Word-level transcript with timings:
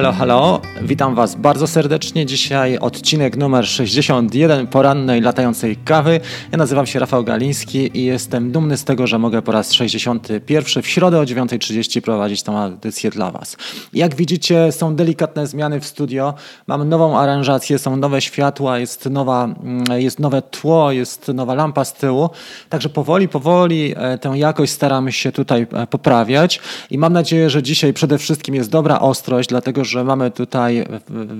Halo, 0.00 0.12
halo, 0.12 0.60
witam 0.82 1.14
Was 1.14 1.34
bardzo 1.34 1.66
serdecznie. 1.66 2.26
Dzisiaj 2.26 2.78
odcinek 2.78 3.36
numer 3.36 3.66
61 3.66 4.66
porannej 4.66 5.20
latającej 5.20 5.76
kawy. 5.76 6.20
Ja 6.52 6.58
nazywam 6.58 6.86
się 6.86 6.98
Rafał 6.98 7.24
Galiński 7.24 7.98
i 7.98 8.04
jestem 8.04 8.52
dumny 8.52 8.76
z 8.76 8.84
tego, 8.84 9.06
że 9.06 9.18
mogę 9.18 9.42
po 9.42 9.52
raz 9.52 9.72
61 9.72 10.82
w 10.82 10.88
środę 10.88 11.20
o 11.20 11.24
9.30 11.24 12.00
prowadzić 12.00 12.42
tę 12.42 12.52
audycję 12.52 13.10
dla 13.10 13.30
Was. 13.30 13.56
Jak 13.92 14.14
widzicie, 14.14 14.72
są 14.72 14.96
delikatne 14.96 15.46
zmiany 15.46 15.80
w 15.80 15.86
studio. 15.86 16.34
Mam 16.66 16.88
nową 16.88 17.18
aranżację, 17.18 17.78
są 17.78 17.96
nowe 17.96 18.20
światła, 18.20 18.78
jest, 18.78 19.06
nowa, 19.06 19.44
mm, 19.44 20.00
jest 20.00 20.18
nowe 20.18 20.42
tło, 20.42 20.92
jest 20.92 21.28
nowa 21.28 21.54
lampa 21.54 21.84
z 21.84 21.92
tyłu. 21.92 22.30
Także 22.68 22.88
powoli, 22.88 23.28
powoli 23.28 23.94
e, 23.96 24.18
tę 24.18 24.32
jakość 24.34 24.72
staramy 24.72 25.12
się 25.12 25.32
tutaj 25.32 25.66
e, 25.72 25.86
poprawiać 25.86 26.60
i 26.90 26.98
mam 26.98 27.12
nadzieję, 27.12 27.50
że 27.50 27.62
dzisiaj 27.62 27.92
przede 27.92 28.18
wszystkim 28.18 28.54
jest 28.54 28.70
dobra 28.70 29.00
ostrość, 29.00 29.48
dlatego 29.48 29.80
dlatego 29.80 29.89
że 29.90 30.04
mamy 30.04 30.30
tutaj 30.30 30.86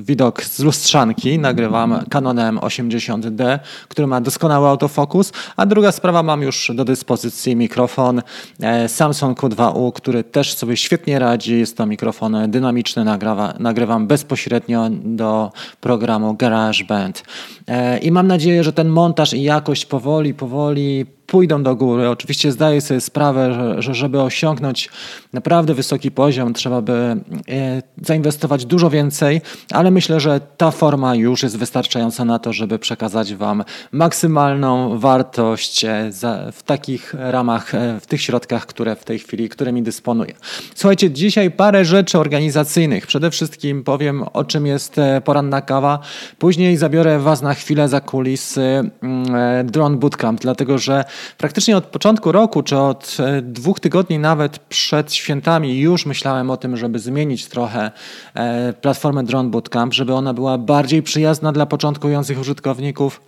widok 0.02 0.45
z 0.45 0.58
lustrzanki, 0.60 1.38
nagrywam 1.38 2.04
Canonem 2.10 2.58
80D, 2.58 3.58
który 3.88 4.06
ma 4.06 4.20
doskonały 4.20 4.68
autofokus, 4.68 5.32
a 5.56 5.66
druga 5.66 5.92
sprawa, 5.92 6.22
mam 6.22 6.42
już 6.42 6.72
do 6.74 6.84
dyspozycji 6.84 7.56
mikrofon 7.56 8.22
e, 8.60 8.88
Samsung 8.88 9.41
Q2U, 9.41 9.92
który 9.92 10.24
też 10.24 10.55
sobie 10.55 10.77
świetnie 10.77 11.18
radzi, 11.18 11.58
jest 11.58 11.77
to 11.77 11.86
mikrofon 11.86 12.36
dynamiczny, 12.48 13.05
nagrawa, 13.05 13.55
nagrywam 13.58 14.06
bezpośrednio 14.06 14.88
do 14.91 15.52
programu 15.80 16.34
GarageBand. 16.34 17.25
E, 17.69 17.98
I 17.98 18.10
mam 18.10 18.27
nadzieję, 18.27 18.64
że 18.64 18.72
ten 18.72 18.88
montaż 18.88 19.32
i 19.32 19.42
jakość 19.42 19.86
powoli, 19.86 20.34
powoli 20.34 21.06
pójdą 21.31 21.62
do 21.62 21.77
góry. 21.77 22.09
Oczywiście 22.09 22.53
zdaję 22.53 22.81
sobie 22.81 23.00
sprawę, 23.00 23.55
że, 23.55 23.83
że 23.83 23.95
żeby 23.95 24.20
osiągnąć 24.23 24.89
naprawdę 25.33 25.75
wysoki 25.75 26.11
poziom, 26.11 26.55
trzeba 26.55 26.83
by 26.83 26.92
e, 26.92 27.83
zainwestować 28.03 28.64
dużo 28.64 28.91
więcej, 28.91 29.41
ale 29.72 29.91
myślę, 29.91 30.20
że 30.20 30.41
ta 30.56 30.70
forma 30.70 31.14
już 31.14 31.42
jest 31.42 31.59
wystarczająca 31.59 32.25
na 32.25 32.39
to, 32.39 32.53
żeby 32.53 32.78
przekazać 32.78 33.34
Wam 33.34 33.64
maksymalną 33.92 34.98
wartość 34.98 35.84
e, 35.84 36.11
w 36.53 36.62
takich 36.62 37.14
ramach, 37.19 37.72
w 38.00 38.06
tych 38.06 38.22
środkach, 38.22 38.67
które 38.67 38.97
w 38.97 39.05
tej 39.05 39.19
chwili, 39.19 39.48
którymi 39.48 39.83
dysponuję. 39.83 40.34
Słuchajcie, 40.75 41.11
dzisiaj 41.11 41.50
parę 41.50 41.84
rzeczy 41.84 42.19
organizacyjnych. 42.19 43.06
Przede 43.06 43.31
wszystkim 43.31 43.84
powiem, 43.84 44.25
o 44.33 44.44
czym 44.44 44.67
jest 44.67 44.97
poranna 45.25 45.61
kawa. 45.62 45.98
Później 46.39 46.77
zabiorę 46.77 47.19
Was 47.19 47.42
na 47.42 47.55
chwilę 47.55 47.89
za 47.89 48.00
kulisy 48.00 48.91
mm, 49.03 49.67
Drone 49.67 49.97
Bootcamp, 49.97 50.41
dlatego 50.41 50.78
że 50.78 51.05
praktycznie 51.38 51.76
od 51.76 51.84
początku 51.84 52.32
roku, 52.32 52.62
czy 52.62 52.78
od 52.78 53.16
e, 53.20 53.42
dwóch 53.42 53.80
tygodni 53.80 54.18
nawet 54.18 54.58
przed 54.58 55.12
świętami 55.12 55.78
już 55.78 56.06
myślałem 56.06 56.50
o 56.50 56.56
tym, 56.56 56.76
żeby 56.76 56.98
zmienić 56.98 57.46
trochę 57.46 57.90
e, 58.34 58.72
platformę 58.72 59.24
Drone 59.24 59.50
Bootcamp, 59.50 59.94
żeby 59.94 60.14
ona 60.14 60.34
była 60.34 60.58
bardziej 60.58 61.02
przyjazna 61.02 61.52
dla 61.52 61.66
początkujących 61.66 62.41
użytkowników 62.41 63.20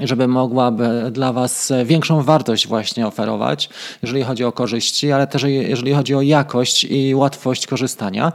żeby 0.00 0.28
mogłaby 0.28 1.10
dla 1.12 1.32
Was 1.32 1.72
większą 1.84 2.22
wartość 2.22 2.68
właśnie 2.68 3.06
oferować, 3.06 3.68
jeżeli 4.02 4.22
chodzi 4.22 4.44
o 4.44 4.52
korzyści, 4.52 5.12
ale 5.12 5.26
też 5.26 5.42
jeżeli 5.42 5.92
chodzi 5.92 6.14
o 6.14 6.22
jakość 6.22 6.84
i 6.84 7.14
łatwość 7.14 7.66
korzystania. 7.66 8.32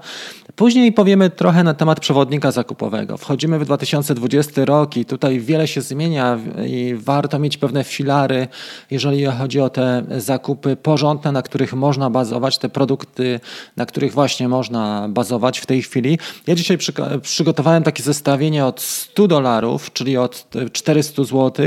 Później 0.56 0.92
powiemy 0.92 1.30
trochę 1.30 1.64
na 1.64 1.74
temat 1.74 2.00
przewodnika 2.00 2.52
zakupowego. 2.52 3.18
Wchodzimy 3.18 3.60
w 3.60 3.66
2020 3.66 4.66
rok 4.66 4.98
i 4.98 5.06
tutaj 5.06 5.40
wiele 5.40 5.68
się 5.68 5.82
zmienia 5.82 6.40
i 6.68 6.96
warto 6.98 7.40
mieć 7.40 7.58
pewne 7.58 7.84
filary, 7.84 8.48
jeżeli 8.92 9.26
chodzi 9.26 9.60
o 9.60 9.70
te 9.70 10.04
zakupy 10.18 10.76
porządne, 10.76 11.32
na 11.32 11.42
których 11.42 11.74
można 11.74 12.10
bazować, 12.10 12.58
te 12.58 12.70
produkty, 12.70 13.40
na 13.78 13.86
których 13.86 14.14
właśnie 14.14 14.48
można 14.48 15.08
bazować 15.10 15.60
w 15.60 15.66
tej 15.66 15.82
chwili. 15.82 16.20
Ja 16.48 16.56
dzisiaj 16.56 16.78
przygotowałem 17.22 17.84
takie 17.84 18.04
zestawienie 18.04 18.66
od 18.66 18.82
100 18.82 19.28
dolarów, 19.28 19.94
czyli 19.94 20.18
od 20.18 20.48
400 20.72 21.24
zł, 21.24 21.66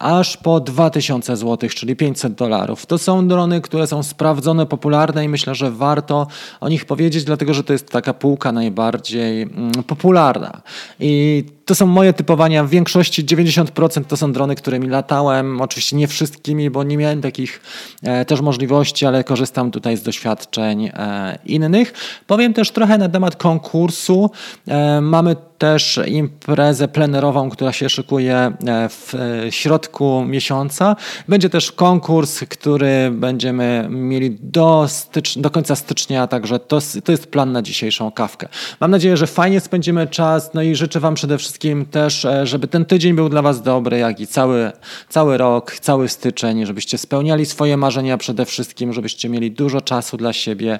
aż 0.00 0.36
po 0.36 0.60
2000 0.60 1.36
zł, 1.36 1.68
czyli 1.74 1.96
500 1.96 2.34
dolarów. 2.34 2.86
To 2.86 2.98
są 2.98 3.28
drony, 3.28 3.60
które 3.60 3.86
są 3.86 4.02
sprawdzone, 4.02 4.66
popularne 4.66 5.24
i 5.24 5.28
myślę, 5.28 5.54
że 5.54 5.70
warto 5.70 6.26
o 6.60 6.68
nich 6.68 6.84
powiedzieć, 6.84 7.24
dlatego 7.24 7.54
że 7.54 7.64
to 7.64 7.72
jest 7.72 7.90
taka 7.90 8.13
półka 8.18 8.52
najbardziej 8.52 9.42
mm, 9.42 9.72
popularna. 9.72 10.62
I 11.00 11.44
to 11.64 11.74
są 11.74 11.86
moje 11.86 12.12
typowania. 12.12 12.64
W 12.64 12.68
większości 12.68 13.24
90% 13.24 14.04
to 14.04 14.16
są 14.16 14.32
drony, 14.32 14.54
którymi 14.54 14.88
latałem. 14.88 15.60
Oczywiście 15.60 15.96
nie 15.96 16.08
wszystkimi, 16.08 16.70
bo 16.70 16.84
nie 16.84 16.96
miałem 16.96 17.22
takich 17.22 17.60
e, 18.02 18.24
też 18.24 18.40
możliwości, 18.40 19.06
ale 19.06 19.24
korzystam 19.24 19.70
tutaj 19.70 19.96
z 19.96 20.02
doświadczeń 20.02 20.90
e, 20.94 21.38
innych. 21.44 21.92
Powiem 22.26 22.54
też 22.54 22.70
trochę 22.70 22.98
na 22.98 23.08
temat 23.08 23.36
konkursu. 23.36 24.30
E, 24.68 25.00
mamy 25.00 25.36
też 25.58 26.00
imprezę 26.06 26.88
plenerową, 26.88 27.50
która 27.50 27.72
się 27.72 27.88
szykuje 27.88 28.36
e, 28.36 28.52
w 28.88 29.14
e, 29.14 29.52
środku 29.52 30.24
miesiąca. 30.24 30.96
Będzie 31.28 31.50
też 31.50 31.72
konkurs, 31.72 32.40
który 32.48 33.10
będziemy 33.10 33.86
mieli 33.90 34.36
do, 34.40 34.84
stycz- 34.88 35.40
do 35.40 35.50
końca 35.50 35.76
stycznia, 35.76 36.26
także 36.26 36.58
to, 36.58 36.78
to 37.04 37.12
jest 37.12 37.26
plan 37.26 37.52
na 37.52 37.62
dzisiejszą 37.62 38.10
kawkę. 38.10 38.48
Mam 38.80 38.90
nadzieję, 38.90 39.16
że 39.16 39.26
fajnie 39.26 39.60
spędzimy 39.60 40.06
czas, 40.06 40.50
no 40.54 40.62
i 40.62 40.74
życzę 40.74 41.00
Wam 41.00 41.14
przede 41.14 41.38
wszystkim 41.38 41.53
też, 41.90 42.24
e, 42.24 42.46
żeby 42.46 42.68
ten 42.68 42.84
tydzień 42.84 43.14
był 43.14 43.28
dla 43.28 43.42
Was 43.42 43.62
dobry, 43.62 43.98
jak 43.98 44.20
i 44.20 44.26
cały, 44.26 44.72
cały 45.08 45.38
rok, 45.38 45.72
cały 45.80 46.08
styczeń, 46.08 46.66
żebyście 46.66 46.98
spełniali 46.98 47.46
swoje 47.46 47.76
marzenia 47.76 48.18
przede 48.18 48.46
wszystkim, 48.46 48.92
żebyście 48.92 49.28
mieli 49.28 49.50
dużo 49.50 49.80
czasu 49.80 50.16
dla 50.16 50.32
siebie, 50.32 50.78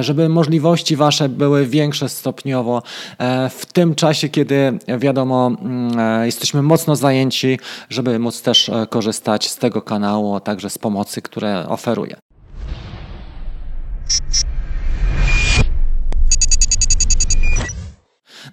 żeby 0.00 0.28
możliwości 0.28 0.96
Wasze 0.96 1.28
były 1.28 1.66
większe 1.66 2.08
stopniowo 2.08 2.82
w 3.50 3.66
tym 3.72 3.94
czasie, 3.94 4.28
kiedy 4.28 4.78
wiadomo, 4.98 5.46
mm, 5.46 5.98
e, 5.98 6.26
jesteśmy 6.26 6.62
mocno 6.62 6.96
zajęci, 6.96 7.58
żeby 7.90 8.18
móc 8.18 8.42
też 8.42 8.68
e, 8.68 8.86
korzystać 8.86 9.50
z 9.50 9.56
tego 9.56 9.82
kanału, 9.82 10.34
a 10.34 10.40
także 10.40 10.70
z 10.70 10.78
pomocy, 10.78 11.22
które 11.22 11.68
oferuje. 11.68 12.16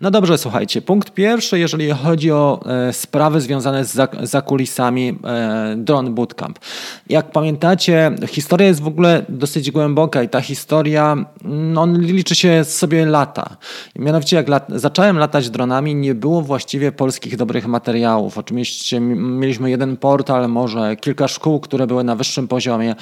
No 0.02 0.12
dobrze, 0.12 0.38
słuchajcie. 0.38 0.82
Punkt 0.82 1.12
pierwszy, 1.14 1.60
jeżeli 1.60 1.92
chodzi 1.92 2.32
o 2.32 2.60
e, 2.66 2.94
sprawy 2.94 3.42
związane 3.42 3.86
z 3.86 3.98
zakulisami 4.24 5.20
e, 5.24 5.76
Drone 5.78 6.10
Bootcamp. 6.10 6.60
Jak 7.10 7.32
pamiętacie, 7.32 8.12
historia 8.28 8.68
jest 8.68 8.82
w 8.82 8.88
ogóle 8.88 9.26
dosyć 9.30 9.72
głęboka 9.72 10.24
i 10.24 10.30
ta 10.30 10.42
historia 10.42 11.26
no, 11.44 11.86
liczy 11.86 12.36
się 12.36 12.64
sobie 12.64 13.06
lata. 13.06 13.58
Mianowicie 13.96 14.36
jak 14.36 14.48
lat 14.48 14.68
zacząłem 14.76 15.18
latać 15.18 15.50
dronami, 15.50 15.96
nie 15.96 16.16
było 16.16 16.42
właściwie 16.42 16.92
polskich 16.92 17.38
dobrych 17.38 17.68
materiałów. 17.68 18.38
Oczywiście 18.38 19.00
mieliśmy 19.00 19.70
jeden 19.70 19.98
portal, 19.98 20.50
może 20.50 20.96
kilka 20.96 21.28
szkół, 21.28 21.59
które 21.59 21.88
były 21.88 22.04
na 22.04 22.16
wyższym 22.16 22.48
poziomie, 22.48 22.96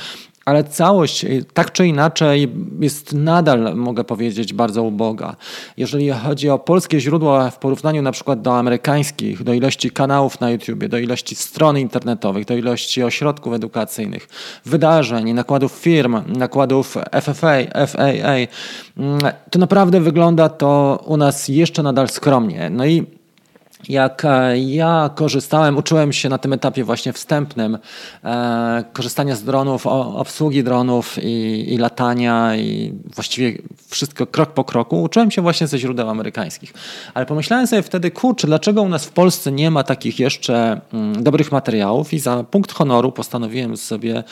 ale 0.47 0.63
całość 0.63 1.25
y, 1.25 1.45
tak 1.53 1.71
czy 1.71 1.87
inaczej 1.87 2.51
jest 2.79 3.13
nadal, 3.13 3.75
mogę 3.75 4.03
powiedzieć, 4.03 4.53
bardzo 4.53 4.83
uboga. 4.83 5.35
Jeżeli 5.77 6.09
chodzi 6.09 6.49
o 6.49 6.59
polskie 6.59 6.99
źródła 6.99 7.49
w 7.49 7.59
porównaniu 7.59 8.01
na 8.01 8.11
przykład 8.11 8.41
do 8.41 8.57
amerykańskich, 8.57 9.43
do 9.43 9.53
ilości 9.53 9.91
kanałów 9.91 10.39
na 10.39 10.51
YouTube, 10.51 10.85
do 10.85 10.97
ilości 10.97 11.35
stron 11.35 11.77
internetowych, 11.77 12.45
do 12.45 12.55
ilości 12.55 13.03
ośrodków 13.03 13.53
edukacyjnych, 13.53 14.27
wydarzeń, 14.65 15.33
nakładów 15.33 15.71
firm, 15.71 16.21
nakładów 16.27 16.97
FFA, 17.11 17.87
FAA, 17.87 18.35
mm, 18.97 19.19
to 19.51 19.59
naprawdę 19.59 20.01
wygląda 20.01 20.49
to 20.49 21.03
u 21.05 21.17
nas 21.17 21.47
jeszcze 21.47 21.83
nadal 21.83 22.09
skromnie. 22.09 22.69
No 22.69 22.85
i 22.85 23.16
jak 23.89 24.25
e, 24.25 24.59
ja 24.59 25.09
korzystałem, 25.15 25.77
uczyłem 25.77 26.13
się 26.13 26.29
na 26.29 26.37
tym 26.37 26.53
etapie 26.53 26.83
właśnie 26.83 27.13
wstępnym 27.13 27.77
e, 28.23 28.83
korzystania 28.93 29.35
z 29.35 29.43
dronów, 29.43 29.87
o, 29.87 30.15
obsługi 30.15 30.63
dronów 30.63 31.17
i, 31.23 31.65
i, 31.73 31.77
latania 31.77 32.55
i 32.55 32.93
właściwie 33.15 33.57
wszystko 33.87 34.27
krok 34.27 34.53
po 34.53 34.63
kroku. 34.63 35.01
Uczyłem 35.01 35.31
się 35.31 35.41
właśnie 35.41 35.67
ze 35.67 35.79
źródeł 35.79 36.09
amerykańskich. 36.09 36.73
Ale 37.13 37.25
pomyślałem 37.25 37.67
sobie 37.67 37.81
wtedy, 37.81 38.11
kurczę, 38.11 38.47
dlaczego 38.47 38.81
u 38.81 38.89
nas 38.89 39.05
w 39.05 39.11
Polsce 39.11 39.51
nie 39.51 39.71
ma 39.71 39.83
takich 39.83 40.19
jeszcze 40.19 40.81
mm, 40.93 41.23
dobrych 41.23 41.51
materiałów 41.51 42.13
i 42.13 42.19
za 42.19 42.43
punkt 42.43 42.71
honoru 42.71 43.11
postanowiłem 43.11 43.77
sobie, 43.77 44.23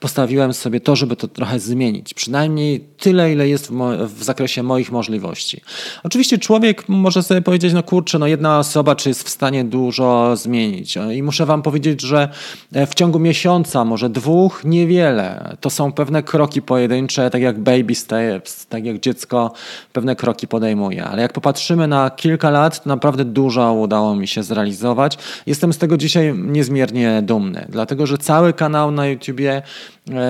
postawiłem 0.00 0.54
sobie 0.54 0.80
to, 0.80 0.96
żeby 0.96 1.16
to 1.16 1.28
trochę 1.28 1.60
zmienić. 1.60 2.14
Przynajmniej 2.14 2.80
tyle, 2.98 3.32
ile 3.32 3.48
jest 3.48 3.70
w, 3.70 4.06
w 4.06 4.22
zakresie 4.24 4.62
moich 4.62 4.92
możliwości. 4.92 5.60
Oczywiście 6.02 6.38
człowiek 6.38 6.88
może 6.88 7.22
sobie 7.22 7.42
powiedzieć, 7.42 7.72
no 7.72 7.82
kurczę, 7.82 8.18
no 8.18 8.26
jedna 8.26 8.58
osoba 8.58 8.93
czy 8.94 9.08
jest 9.08 9.22
w 9.22 9.28
stanie 9.28 9.64
dużo 9.64 10.36
zmienić. 10.36 10.98
I 11.14 11.22
muszę 11.22 11.46
Wam 11.46 11.62
powiedzieć, 11.62 12.02
że 12.02 12.28
e, 12.72 12.86
w 12.86 12.94
ciągu 12.94 13.18
miesiąca, 13.18 13.84
może 13.84 14.10
dwóch, 14.10 14.64
niewiele. 14.64 15.56
To 15.60 15.70
są 15.70 15.92
pewne 15.92 16.22
kroki 16.22 16.62
pojedyncze, 16.62 17.30
tak 17.30 17.42
jak 17.42 17.60
baby 17.60 17.94
steps, 17.94 18.66
tak 18.66 18.84
jak 18.84 19.00
dziecko 19.00 19.52
pewne 19.92 20.16
kroki 20.16 20.48
podejmuje. 20.48 21.04
Ale 21.04 21.22
jak 21.22 21.32
popatrzymy 21.32 21.88
na 21.88 22.10
kilka 22.10 22.50
lat, 22.50 22.86
naprawdę 22.86 23.24
dużo 23.24 23.72
udało 23.72 24.16
mi 24.16 24.28
się 24.28 24.42
zrealizować. 24.42 25.18
Jestem 25.46 25.72
z 25.72 25.78
tego 25.78 25.96
dzisiaj 25.96 26.34
niezmiernie 26.38 27.22
dumny, 27.22 27.66
dlatego 27.68 28.06
że 28.06 28.18
cały 28.18 28.52
kanał 28.52 28.90
na 28.90 29.06
YouTubie 29.06 29.62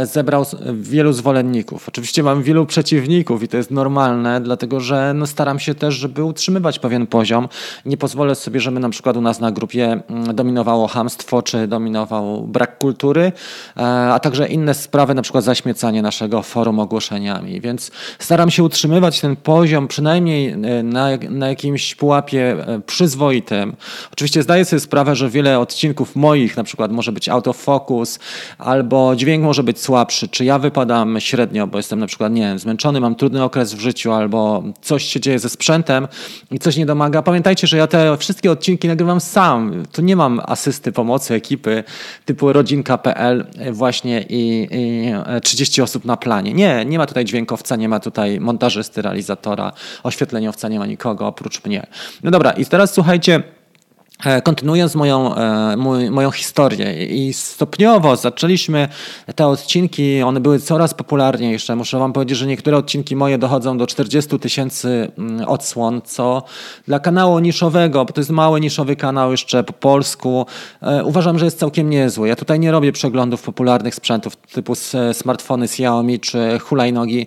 zebrał 0.04 0.46
wielu 0.74 1.12
zwolenników. 1.12 1.88
Oczywiście 1.88 2.22
mam 2.22 2.42
wielu 2.42 2.66
przeciwników 2.66 3.42
i 3.42 3.48
to 3.48 3.56
jest 3.56 3.70
normalne, 3.70 4.40
dlatego 4.40 4.80
że 4.80 5.12
no 5.14 5.26
staram 5.26 5.58
się 5.58 5.74
też, 5.74 5.94
żeby 5.94 6.24
utrzymywać 6.24 6.78
pewien 6.78 7.06
poziom. 7.06 7.48
Nie 7.86 7.96
pozwolę 7.96 8.34
sobie, 8.34 8.60
żeby 8.60 8.80
na 8.80 8.88
przykład 8.88 9.16
u 9.16 9.20
nas 9.20 9.40
na 9.40 9.52
grupie 9.52 10.00
mm, 10.08 10.34
dominowało 10.34 10.88
hamstwo, 10.88 11.42
czy 11.42 11.66
dominował 11.66 12.46
brak 12.46 12.78
kultury, 12.78 13.32
e, 13.76 13.82
a 14.12 14.20
także 14.20 14.48
inne 14.48 14.74
sprawy, 14.74 15.14
na 15.14 15.22
przykład 15.22 15.44
zaśmiecanie 15.44 16.02
naszego 16.02 16.42
forum 16.42 16.80
ogłoszeniami. 16.80 17.60
Więc 17.60 17.90
staram 18.18 18.50
się 18.50 18.62
utrzymywać 18.62 19.20
ten 19.20 19.36
poziom 19.36 19.88
przynajmniej 19.88 20.48
e, 20.48 20.56
na, 20.82 21.08
na 21.30 21.48
jakimś 21.48 21.94
pułapie 21.94 22.56
przyzwoitym. 22.86 23.76
Oczywiście 24.12 24.42
zdaję 24.42 24.64
sobie 24.64 24.80
sprawę, 24.80 25.16
że 25.16 25.30
wiele 25.30 25.58
odcinków 25.58 26.16
moich, 26.16 26.56
na 26.56 26.64
przykład 26.64 26.92
może 26.92 27.12
być 27.12 27.28
autofocus, 27.28 28.18
albo 28.58 29.16
dźwięk 29.16 29.44
może 29.44 29.63
być 29.64 29.80
słabszy, 29.80 30.28
czy 30.28 30.44
ja 30.44 30.58
wypadam 30.58 31.20
średnio, 31.20 31.66
bo 31.66 31.78
jestem 31.78 31.98
na 31.98 32.06
przykład, 32.06 32.32
nie 32.32 32.42
wiem, 32.42 32.58
zmęczony, 32.58 33.00
mam 33.00 33.14
trudny 33.14 33.42
okres 33.42 33.74
w 33.74 33.80
życiu, 33.80 34.12
albo 34.12 34.62
coś 34.82 35.04
się 35.04 35.20
dzieje 35.20 35.38
ze 35.38 35.48
sprzętem 35.48 36.08
i 36.50 36.58
coś 36.58 36.76
nie 36.76 36.86
domaga. 36.86 37.22
Pamiętajcie, 37.22 37.66
że 37.66 37.76
ja 37.76 37.86
te 37.86 38.16
wszystkie 38.16 38.50
odcinki 38.50 38.88
nagrywam 38.88 39.20
sam. 39.20 39.82
Tu 39.92 40.02
nie 40.02 40.16
mam 40.16 40.40
asysty, 40.46 40.92
pomocy 40.92 41.34
ekipy 41.34 41.84
typu 42.24 42.52
rodzinka.pl 42.52 43.46
właśnie 43.72 44.24
i, 44.28 44.68
i 44.70 45.40
30 45.42 45.82
osób 45.82 46.04
na 46.04 46.16
planie. 46.16 46.54
Nie, 46.54 46.84
nie 46.84 46.98
ma 46.98 47.06
tutaj 47.06 47.24
dźwiękowca, 47.24 47.76
nie 47.76 47.88
ma 47.88 48.00
tutaj 48.00 48.40
montażysty, 48.40 49.02
realizatora, 49.02 49.72
oświetleniowca, 50.02 50.68
nie 50.68 50.78
ma 50.78 50.86
nikogo 50.86 51.26
oprócz 51.26 51.64
mnie. 51.64 51.86
No 52.22 52.30
dobra, 52.30 52.50
i 52.50 52.66
teraz 52.66 52.94
słuchajcie, 52.94 53.42
E, 53.44 53.63
kontynuując 54.44 54.94
moją, 54.94 55.34
e, 55.34 55.76
moją 56.10 56.30
historię 56.30 57.06
i 57.06 57.32
stopniowo 57.32 58.16
zaczęliśmy 58.16 58.88
te 59.34 59.46
odcinki, 59.46 60.22
one 60.22 60.40
były 60.40 60.58
coraz 60.58 60.94
popularniejsze. 60.94 61.76
Muszę 61.76 61.98
wam 61.98 62.12
powiedzieć, 62.12 62.38
że 62.38 62.46
niektóre 62.46 62.76
odcinki 62.76 63.16
moje 63.16 63.38
dochodzą 63.38 63.78
do 63.78 63.86
40 63.86 64.38
tysięcy 64.38 65.12
mm, 65.18 65.48
odsłon, 65.48 66.00
co 66.04 66.42
dla 66.86 66.98
kanału 66.98 67.38
niszowego, 67.38 68.04
bo 68.04 68.12
to 68.12 68.20
jest 68.20 68.30
mały 68.30 68.60
niszowy 68.60 68.96
kanał 68.96 69.30
jeszcze 69.30 69.64
po 69.64 69.72
polsku, 69.72 70.46
e, 70.82 71.04
uważam, 71.04 71.38
że 71.38 71.44
jest 71.44 71.58
całkiem 71.58 71.90
niezły. 71.90 72.28
Ja 72.28 72.36
tutaj 72.36 72.60
nie 72.60 72.72
robię 72.72 72.92
przeglądów 72.92 73.42
popularnych 73.42 73.94
sprzętów 73.94 74.36
typu 74.36 74.74
smartfony 75.12 75.64
Xiaomi 75.64 76.20
czy 76.20 76.58
hulajnogi 76.58 77.26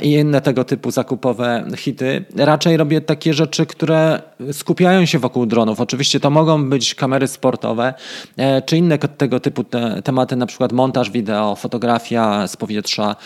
i 0.00 0.12
inne 0.12 0.40
tego 0.40 0.64
typu 0.64 0.90
zakupowe 0.90 1.64
hity. 1.76 2.24
Raczej 2.36 2.76
robię 2.76 3.00
takie 3.00 3.34
rzeczy, 3.34 3.66
które 3.66 4.22
skupiają 4.52 5.06
się 5.06 5.18
wokół 5.18 5.46
dronów. 5.46 5.80
Oczywiście 5.80 6.20
to 6.24 6.30
mogą 6.30 6.70
być 6.70 6.94
kamery 6.94 7.28
sportowe, 7.28 7.94
e, 8.36 8.62
czy 8.62 8.76
inne 8.76 8.98
tego 8.98 9.40
typu 9.40 9.64
te, 9.64 10.02
tematy, 10.02 10.36
na 10.36 10.46
przykład 10.46 10.72
montaż 10.72 11.10
wideo, 11.10 11.54
fotografia 11.56 12.46
z 12.46 12.56
powietrza, 12.56 13.16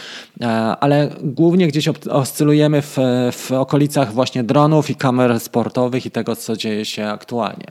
e, 0.41 0.47
ale 0.81 1.11
głównie 1.23 1.69
gdzieś 1.69 1.89
oscylujemy 2.11 2.83
w, 2.83 2.97
w 3.33 3.53
okolicach 3.53 4.13
właśnie 4.13 4.45
dronów 4.45 4.91
i 4.91 4.95
kamer 4.95 5.41
sportowych 5.41 6.07
i 6.07 6.11
tego, 6.11 6.37
co 6.37 6.57
dzieje 6.57 6.85
się 6.85 7.07
aktualnie. 7.07 7.67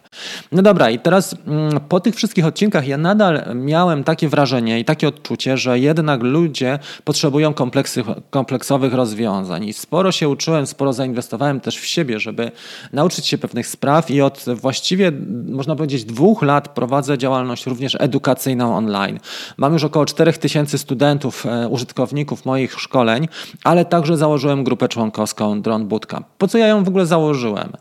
No 0.52 0.62
dobra, 0.62 0.90
i 0.90 1.00
teraz 1.00 1.36
mm, 1.48 1.80
po 1.90 2.00
tych 2.00 2.16
wszystkich 2.16 2.46
odcinkach 2.46 2.88
ja 2.88 2.98
nadal 2.98 3.56
miałem 3.56 4.04
takie 4.04 4.30
wrażenie 4.30 4.80
i 4.80 4.86
takie 4.86 5.08
odczucie, 5.08 5.58
że 5.58 5.80
jednak 5.80 6.24
ludzie 6.24 6.80
potrzebują 7.04 7.54
kompleksy, 7.54 8.04
kompleksowych 8.30 8.94
rozwiązań 8.94 9.66
i 9.66 9.74
sporo 9.74 10.12
się 10.12 10.30
uczyłem, 10.30 10.68
sporo 10.68 10.94
zainwestowałem 10.94 11.60
też 11.60 11.78
w 11.78 11.86
siebie, 11.86 12.20
żeby 12.20 12.52
nauczyć 12.94 13.28
się 13.28 13.38
pewnych 13.38 13.68
spraw 13.68 14.12
i 14.12 14.22
od 14.22 14.46
właściwie 14.56 15.07
można 15.50 15.76
powiedzieć, 15.76 16.06
dwóch 16.06 16.42
lat 16.42 16.68
prowadzę 16.70 17.18
działalność 17.18 17.66
również 17.66 17.98
edukacyjną 18.00 18.78
online. 18.78 19.20
Mam 19.58 19.74
już 19.74 19.84
około 19.84 20.06
4000 20.06 20.78
studentów, 20.78 21.46
e, 21.46 21.68
użytkowników 21.68 22.46
moich 22.46 22.80
szkoleń, 22.80 23.28
ale 23.64 23.86
także 23.86 24.18
założyłem 24.18 24.64
grupę 24.64 24.88
członkowską 24.88 25.62
Drone 25.62 25.86
Bootcamp. 25.86 26.28
Po 26.38 26.48
co 26.48 26.58
ja 26.58 26.68
ją 26.68 26.84
w 26.84 26.88
ogóle 26.88 27.06
założyłem? 27.06 27.72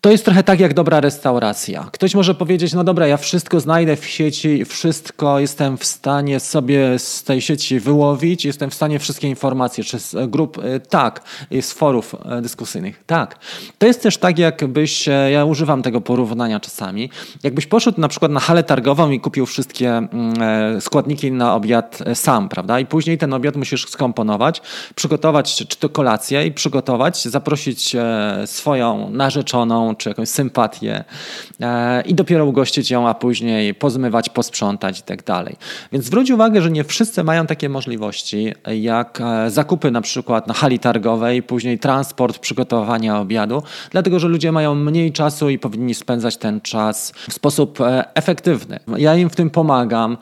To 0.00 0.10
jest 0.10 0.24
trochę 0.24 0.42
tak 0.42 0.60
jak 0.60 0.74
dobra 0.74 1.00
restauracja. 1.00 1.88
Ktoś 1.92 2.14
może 2.14 2.34
powiedzieć, 2.34 2.72
no 2.72 2.84
dobra, 2.84 3.06
ja 3.06 3.16
wszystko 3.16 3.60
znajdę 3.60 3.96
w 3.96 4.06
sieci, 4.06 4.64
wszystko 4.64 5.38
jestem 5.38 5.78
w 5.78 5.84
stanie 5.84 6.40
sobie 6.40 6.98
z 6.98 7.22
tej 7.22 7.40
sieci 7.40 7.80
wyłowić, 7.80 8.44
jestem 8.44 8.70
w 8.70 8.74
stanie 8.74 8.98
wszystkie 8.98 9.28
informacje, 9.28 9.84
czy 9.84 9.98
z 9.98 10.30
grup, 10.30 10.58
y, 10.58 10.80
tak, 10.80 11.22
z 11.60 11.72
forów 11.72 12.14
y, 12.38 12.42
dyskusyjnych, 12.42 13.02
tak. 13.06 13.38
To 13.78 13.86
jest 13.86 14.02
też 14.02 14.18
tak, 14.18 14.38
jakbyś, 14.38 15.08
e, 15.08 15.30
ja 15.30 15.44
używam 15.44 15.82
tego 15.82 16.00
porównania 16.00 16.60
czasami, 16.60 17.10
jakbyś 17.42 17.66
poszedł 17.66 18.00
na 18.00 18.08
przykład 18.08 18.32
na 18.32 18.40
halę 18.40 18.62
targową 18.62 19.10
i 19.10 19.20
kupił 19.20 19.46
wszystkie 19.46 19.90
mm, 19.96 20.42
e, 20.76 20.80
składniki 20.80 21.32
na 21.32 21.54
obiad 21.54 21.98
e, 22.06 22.14
sam, 22.14 22.48
prawda? 22.48 22.80
I 22.80 22.86
później 22.86 23.18
ten 23.18 23.34
obiad 23.34 23.56
musisz 23.56 23.88
skomponować, 23.88 24.62
przygotować, 24.94 25.56
czy 25.68 25.76
to 25.76 25.88
kolację 25.88 26.46
i 26.46 26.52
przygotować, 26.52 27.24
zaprosić 27.24 27.96
swoją 28.46 29.10
narzeczoną, 29.10 29.89
czy 29.96 30.08
jakąś 30.08 30.28
sympatię 30.28 31.04
e, 31.60 32.02
i 32.02 32.14
dopiero 32.14 32.46
ugościć 32.46 32.90
ją, 32.90 33.08
a 33.08 33.14
później 33.14 33.74
pozmywać, 33.74 34.28
posprzątać 34.28 35.00
i 35.00 35.02
tak 35.02 35.24
dalej. 35.24 35.56
Więc 35.92 36.04
zwróć 36.04 36.30
uwagę, 36.30 36.62
że 36.62 36.70
nie 36.70 36.84
wszyscy 36.84 37.24
mają 37.24 37.46
takie 37.46 37.68
możliwości, 37.68 38.52
jak 38.80 39.20
e, 39.20 39.50
zakupy 39.50 39.90
na 39.90 40.00
przykład 40.00 40.46
na 40.46 40.54
hali 40.54 40.78
targowej, 40.78 41.42
później 41.42 41.78
transport, 41.78 42.38
przygotowania 42.38 43.18
obiadu, 43.18 43.62
dlatego 43.90 44.18
że 44.18 44.28
ludzie 44.28 44.52
mają 44.52 44.74
mniej 44.74 45.12
czasu 45.12 45.50
i 45.50 45.58
powinni 45.58 45.94
spędzać 45.94 46.36
ten 46.36 46.60
czas 46.60 47.12
w 47.30 47.32
sposób 47.32 47.80
e, 47.80 48.14
efektywny. 48.14 48.80
Ja 48.96 49.16
im 49.16 49.30
w 49.30 49.36
tym 49.36 49.50
pomagam. 49.50 50.16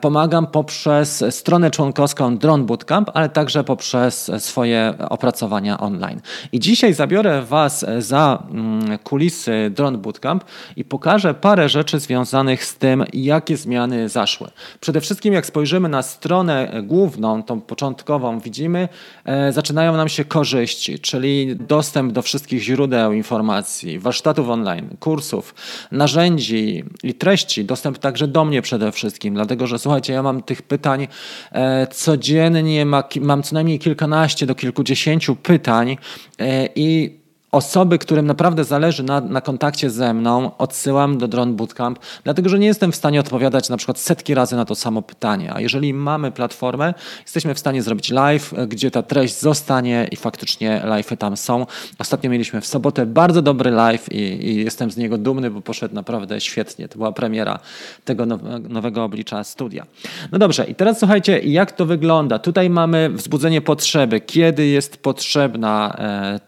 Pomagam 0.00 0.46
poprzez 0.46 1.24
stronę 1.30 1.70
członkowską 1.70 2.38
Drone 2.38 2.64
Bootcamp, 2.64 3.10
ale 3.14 3.28
także 3.28 3.64
poprzez 3.64 4.30
swoje 4.38 4.94
opracowania 5.08 5.78
online. 5.78 6.20
I 6.52 6.60
dzisiaj 6.60 6.94
zabiorę 6.94 7.42
Was 7.42 7.86
za 7.98 8.42
mm, 8.50 8.91
kulisy 8.98 9.70
Drone 9.74 9.98
Bootcamp 9.98 10.44
i 10.76 10.84
pokażę 10.84 11.34
parę 11.34 11.68
rzeczy 11.68 12.00
związanych 12.00 12.64
z 12.64 12.74
tym, 12.74 13.04
jakie 13.12 13.56
zmiany 13.56 14.08
zaszły. 14.08 14.50
Przede 14.80 15.00
wszystkim, 15.00 15.34
jak 15.34 15.46
spojrzymy 15.46 15.88
na 15.88 16.02
stronę 16.02 16.82
główną, 16.82 17.42
tą 17.42 17.60
początkową, 17.60 18.40
widzimy, 18.40 18.88
e, 19.24 19.52
zaczynają 19.52 19.96
nam 19.96 20.08
się 20.08 20.24
korzyści, 20.24 20.98
czyli 20.98 21.56
dostęp 21.56 22.12
do 22.12 22.22
wszystkich 22.22 22.62
źródeł 22.62 23.12
informacji, 23.12 23.98
warsztatów 23.98 24.48
online, 24.48 24.96
kursów, 25.00 25.54
narzędzi 25.92 26.84
i 27.02 27.14
treści, 27.14 27.64
dostęp 27.64 27.98
także 27.98 28.28
do 28.28 28.44
mnie 28.44 28.62
przede 28.62 28.92
wszystkim, 28.92 29.34
dlatego 29.34 29.66
że 29.66 29.78
słuchajcie, 29.78 30.12
ja 30.12 30.22
mam 30.22 30.42
tych 30.42 30.62
pytań 30.62 31.08
e, 31.52 31.86
codziennie, 31.86 32.86
ma, 32.86 33.04
mam 33.20 33.42
co 33.42 33.54
najmniej 33.54 33.78
kilkanaście 33.78 34.46
do 34.46 34.54
kilkudziesięciu 34.54 35.36
pytań 35.36 35.96
e, 36.38 36.68
i 36.74 37.21
osoby, 37.52 37.98
którym 37.98 38.26
naprawdę 38.26 38.64
zależy 38.64 39.02
na, 39.02 39.20
na 39.20 39.40
kontakcie 39.40 39.90
ze 39.90 40.14
mną, 40.14 40.50
odsyłam 40.58 41.18
do 41.18 41.28
Drone 41.28 41.52
Bootcamp, 41.52 41.98
dlatego 42.24 42.48
że 42.48 42.58
nie 42.58 42.66
jestem 42.66 42.92
w 42.92 42.96
stanie 42.96 43.20
odpowiadać 43.20 43.68
na 43.68 43.76
przykład 43.76 43.98
setki 43.98 44.34
razy 44.34 44.56
na 44.56 44.64
to 44.64 44.74
samo 44.74 45.02
pytanie. 45.02 45.52
A 45.54 45.60
jeżeli 45.60 45.94
mamy 45.94 46.30
platformę, 46.30 46.94
jesteśmy 47.22 47.54
w 47.54 47.58
stanie 47.58 47.82
zrobić 47.82 48.10
live, 48.10 48.54
gdzie 48.68 48.90
ta 48.90 49.02
treść 49.02 49.40
zostanie 49.40 50.08
i 50.10 50.16
faktycznie 50.16 50.82
live'y 50.84 51.16
tam 51.16 51.36
są. 51.36 51.66
Ostatnio 51.98 52.30
mieliśmy 52.30 52.60
w 52.60 52.66
sobotę 52.66 53.06
bardzo 53.06 53.42
dobry 53.42 53.70
live 53.70 54.12
i, 54.12 54.48
i 54.48 54.56
jestem 54.56 54.90
z 54.90 54.96
niego 54.96 55.18
dumny, 55.18 55.50
bo 55.50 55.60
poszedł 55.60 55.94
naprawdę 55.94 56.40
świetnie. 56.40 56.88
To 56.88 56.96
była 56.96 57.12
premiera 57.12 57.58
tego 58.04 58.26
nowego 58.68 59.04
oblicza 59.04 59.44
studia. 59.44 59.86
No 60.32 60.38
dobrze, 60.38 60.64
i 60.64 60.74
teraz 60.74 60.98
słuchajcie, 60.98 61.38
jak 61.38 61.72
to 61.72 61.86
wygląda? 61.86 62.38
Tutaj 62.38 62.70
mamy 62.70 63.10
wzbudzenie 63.10 63.60
potrzeby. 63.60 64.20
Kiedy 64.20 64.66
jest 64.66 64.96
potrzebna 64.96 65.96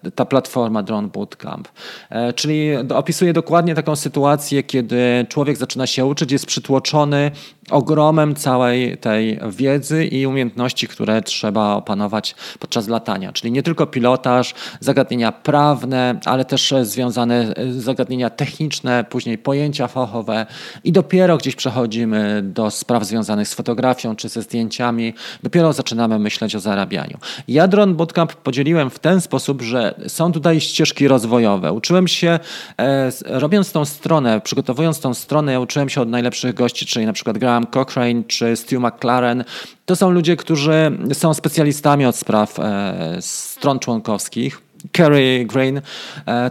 e, 0.04 0.10
ta 0.10 0.24
platforma 0.24 0.82
Drone 0.82 0.93
Drone 0.94 1.08
Bootcamp. 1.08 1.68
E, 2.10 2.32
czyli 2.32 2.76
opisuje 2.76 3.32
dokładnie 3.32 3.74
taką 3.74 3.96
sytuację, 3.96 4.62
kiedy 4.62 5.26
człowiek 5.28 5.56
zaczyna 5.56 5.86
się 5.86 6.04
uczyć, 6.04 6.32
jest 6.32 6.46
przytłoczony 6.46 7.30
ogromem 7.70 8.34
całej 8.34 8.96
tej 8.98 9.40
wiedzy 9.50 10.06
i 10.06 10.26
umiejętności, 10.26 10.88
które 10.88 11.22
trzeba 11.22 11.74
opanować 11.74 12.34
podczas 12.58 12.88
latania. 12.88 13.32
Czyli 13.32 13.52
nie 13.52 13.62
tylko 13.62 13.86
pilotaż, 13.86 14.54
zagadnienia 14.80 15.32
prawne, 15.32 16.20
ale 16.24 16.44
też 16.44 16.74
związane 16.82 17.54
zagadnienia 17.78 18.30
techniczne, 18.30 19.04
później 19.04 19.38
pojęcia 19.38 19.88
fachowe 19.88 20.46
i 20.84 20.92
dopiero 20.92 21.36
gdzieś 21.36 21.56
przechodzimy 21.56 22.42
do 22.42 22.70
spraw 22.70 23.04
związanych 23.04 23.48
z 23.48 23.54
fotografią 23.54 24.16
czy 24.16 24.28
ze 24.28 24.42
zdjęciami. 24.42 25.14
Dopiero 25.42 25.72
zaczynamy 25.72 26.18
myśleć 26.18 26.56
o 26.56 26.60
zarabianiu. 26.60 27.18
Ja 27.48 27.68
Drone 27.68 27.94
Bootcamp 27.94 28.34
podzieliłem 28.34 28.90
w 28.90 28.98
ten 28.98 29.20
sposób, 29.20 29.62
że 29.62 29.94
są 30.08 30.32
tutaj 30.32 30.60
ścieżki 30.60 31.08
rozwojowe. 31.08 31.72
Uczyłem 31.72 32.08
się, 32.08 32.38
e, 32.78 33.12
robiąc 33.24 33.72
tą 33.72 33.84
stronę, 33.84 34.40
przygotowując 34.40 35.00
tą 35.00 35.14
stronę, 35.14 35.52
ja 35.52 35.60
uczyłem 35.60 35.88
się 35.88 36.00
od 36.00 36.08
najlepszych 36.08 36.54
gości, 36.54 36.86
czyli 36.86 37.06
na 37.06 37.12
przykład 37.12 37.38
gra 37.38 37.53
Graham 37.54 37.66
Cochrane 37.66 38.24
czy 38.24 38.56
Stu 38.56 38.80
McLaren. 38.80 39.44
To 39.86 39.96
są 39.96 40.10
ludzie, 40.10 40.36
którzy 40.36 40.98
są 41.12 41.34
specjalistami 41.34 42.06
od 42.06 42.16
spraw 42.16 42.58
e, 42.58 43.16
stron 43.20 43.78
członkowskich 43.78 44.60
Kerry 44.92 45.44
Grain. 45.44 45.80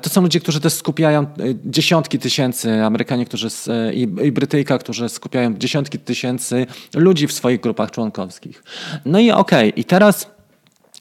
To 0.01 0.09
są 0.09 0.21
ludzie, 0.21 0.39
którzy 0.39 0.61
też 0.61 0.73
skupiają 0.73 1.25
dziesiątki 1.65 2.19
tysięcy, 2.19 2.83
Amerykanie 2.83 3.25
którzy, 3.25 3.47
i, 3.93 4.01
i 4.01 4.31
Brytyjka, 4.31 4.77
którzy 4.77 5.09
skupiają 5.09 5.57
dziesiątki 5.57 5.99
tysięcy 5.99 6.67
ludzi 6.95 7.27
w 7.27 7.31
swoich 7.31 7.59
grupach 7.61 7.91
członkowskich. 7.91 8.63
No 9.05 9.19
i 9.19 9.31
okej, 9.31 9.69
okay, 9.69 9.81
i 9.81 9.83
teraz 9.83 10.32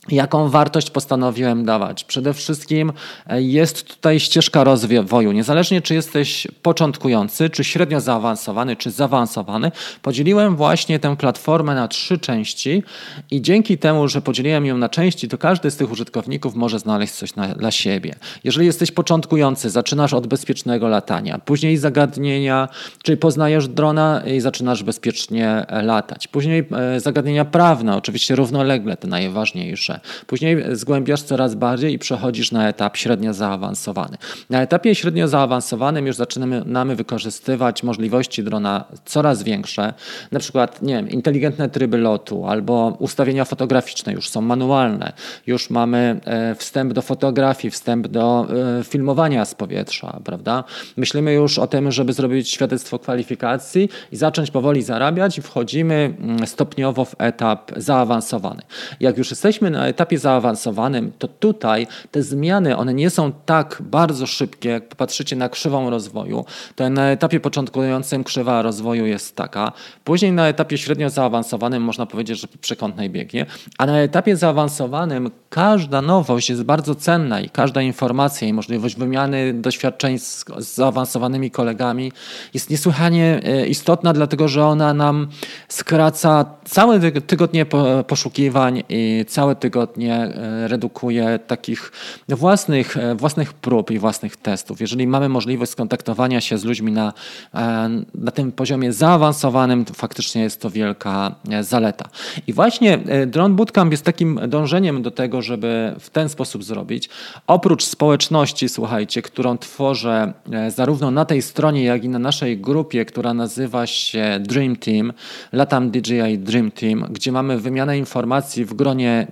Jaką 0.09 0.49
wartość 0.49 0.90
postanowiłem 0.90 1.64
dawać? 1.64 2.04
Przede 2.04 2.35
wszystkim 2.35 2.92
e, 3.26 3.42
jest 3.42 3.88
tutaj 3.88 4.21
ścieżka 4.21 4.64
rozwoju. 4.64 5.32
Niezależnie 5.32 5.82
czy 5.82 5.94
jesteś 5.94 6.47
początkujący, 6.62 7.50
czy 7.50 7.64
średnio 7.64 8.00
zaawansowany, 8.00 8.76
czy 8.76 8.90
zaawansowany, 8.90 9.73
podzieliłem 10.02 10.56
właśnie 10.56 10.99
tę 10.99 11.16
platformę 11.16 11.75
na 11.75 11.88
trzy 11.88 12.18
części 12.18 12.82
i 13.30 13.42
dzięki 13.42 13.78
temu, 13.78 14.09
że 14.09 14.23
podzieliłem 14.23 14.66
ją 14.66 14.78
na 14.78 14.88
części, 14.88 15.28
to 15.28 15.38
każdy 15.38 15.71
z 15.71 15.76
tych 15.76 15.90
użytkowników 15.90 16.54
może 16.54 16.78
znaleźć 16.78 17.12
coś 17.12 17.35
na, 17.37 17.49
dla 17.49 17.71
siebie. 17.71 18.14
Jeżeli 18.44 18.66
jesteś 18.66 18.90
początkujący, 18.90 19.71
zaczynasz 19.71 20.14
od 20.14 20.26
bezpiecznego 20.26 20.88
latania, 20.88 21.38
później 21.38 21.76
zagadnienia, 21.76 22.68
czyli 23.02 23.18
poznajesz 23.18 23.68
drona 23.68 24.23
i 24.26 24.40
zaczynasz 24.40 24.82
bezpiecznie 24.82 25.49
e, 25.49 25.82
latać. 25.82 26.28
Później 26.28 26.68
e, 26.97 27.00
zagadnienia 27.00 27.44
prawne, 27.44 27.97
oczywiście 27.97 28.37
równolegle, 28.37 28.97
te 28.97 29.09
najważniejsze 29.09 29.91
Później 30.26 30.56
zgłębiasz 30.72 31.22
coraz 31.22 31.54
bardziej 31.54 31.92
i 31.92 31.99
przechodzisz 31.99 32.52
na 32.52 32.68
etap 32.68 32.96
średnio 32.96 33.34
zaawansowany. 33.34 34.16
Na 34.50 34.62
etapie 34.62 34.94
średnio 34.94 35.28
zaawansowanym 35.28 36.06
już 36.06 36.16
zaczynamy 36.16 36.96
wykorzystywać 36.96 37.82
możliwości 37.82 38.44
drona 38.44 38.84
coraz 39.04 39.42
większe, 39.42 39.94
na 40.32 40.40
przykład 40.40 40.82
nie 40.82 40.94
wiem, 40.94 41.08
inteligentne 41.11 41.68
tryby 41.68 41.99
lotu 41.99 42.46
albo 42.46 42.96
ustawienia 42.99 43.44
fotograficzne 43.44 44.12
już 44.12 44.28
są 44.28 44.40
manualne. 44.40 45.12
Już 45.46 45.70
mamy 45.70 46.20
e, 46.25 46.54
wstęp 46.54 46.92
do 46.92 47.02
fotografii, 47.02 47.70
wstęp 47.70 48.08
do 48.08 48.46
e, 48.80 48.84
filmowania 48.84 49.44
z 49.44 49.54
powietrza, 49.54 50.20
prawda? 50.25 50.64
Myślimy 50.96 51.32
już 51.32 51.58
o 51.58 51.66
tym, 51.66 51.92
żeby 51.92 52.12
zrobić 52.12 52.50
świadectwo 52.50 52.99
kwalifikacji 52.99 53.88
i 54.12 54.16
zacząć 54.16 54.50
powoli 54.50 54.82
zarabiać 54.82 55.38
i 55.38 55.42
wchodzimy 55.42 56.14
mm, 56.20 56.46
stopniowo 56.46 57.04
w 57.04 57.14
etap 57.18 57.72
zaawansowany. 57.76 58.62
Jak 59.00 59.18
już 59.18 59.30
jesteśmy 59.30 59.70
na 59.70 59.81
etapie 59.86 60.18
zaawansowanym, 60.18 61.12
to 61.18 61.28
tutaj 61.28 61.86
te 62.10 62.22
zmiany, 62.22 62.76
one 62.76 62.94
nie 62.94 63.10
są 63.10 63.32
tak 63.46 63.78
bardzo 63.80 64.26
szybkie, 64.26 64.68
jak 64.68 64.88
popatrzycie 64.88 65.36
na 65.36 65.48
krzywą 65.48 65.90
rozwoju, 65.90 66.44
to 66.76 66.90
na 66.90 67.10
etapie 67.10 67.40
początkującym 67.40 68.24
krzywa 68.24 68.62
rozwoju 68.62 69.06
jest 69.06 69.36
taka, 69.36 69.72
później 70.04 70.32
na 70.32 70.48
etapie 70.48 70.78
średnio 70.78 71.10
zaawansowanym 71.10 71.82
można 71.82 72.06
powiedzieć, 72.06 72.40
że 72.40 72.48
przekątnej 72.60 73.10
biegnie, 73.10 73.46
a 73.78 73.86
na 73.86 73.98
etapie 73.98 74.36
zaawansowanym 74.36 75.30
każda 75.50 76.02
nowość 76.02 76.50
jest 76.50 76.62
bardzo 76.62 76.94
cenna 76.94 77.40
i 77.40 77.50
każda 77.50 77.82
informacja 77.82 78.48
i 78.48 78.52
możliwość 78.52 78.96
wymiany 78.96 79.54
doświadczeń 79.54 80.18
z, 80.18 80.44
z 80.58 80.74
zaawansowanymi 80.74 81.50
kolegami 81.50 82.12
jest 82.54 82.70
niesłychanie 82.70 83.40
e, 83.44 83.66
istotna, 83.66 84.12
dlatego 84.12 84.48
że 84.48 84.64
ona 84.64 84.94
nam 84.94 85.28
skraca 85.68 86.44
całe 86.64 87.12
tygodnie 87.12 87.66
poszukiwań 88.06 88.82
i 88.88 89.24
całe 89.28 89.56
tygodnie 89.56 89.71
e, 89.76 90.68
redukuje 90.68 91.38
takich 91.46 91.92
własnych, 92.28 92.96
e, 92.96 93.14
własnych 93.14 93.52
prób 93.52 93.90
i 93.90 93.98
własnych 93.98 94.36
testów. 94.36 94.80
Jeżeli 94.80 95.06
mamy 95.06 95.28
możliwość 95.28 95.72
skontaktowania 95.72 96.40
się 96.40 96.58
z 96.58 96.64
ludźmi 96.64 96.92
na, 96.92 97.12
e, 97.54 97.90
na 98.14 98.30
tym 98.30 98.52
poziomie 98.52 98.92
zaawansowanym, 98.92 99.84
to 99.84 99.94
faktycznie 99.94 100.42
jest 100.42 100.60
to 100.60 100.70
wielka 100.70 101.34
zaleta. 101.60 102.08
I 102.46 102.52
właśnie 102.52 102.98
Drone 103.26 103.54
Bootcamp 103.54 103.90
jest 103.92 104.04
takim 104.04 104.40
dążeniem 104.48 105.02
do 105.02 105.10
tego, 105.10 105.42
żeby 105.42 105.94
w 106.00 106.10
ten 106.10 106.28
sposób 106.28 106.64
zrobić. 106.64 107.08
Oprócz 107.46 107.84
społeczności, 107.84 108.68
słuchajcie, 108.68 109.22
którą 109.22 109.58
tworzę 109.58 110.32
zarówno 110.68 111.10
na 111.10 111.24
tej 111.24 111.42
stronie, 111.42 111.84
jak 111.84 112.04
i 112.04 112.08
na 112.08 112.18
naszej 112.18 112.58
grupie, 112.58 113.04
która 113.04 113.34
nazywa 113.34 113.86
się 113.86 114.38
Dream 114.40 114.76
Team, 114.76 115.12
Latam 115.52 115.90
DJI 115.90 116.38
Dream 116.38 116.70
Team, 116.70 117.06
gdzie 117.10 117.32
mamy 117.32 117.58
wymianę 117.58 117.98
informacji 117.98 118.64
w 118.64 118.74
gronie 118.74 119.26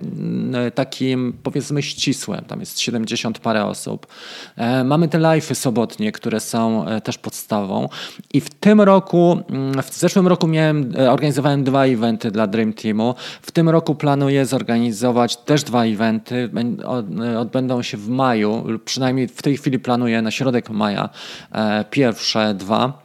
takim 0.75 1.33
powiedzmy 1.43 1.81
ścisłym, 1.81 2.41
tam 2.47 2.59
jest 2.59 2.79
70 2.79 3.39
parę 3.39 3.65
osób. 3.65 4.07
E, 4.57 4.83
mamy 4.83 5.07
te 5.07 5.19
live'y 5.19 5.55
sobotnie, 5.55 6.11
które 6.11 6.39
są 6.39 6.87
e, 6.87 7.01
też 7.01 7.17
podstawą 7.17 7.89
i 8.33 8.41
w 8.41 8.49
tym 8.49 8.81
roku, 8.81 9.37
mm, 9.49 9.83
w 9.83 9.93
zeszłym 9.93 10.27
roku 10.27 10.47
miałem, 10.47 10.93
organizowałem 11.09 11.63
dwa 11.63 11.85
eventy 11.85 12.31
dla 12.31 12.47
Dream 12.47 12.73
Teamu. 12.73 13.15
W 13.41 13.51
tym 13.51 13.69
roku 13.69 13.95
planuję 13.95 14.45
zorganizować 14.45 15.37
też 15.37 15.63
dwa 15.63 15.85
eventy. 15.85 16.49
Odbędą 17.39 17.81
się 17.81 17.97
w 17.97 18.09
maju, 18.09 18.65
przynajmniej 18.85 19.27
w 19.27 19.41
tej 19.41 19.57
chwili 19.57 19.79
planuję 19.79 20.21
na 20.21 20.31
środek 20.31 20.69
maja 20.69 21.09
pierwsze 21.89 22.53
dwa. 22.53 23.01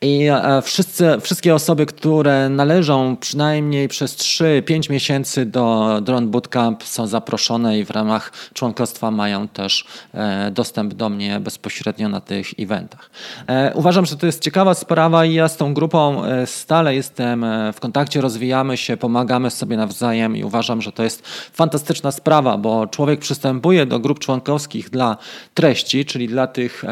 I 0.00 0.26
e, 0.30 0.62
wszyscy, 0.62 1.20
wszystkie 1.20 1.54
osoby, 1.54 1.86
które 1.86 2.48
należą 2.48 3.16
przynajmniej 3.16 3.88
przez 3.88 4.16
3-5 4.16 4.90
miesięcy 4.90 5.46
do 5.46 5.98
Drone 6.02 6.26
Bootcamp 6.26 6.84
są 6.84 7.06
zaproszone 7.06 7.78
i 7.78 7.84
w 7.84 7.90
ramach 7.90 8.32
członkostwa 8.54 9.10
mają 9.10 9.48
też 9.48 9.84
e, 10.14 10.50
dostęp 10.50 10.94
do 10.94 11.08
mnie 11.08 11.40
bezpośrednio 11.40 12.08
na 12.08 12.20
tych 12.20 12.46
eventach. 12.58 13.10
E, 13.46 13.72
uważam, 13.74 14.06
że 14.06 14.16
to 14.16 14.26
jest 14.26 14.42
ciekawa 14.42 14.74
sprawa 14.74 15.24
i 15.24 15.34
ja 15.34 15.48
z 15.48 15.56
tą 15.56 15.74
grupą 15.74 16.22
stale 16.46 16.94
jestem 16.94 17.46
w 17.72 17.80
kontakcie, 17.80 18.20
rozwijamy 18.20 18.76
się, 18.76 18.96
pomagamy 18.96 19.50
sobie 19.50 19.76
nawzajem 19.76 20.36
i 20.36 20.44
uważam, 20.44 20.82
że 20.82 20.92
to 20.92 21.02
jest 21.02 21.28
fantastyczna 21.52 22.12
sprawa, 22.12 22.58
bo 22.58 22.86
człowiek 22.86 23.20
przystępuje 23.20 23.86
do 23.86 23.98
grup 23.98 24.18
członkowskich 24.18 24.90
dla 24.90 25.16
treści, 25.54 26.04
czyli 26.04 26.28
dla 26.28 26.46
tych, 26.46 26.84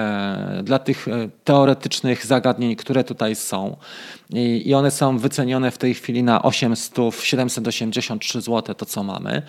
dla 0.62 0.79
tych 0.79 1.07
teoretycznych 1.45 2.27
zagadnień, 2.27 2.60
które 2.76 3.05
tutaj 3.05 3.37
są. 3.37 3.76
I, 4.31 4.69
I, 4.69 4.75
one 4.75 4.90
są 4.90 5.19
wycenione 5.19 5.71
w 5.71 5.79
tej 5.79 5.95
chwili 5.95 6.23
na 6.23 6.43
800, 6.43 6.95
783 7.21 8.40
zł, 8.40 8.75
to 8.75 8.87
co 8.87 9.02
mamy. 9.02 9.43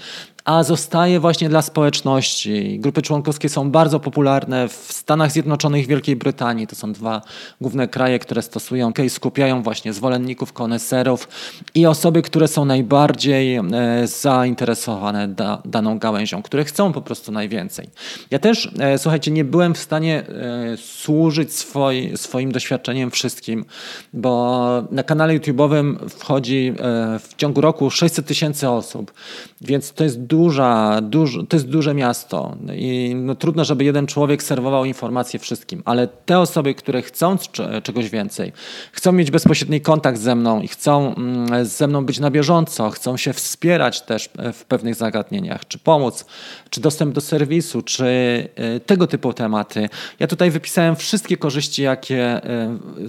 A 0.45 0.63
zostaje 0.63 1.19
właśnie 1.19 1.50
dla 1.50 1.62
społeczności. 1.62 2.79
Grupy 2.79 3.01
członkowskie 3.01 3.50
są 3.50 3.71
bardzo 3.71 4.00
popularne 4.00 4.67
w 4.67 4.74
Stanach 4.74 5.31
Zjednoczonych 5.31 5.83
i 5.83 5.88
Wielkiej 5.88 6.15
Brytanii. 6.15 6.67
To 6.67 6.75
są 6.75 6.93
dwa 6.93 7.21
główne 7.62 7.88
kraje, 7.88 8.19
które 8.19 8.41
stosują 8.41 8.91
i 9.05 9.10
skupiają 9.10 9.63
właśnie 9.63 9.93
zwolenników, 9.93 10.53
koneserów 10.53 11.27
i 11.75 11.86
osoby, 11.86 12.21
które 12.21 12.48
są 12.48 12.65
najbardziej 12.65 13.55
e, 13.55 13.63
zainteresowane 14.07 15.27
da, 15.27 15.62
daną 15.65 16.00
gałęzią, 16.00 16.41
które 16.41 16.65
chcą 16.65 16.93
po 16.93 17.01
prostu 17.01 17.31
najwięcej. 17.31 17.89
Ja 18.31 18.39
też, 18.39 18.71
e, 18.79 18.98
słuchajcie, 18.98 19.31
nie 19.31 19.45
byłem 19.45 19.74
w 19.74 19.79
stanie 19.79 20.24
e, 20.27 20.77
służyć 20.77 21.53
swoi, 21.53 22.17
swoim 22.17 22.51
doświadczeniem 22.51 23.12
wszystkim, 23.12 23.65
bo 24.13 24.83
na 24.91 25.03
kanale 25.03 25.39
YouTube'owym 25.39 26.10
wchodzi 26.10 26.74
w 27.19 27.36
ciągu 27.38 27.62
roku 27.62 27.89
600 27.89 28.25
tysięcy 28.25 28.69
osób, 28.69 29.13
więc 29.62 29.93
to 29.93 30.03
jest 30.03 30.31
duża, 30.32 31.02
duż, 31.02 31.38
to 31.50 31.56
jest 31.56 31.68
duże 31.68 31.94
miasto 31.94 32.56
i 32.76 33.14
no, 33.16 33.36
trudno, 33.36 33.66
żeby 33.66 33.84
jeden 33.84 34.08
człowiek 34.08 34.44
serwował 34.44 34.86
informacje 34.86 35.40
wszystkim, 35.40 35.82
ale 35.86 36.08
te 36.08 36.40
osoby, 36.40 36.74
które 36.74 37.02
chcą 37.02 37.38
czegoś 37.84 38.10
więcej, 38.10 38.52
chcą 38.92 39.12
mieć 39.12 39.32
bezpośredni 39.32 39.82
kontakt 39.82 40.20
ze 40.20 40.36
mną 40.36 40.62
i 40.62 40.68
chcą 40.68 41.16
mm, 41.16 41.66
ze 41.66 41.88
mną 41.88 42.06
być 42.06 42.20
na 42.20 42.32
bieżąco, 42.32 42.90
chcą 42.90 43.18
się 43.18 43.34
wspierać 43.34 44.02
też 44.02 44.30
e, 44.38 44.54
w 44.54 44.66
pewnych 44.66 44.96
zagadnieniach, 44.96 45.68
czy 45.68 45.80
pomóc, 45.80 46.26
czy 46.70 46.82
dostęp 46.82 47.16
do 47.16 47.22
serwisu, 47.22 47.82
czy 47.82 48.06
e, 48.56 48.80
tego 48.80 49.08
typu 49.08 49.34
tematy. 49.34 49.90
Ja 50.20 50.28
tutaj 50.28 50.52
wypisałem 50.52 50.96
wszystkie 50.96 51.38
korzyści, 51.38 51.82
jakie 51.82 52.42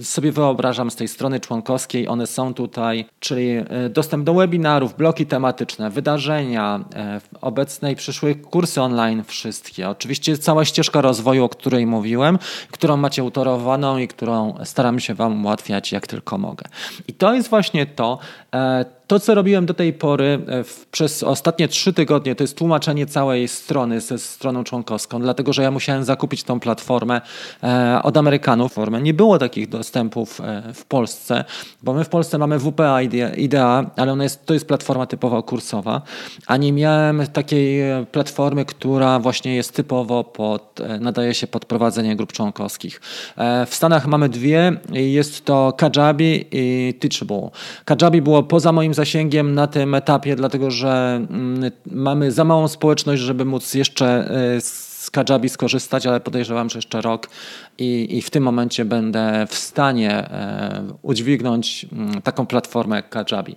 sobie 0.01 0.31
wyobrażam 0.31 0.91
z 0.91 0.95
tej 0.95 1.07
strony 1.07 1.39
członkowskiej. 1.39 2.07
One 2.07 2.27
są 2.27 2.53
tutaj, 2.53 3.05
czyli 3.19 3.49
e, 3.49 3.89
dostęp 3.89 4.23
do 4.23 4.33
webinarów, 4.33 4.97
bloki 4.97 5.25
tematyczne, 5.25 5.89
wydarzenia, 5.89 6.85
e, 6.95 7.12
obecne 7.41 7.91
i 7.91 7.95
przyszłe 7.95 8.35
kursy 8.35 8.81
online 8.81 9.23
wszystkie. 9.23 9.89
Oczywiście 9.89 10.37
cała 10.37 10.65
ścieżka 10.65 11.01
rozwoju, 11.01 11.43
o 11.43 11.49
której 11.49 11.85
mówiłem, 11.85 12.39
którą 12.71 12.97
macie 12.97 13.23
utorowaną 13.23 13.97
i 13.97 14.07
którą 14.07 14.55
staram 14.63 14.99
się 14.99 15.13
Wam 15.13 15.45
ułatwiać 15.45 15.91
jak 15.91 16.07
tylko 16.07 16.37
mogę. 16.37 16.65
I 17.07 17.13
to 17.13 17.33
jest 17.33 17.49
właśnie 17.49 17.85
to, 17.85 18.19
e, 18.55 18.85
to, 19.13 19.19
co 19.19 19.35
robiłem 19.35 19.65
do 19.65 19.73
tej 19.73 19.93
pory 19.93 20.39
e, 20.47 20.63
w, 20.63 20.85
przez 20.85 21.23
ostatnie 21.23 21.67
trzy 21.67 21.93
tygodnie, 21.93 22.35
to 22.35 22.43
jest 22.43 22.57
tłumaczenie 22.57 23.05
całej 23.05 23.47
strony 23.47 24.01
ze 24.01 24.17
stroną 24.17 24.63
członkowską, 24.63 25.19
dlatego 25.19 25.53
że 25.53 25.63
ja 25.63 25.71
musiałem 25.71 26.03
zakupić 26.03 26.43
tą 26.43 26.59
platformę 26.59 27.21
e, 27.63 27.99
od 28.03 28.17
Amerykanów. 28.17 28.75
Nie 29.01 29.13
było 29.13 29.39
takich 29.39 29.69
dostępów 29.69 30.41
e, 30.41 30.73
w 30.73 30.85
Polsce, 30.85 31.45
bo 31.83 31.93
my 31.93 32.03
w 32.03 32.09
Polsce 32.09 32.37
mamy 32.37 32.59
WPA 32.59 33.01
IDEA, 33.37 33.91
ale 33.95 34.11
ona 34.11 34.23
jest, 34.23 34.45
to 34.45 34.53
jest 34.53 34.67
platforma 34.67 35.05
typowo 35.05 35.43
kursowa, 35.43 36.01
a 36.47 36.57
nie 36.57 36.73
miałem 36.73 37.27
takiej 37.27 37.81
e, 37.81 38.05
platformy, 38.11 38.65
która 38.65 39.19
właśnie 39.19 39.55
jest 39.55 39.75
typowo 39.75 40.23
pod, 40.23 40.79
e, 40.79 40.99
nadaje 40.99 41.33
się 41.33 41.47
pod 41.47 41.65
prowadzenie 41.65 42.15
grup 42.15 42.31
członkowskich. 42.31 43.01
E, 43.37 43.65
w 43.65 43.75
Stanach 43.75 44.07
mamy 44.07 44.29
dwie, 44.29 44.71
jest 44.91 45.45
to 45.45 45.73
Kajabi 45.77 46.45
i 46.51 46.93
Teachable. 46.99 47.49
Kajabi 47.85 48.21
było 48.21 48.43
poza 48.43 48.71
moim 48.71 48.93
zasięgiem 48.93 49.02
na 49.43 49.67
tym 49.67 49.95
etapie, 49.95 50.35
dlatego 50.35 50.71
że 50.71 51.21
mm, 51.29 51.71
mamy 51.85 52.31
za 52.31 52.43
małą 52.43 52.67
społeczność, 52.67 53.21
żeby 53.21 53.45
móc 53.45 53.73
jeszcze 53.73 54.29
z 54.59 54.93
Kajabi 55.11 55.49
skorzystać, 55.49 56.07
ale 56.07 56.19
podejrzewam, 56.19 56.69
że 56.69 56.77
jeszcze 56.77 57.01
rok 57.01 57.29
i, 57.77 58.17
i 58.17 58.21
w 58.21 58.29
tym 58.29 58.43
momencie 58.43 58.85
będę 58.85 59.47
w 59.49 59.55
stanie 59.55 60.11
e, 60.11 60.83
udźwignąć 61.01 61.85
mm, 61.93 62.21
taką 62.21 62.45
platformę 62.45 62.95
jak 62.95 63.09
Kajabi. 63.09 63.55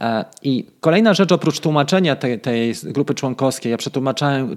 E, 0.00 0.24
I 0.42 0.66
kolejna 0.80 1.14
rzecz 1.14 1.32
oprócz 1.32 1.60
tłumaczenia 1.60 2.16
tej, 2.16 2.40
tej 2.40 2.74
grupy 2.84 3.14
członkowskiej, 3.14 3.70
ja 3.70 3.76
przetłumaczyłem 3.76 4.56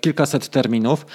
kilkaset 0.00 0.48
terminów, 0.48 1.06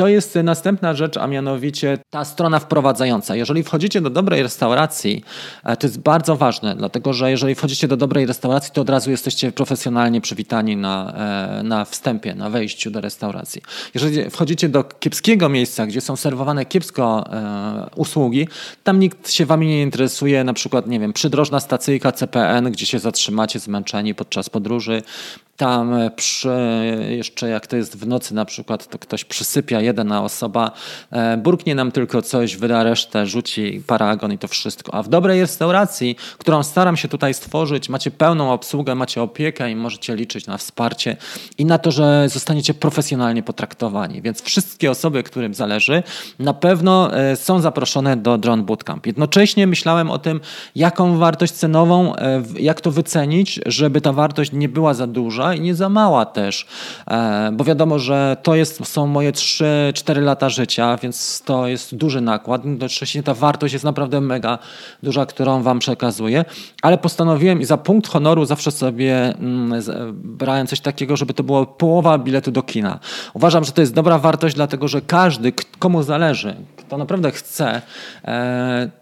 to 0.00 0.08
jest 0.08 0.38
następna 0.44 0.94
rzecz, 0.94 1.16
a 1.16 1.26
mianowicie 1.26 1.98
ta 2.10 2.24
strona 2.24 2.58
wprowadzająca. 2.58 3.36
Jeżeli 3.36 3.62
wchodzicie 3.62 4.00
do 4.00 4.10
dobrej 4.10 4.42
restauracji, 4.42 5.24
e, 5.64 5.76
to 5.76 5.86
jest 5.86 6.00
bardzo 6.00 6.36
ważne, 6.36 6.76
dlatego 6.76 7.12
że 7.12 7.30
jeżeli 7.30 7.54
wchodzicie 7.54 7.88
do 7.88 7.96
dobrej 7.96 8.26
restauracji, 8.26 8.72
to 8.72 8.80
od 8.80 8.90
razu 8.90 9.10
jesteście 9.10 9.52
profesjonalnie 9.52 10.20
przywitani 10.20 10.76
na, 10.76 11.12
e, 11.60 11.62
na 11.62 11.84
wstępie, 11.84 12.34
na 12.34 12.50
wejściu 12.50 12.90
do 12.90 13.00
restauracji. 13.00 13.62
Jeżeli 13.94 14.30
wchodzicie 14.30 14.68
do 14.68 14.84
kiepskiego 14.84 15.48
miejsca, 15.48 15.86
gdzie 15.86 16.00
są 16.00 16.16
serwowane 16.16 16.66
kiepsko 16.66 17.24
e, 17.32 17.86
usługi, 17.96 18.48
tam 18.84 18.98
nikt 18.98 19.30
się 19.30 19.46
wami 19.46 19.66
nie 19.66 19.82
interesuje, 19.82 20.44
na 20.44 20.52
przykład, 20.52 20.86
nie 20.86 21.00
wiem, 21.00 21.12
przydrożna 21.12 21.60
stacyjka 21.60 22.12
CPN, 22.12 22.72
gdzie 22.72 22.86
się 22.86 22.98
zatrzymacie 22.98 23.58
zmęczeni 23.58 24.14
podczas 24.14 24.50
podróży, 24.50 25.02
tam 25.60 25.94
e, 25.94 26.10
przy, 26.10 26.48
jeszcze 27.08 27.48
jak 27.48 27.66
to 27.66 27.76
jest 27.76 27.96
w 27.98 28.06
nocy 28.06 28.34
na 28.34 28.44
przykład, 28.44 28.88
to 28.88 28.98
ktoś 28.98 29.24
przysypia 29.24 29.80
jedna 29.80 30.24
osoba, 30.24 30.70
e, 31.10 31.36
burknie 31.36 31.74
nam 31.74 31.92
tylko 31.92 32.22
coś, 32.22 32.56
wyda 32.56 32.82
resztę, 32.82 33.26
rzuci 33.26 33.82
paragon 33.86 34.32
i 34.32 34.38
to 34.38 34.48
wszystko. 34.48 34.94
A 34.94 35.02
w 35.02 35.08
dobrej 35.08 35.40
restauracji, 35.40 36.16
którą 36.38 36.62
staram 36.62 36.96
się 36.96 37.08
tutaj 37.08 37.34
stworzyć, 37.34 37.88
macie 37.88 38.10
pełną 38.10 38.52
obsługę, 38.52 38.94
macie 38.94 39.22
opiekę 39.22 39.70
i 39.70 39.76
możecie 39.76 40.16
liczyć 40.16 40.46
na 40.46 40.56
wsparcie 40.58 41.16
i 41.58 41.64
na 41.64 41.78
to, 41.78 41.90
że 41.90 42.28
zostaniecie 42.28 42.74
profesjonalnie 42.74 43.42
potraktowani. 43.42 44.22
Więc 44.22 44.42
wszystkie 44.42 44.90
osoby, 44.90 45.22
którym 45.22 45.54
zależy, 45.54 46.02
na 46.38 46.54
pewno 46.54 47.16
e, 47.16 47.36
są 47.36 47.60
zaproszone 47.60 48.16
do 48.16 48.38
Drone 48.38 48.62
Bootcamp. 48.62 49.06
Jednocześnie 49.06 49.66
myślałem 49.66 50.10
o 50.10 50.18
tym, 50.18 50.40
jaką 50.74 51.18
wartość 51.18 51.52
cenową, 51.52 52.12
jak 52.58 52.80
to 52.80 52.90
wycenić, 52.90 53.60
żeby 53.66 54.00
ta 54.00 54.12
wartość 54.12 54.52
nie 54.52 54.68
była 54.68 54.94
za 54.94 55.06
duża, 55.06 55.49
i 55.54 55.60
nie 55.60 55.74
za 55.74 55.88
mała 55.88 56.24
też, 56.24 56.66
e, 57.10 57.50
bo 57.52 57.64
wiadomo, 57.64 57.98
że 57.98 58.36
to 58.42 58.54
jest, 58.54 58.86
są 58.86 59.06
moje 59.06 59.32
3-4 59.32 60.22
lata 60.22 60.48
życia, 60.48 60.96
więc 61.02 61.42
to 61.44 61.66
jest 61.66 61.94
duży 61.94 62.20
nakład. 62.20 62.64
Jednocześnie 62.64 63.22
ta 63.22 63.34
wartość 63.34 63.72
jest 63.72 63.84
naprawdę 63.84 64.20
mega 64.20 64.58
duża, 65.02 65.26
którą 65.26 65.62
wam 65.62 65.78
przekazuję, 65.78 66.44
ale 66.82 66.98
postanowiłem 66.98 67.60
i 67.60 67.64
za 67.64 67.76
punkt 67.76 68.08
honoru 68.08 68.44
zawsze 68.44 68.70
sobie 68.70 69.34
mm, 69.34 69.82
brałem 70.14 70.66
coś 70.66 70.80
takiego, 70.80 71.16
żeby 71.16 71.34
to 71.34 71.42
było 71.42 71.66
połowa 71.66 72.18
biletu 72.18 72.50
do 72.50 72.62
kina. 72.62 72.98
Uważam, 73.34 73.64
że 73.64 73.72
to 73.72 73.80
jest 73.80 73.94
dobra 73.94 74.18
wartość, 74.18 74.54
dlatego 74.54 74.88
że 74.88 75.00
każdy, 75.00 75.52
komu 75.78 76.02
zależy, 76.02 76.56
kto 76.76 76.98
naprawdę 76.98 77.30
chce, 77.30 77.82
e, 78.24 78.99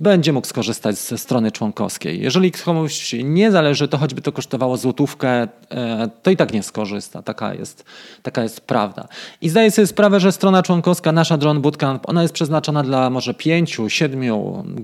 będzie 0.00 0.32
mógł 0.32 0.46
skorzystać 0.46 0.98
ze 0.98 1.18
strony 1.18 1.52
członkowskiej. 1.52 2.22
Jeżeli 2.22 2.52
komuś 2.52 3.14
nie 3.24 3.50
zależy, 3.50 3.88
to 3.88 3.98
choćby 3.98 4.22
to 4.22 4.32
kosztowało 4.32 4.76
złotówkę, 4.76 5.48
e, 5.70 6.08
to 6.22 6.30
i 6.30 6.36
tak 6.36 6.52
nie 6.52 6.62
skorzysta. 6.62 7.22
Taka 7.22 7.54
jest, 7.54 7.84
taka 8.22 8.42
jest 8.42 8.60
prawda. 8.60 9.08
I 9.42 9.48
zdaję 9.48 9.70
sobie 9.70 9.86
sprawę, 9.86 10.20
że 10.20 10.32
strona 10.32 10.62
członkowska, 10.62 11.12
nasza 11.12 11.36
Drone 11.36 11.60
Bootcamp, 11.60 12.08
ona 12.08 12.22
jest 12.22 12.34
przeznaczona 12.34 12.82
dla 12.82 13.10
może 13.10 13.34
5, 13.34 13.76
7, 13.88 14.20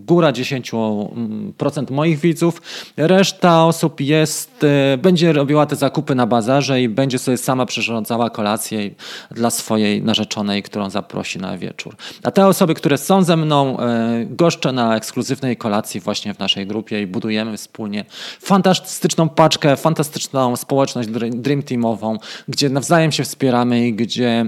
góra 0.06 0.32
10% 0.32 1.90
moich 1.90 2.18
widzów. 2.18 2.62
Reszta 2.96 3.64
osób 3.64 4.00
jest, 4.00 4.64
e, 4.64 4.98
będzie 4.98 5.32
robiła 5.32 5.66
te 5.66 5.76
zakupy 5.76 6.14
na 6.14 6.26
bazarze 6.26 6.82
i 6.82 6.88
będzie 6.88 7.18
sobie 7.18 7.36
sama 7.36 7.66
przyrządzała 7.66 8.30
kolację 8.30 8.90
dla 9.30 9.50
swojej 9.50 10.02
narzeczonej, 10.02 10.62
którą 10.62 10.90
zaprosi 10.90 11.38
na 11.38 11.58
wieczór. 11.58 11.96
A 12.22 12.30
te 12.30 12.46
osoby, 12.46 12.74
które 12.74 12.98
są 12.98 13.22
ze 13.22 13.36
mną, 13.36 13.80
e, 13.80 14.26
goszczą 14.64 14.72
na 14.72 14.96
ekskluzywnej 14.96 15.56
kolacji 15.56 16.00
właśnie 16.00 16.34
w 16.34 16.38
naszej 16.38 16.66
grupie 16.66 17.02
i 17.02 17.06
budujemy 17.06 17.56
wspólnie 17.56 18.04
fantastyczną 18.40 19.28
paczkę, 19.28 19.76
fantastyczną 19.76 20.56
społeczność 20.56 21.08
Dream 21.30 21.62
Teamową, 21.62 22.18
gdzie 22.48 22.70
nawzajem 22.70 23.12
się 23.12 23.24
wspieramy 23.24 23.86
i 23.86 23.94
gdzie 23.94 24.46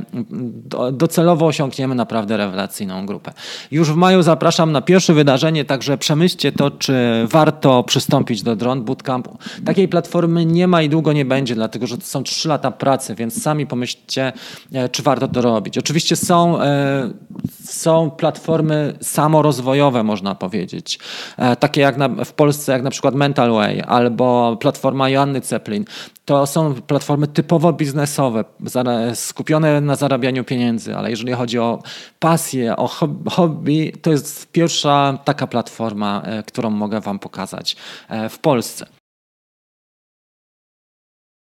docelowo 0.92 1.46
osiągniemy 1.46 1.94
naprawdę 1.94 2.36
rewelacyjną 2.36 3.06
grupę. 3.06 3.32
Już 3.70 3.92
w 3.92 3.96
maju 3.96 4.22
zapraszam 4.22 4.72
na 4.72 4.80
pierwsze 4.80 5.14
wydarzenie, 5.14 5.64
także 5.64 5.98
przemyślcie 5.98 6.52
to, 6.52 6.70
czy 6.70 6.94
warto 7.30 7.82
przystąpić 7.82 8.42
do 8.42 8.56
Drone 8.56 8.80
Bootcampu. 8.80 9.38
Takiej 9.64 9.88
platformy 9.88 10.46
nie 10.46 10.68
ma 10.68 10.82
i 10.82 10.88
długo 10.88 11.12
nie 11.12 11.24
będzie, 11.24 11.54
dlatego 11.54 11.86
że 11.86 11.98
to 11.98 12.04
są 12.04 12.22
trzy 12.22 12.48
lata 12.48 12.70
pracy, 12.70 13.14
więc 13.14 13.42
sami 13.42 13.66
pomyślcie, 13.66 14.32
e, 14.72 14.88
czy 14.88 15.02
warto 15.02 15.28
to 15.28 15.40
robić. 15.40 15.78
Oczywiście 15.78 16.16
są, 16.16 16.60
e, 16.60 17.10
są 17.64 18.10
platformy 18.10 18.98
samorozwojowe, 19.00 20.02
można 20.06 20.34
powiedzieć. 20.34 20.98
E, 21.36 21.56
takie 21.56 21.80
jak 21.80 21.96
na, 21.96 22.08
w 22.08 22.32
Polsce, 22.32 22.72
jak 22.72 22.82
na 22.82 22.90
przykład 22.90 23.14
Mental 23.14 23.52
Way 23.52 23.82
albo 23.86 24.56
platforma 24.60 25.08
Joanny 25.08 25.40
Zeppelin. 25.40 25.84
To 26.24 26.46
są 26.46 26.74
platformy 26.74 27.26
typowo 27.26 27.72
biznesowe, 27.72 28.44
skupione 29.14 29.80
na 29.80 29.96
zarabianiu 29.96 30.44
pieniędzy, 30.44 30.96
ale 30.96 31.10
jeżeli 31.10 31.32
chodzi 31.32 31.58
o 31.58 31.82
pasję, 32.18 32.76
o 32.76 32.88
hobby, 33.30 33.92
to 34.02 34.10
jest 34.10 34.52
pierwsza 34.52 35.18
taka 35.24 35.46
platforma, 35.46 36.22
e, 36.24 36.42
którą 36.42 36.70
mogę 36.70 37.00
Wam 37.00 37.18
pokazać 37.18 37.76
e, 38.08 38.28
w 38.28 38.38
Polsce. 38.38 38.95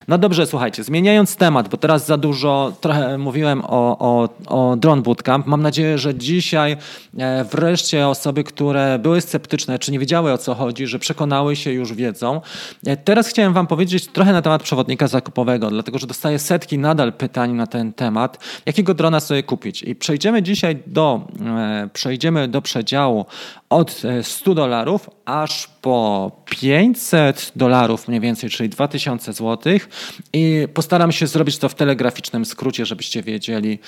No 0.08 0.18
dobrze, 0.18 0.46
słuchajcie, 0.46 0.84
zmieniając 0.84 1.36
temat, 1.36 1.68
bo 1.68 1.76
teraz 1.76 2.06
za 2.06 2.16
dużo 2.16 2.72
trochę 2.80 3.18
mówiłem 3.18 3.62
o, 3.64 3.98
o, 3.98 4.28
o 4.46 4.76
Drone 4.76 5.02
Bootcamp. 5.02 5.46
Mam 5.46 5.62
nadzieję, 5.62 5.98
że 5.98 6.14
dzisiaj 6.14 6.76
e, 7.18 7.44
wreszcie 7.44 8.08
osoby, 8.08 8.44
które 8.44 8.98
były 8.98 9.20
sceptyczne, 9.20 9.78
czy 9.78 9.92
nie 9.92 9.98
wiedziały 9.98 10.32
o 10.32 10.38
co 10.38 10.54
chodzi, 10.54 10.86
że 10.86 10.98
przekonały 10.98 11.56
się, 11.56 11.72
już 11.72 11.94
wiedzą. 11.94 12.40
E, 12.86 12.96
teraz 12.96 13.28
chciałem 13.28 13.52
Wam 13.52 13.66
powiedzieć 13.66 14.06
trochę 14.06 14.32
na 14.32 14.42
temat 14.42 14.62
przewodnika 14.62 15.08
zakupowego, 15.08 15.70
dlatego 15.70 15.98
że 15.98 16.06
dostaję 16.06 16.38
setki 16.38 16.78
nadal 16.78 17.12
pytań 17.12 17.52
na 17.52 17.66
ten 17.66 17.92
temat, 17.92 18.38
jakiego 18.66 18.94
drona 18.94 19.20
sobie 19.20 19.42
kupić. 19.42 19.82
I 19.82 19.94
przejdziemy 19.94 20.42
dzisiaj 20.42 20.82
do, 20.86 21.20
e, 21.46 21.88
przejdziemy 21.92 22.48
do 22.48 22.62
przedziału 22.62 23.26
od 23.70 24.02
100 24.22 24.54
dolarów 24.54 25.10
aż 25.24 25.66
po 25.80 26.30
500 26.44 27.52
dolarów 27.56 28.08
mniej 28.08 28.20
więcej, 28.20 28.50
czyli 28.50 28.68
2000 28.68 29.32
zł 29.32 29.72
i 30.32 30.68
postaram 30.74 31.12
się 31.12 31.26
zrobić 31.26 31.58
to 31.58 31.68
w 31.68 31.74
telegraficznym 31.74 32.44
skrócie, 32.44 32.86
żebyście 32.86 33.22
wiedzieli 33.22 33.78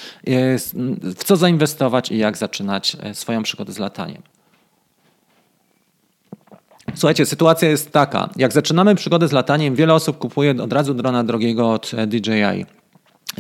w 1.17 1.25
co 1.25 1.37
zainwestować 1.37 2.11
i 2.11 2.19
jak 2.19 2.37
zaczynać 2.37 2.97
e, 3.01 3.15
swoją 3.15 3.43
przygodę 3.43 3.73
z 3.73 3.79
lataniem. 3.79 4.23
Słuchajcie, 6.95 7.27
sytuacja 7.27 7.69
jest 7.69 7.93
taka. 7.93 8.29
Jak 8.37 8.53
zaczynamy 8.53 8.95
przygodę 8.95 9.29
z 9.29 9.33
lataniem, 9.33 9.75
wiele 9.75 9.95
osób 9.95 10.19
kupuje 10.19 10.63
od 10.63 10.73
razu 10.73 10.95
drona 10.95 11.25
drogiego 11.25 11.73
od 11.73 11.91
e, 11.95 12.07
DJI 12.07 12.82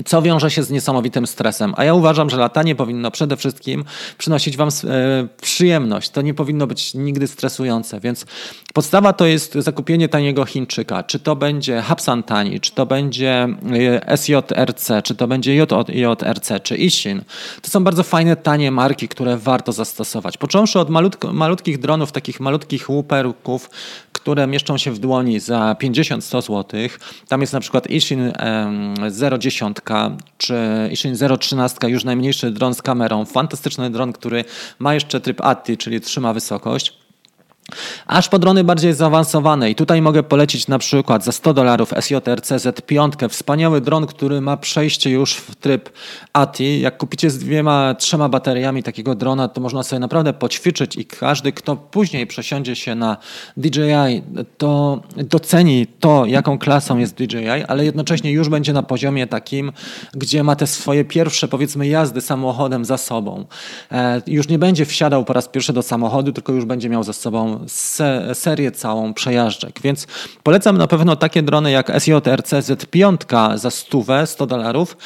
co 0.04 0.22
wiąże 0.22 0.50
się 0.50 0.62
z 0.62 0.70
niesamowitym 0.70 1.26
stresem. 1.26 1.74
A 1.76 1.84
ja 1.84 1.94
uważam, 1.94 2.30
że 2.30 2.36
latanie 2.36 2.74
powinno 2.74 3.10
przede 3.10 3.36
wszystkim 3.36 3.84
przynosić 4.18 4.56
Wam 4.56 4.68
e, 4.68 5.28
przyjemność. 5.42 6.10
To 6.10 6.22
nie 6.22 6.34
powinno 6.34 6.66
być 6.66 6.94
nigdy 6.94 7.26
stresujące, 7.28 8.00
więc 8.00 8.26
podstawa 8.74 9.12
to 9.12 9.26
jest 9.26 9.54
zakupienie 9.54 10.08
taniego 10.08 10.44
Chińczyka. 10.44 11.02
Czy 11.02 11.18
to 11.18 11.36
będzie 11.36 11.82
Hapsan 11.82 12.22
Tani, 12.22 12.60
czy 12.60 12.72
to 12.72 12.86
będzie 12.86 13.48
e, 14.06 14.16
SJRC, 14.16 14.90
czy 15.04 15.14
to 15.14 15.28
będzie 15.28 15.54
JRC, 15.54 16.52
czy 16.62 16.76
Ishin. 16.76 17.22
To 17.62 17.70
są 17.70 17.84
bardzo 17.84 18.02
fajne, 18.02 18.36
tanie 18.36 18.70
marki, 18.70 19.08
które 19.08 19.36
warto 19.36 19.72
zastosować. 19.72 20.38
Począwszy 20.38 20.80
od 20.80 20.90
malutko, 20.90 21.32
malutkich 21.32 21.78
dronów, 21.78 22.12
takich 22.12 22.40
malutkich 22.40 22.90
łuperków, 22.90 23.70
które 24.22 24.46
mieszczą 24.46 24.78
się 24.78 24.90
w 24.90 24.98
dłoni 24.98 25.40
za 25.40 25.76
50-100 25.82 26.42
zł. 26.42 26.80
Tam 27.28 27.40
jest 27.40 27.52
na 27.52 27.60
przykład 27.60 27.90
Ishin 27.90 28.32
010 29.38 29.76
czy 30.38 30.54
Ishin 30.92 31.16
013, 31.40 31.88
już 31.88 32.04
najmniejszy 32.04 32.50
dron 32.50 32.74
z 32.74 32.82
kamerą. 32.82 33.24
Fantastyczny 33.24 33.90
dron, 33.90 34.12
który 34.12 34.44
ma 34.78 34.94
jeszcze 34.94 35.20
tryb 35.20 35.40
ATI, 35.40 35.76
czyli 35.76 36.00
trzyma 36.00 36.32
wysokość. 36.32 37.01
Aż 38.06 38.28
po 38.28 38.38
drony 38.38 38.64
bardziej 38.64 38.94
zaawansowane 38.94 39.70
i 39.70 39.74
tutaj 39.74 40.02
mogę 40.02 40.22
polecić 40.22 40.68
na 40.68 40.78
przykład 40.78 41.24
za 41.24 41.32
100 41.32 41.54
dolarów 41.54 41.92
SJRC 42.00 42.52
Z5, 42.52 43.28
wspaniały 43.28 43.80
dron, 43.80 44.06
który 44.06 44.40
ma 44.40 44.56
przejście 44.56 45.10
już 45.10 45.34
w 45.34 45.54
tryb 45.54 45.90
ATI. 46.32 46.80
Jak 46.80 46.96
kupicie 46.96 47.30
z 47.30 47.38
dwiema, 47.38 47.94
trzema 47.94 48.28
bateriami 48.28 48.82
takiego 48.82 49.14
drona, 49.14 49.48
to 49.48 49.60
można 49.60 49.82
sobie 49.82 50.00
naprawdę 50.00 50.32
poćwiczyć 50.32 50.96
i 50.96 51.04
każdy, 51.04 51.52
kto 51.52 51.76
później 51.76 52.26
przesiądzie 52.26 52.76
się 52.76 52.94
na 52.94 53.16
DJI, 53.56 54.22
to 54.58 55.00
doceni 55.16 55.86
to, 56.00 56.26
jaką 56.26 56.58
klasą 56.58 56.98
jest 56.98 57.14
DJI, 57.14 57.48
ale 57.68 57.84
jednocześnie 57.84 58.32
już 58.32 58.48
będzie 58.48 58.72
na 58.72 58.82
poziomie 58.82 59.26
takim, 59.26 59.72
gdzie 60.14 60.42
ma 60.42 60.56
te 60.56 60.66
swoje 60.66 61.04
pierwsze, 61.04 61.48
powiedzmy, 61.48 61.88
jazdy 61.88 62.20
samochodem 62.20 62.84
za 62.84 62.98
sobą. 62.98 63.44
E, 63.92 64.22
już 64.26 64.48
nie 64.48 64.58
będzie 64.58 64.86
wsiadał 64.86 65.24
po 65.24 65.32
raz 65.32 65.48
pierwszy 65.48 65.72
do 65.72 65.82
samochodu, 65.82 66.32
tylko 66.32 66.52
już 66.52 66.64
będzie 66.64 66.88
miał 66.88 67.02
za 67.02 67.12
sobą 67.12 67.51
se 67.66 68.34
serię 68.34 68.70
całą 68.70 69.14
przejażdżek. 69.14 69.80
Więc 69.82 70.06
polecam 70.42 70.78
na 70.78 70.86
pewno 70.86 71.16
takie 71.16 71.42
drony 71.42 71.70
jak 71.70 71.92
SJRC 72.02 72.50
Z5 72.52 73.58
za 73.58 73.70
100, 73.70 74.26
100 74.26 74.46
dolarów 74.46 74.96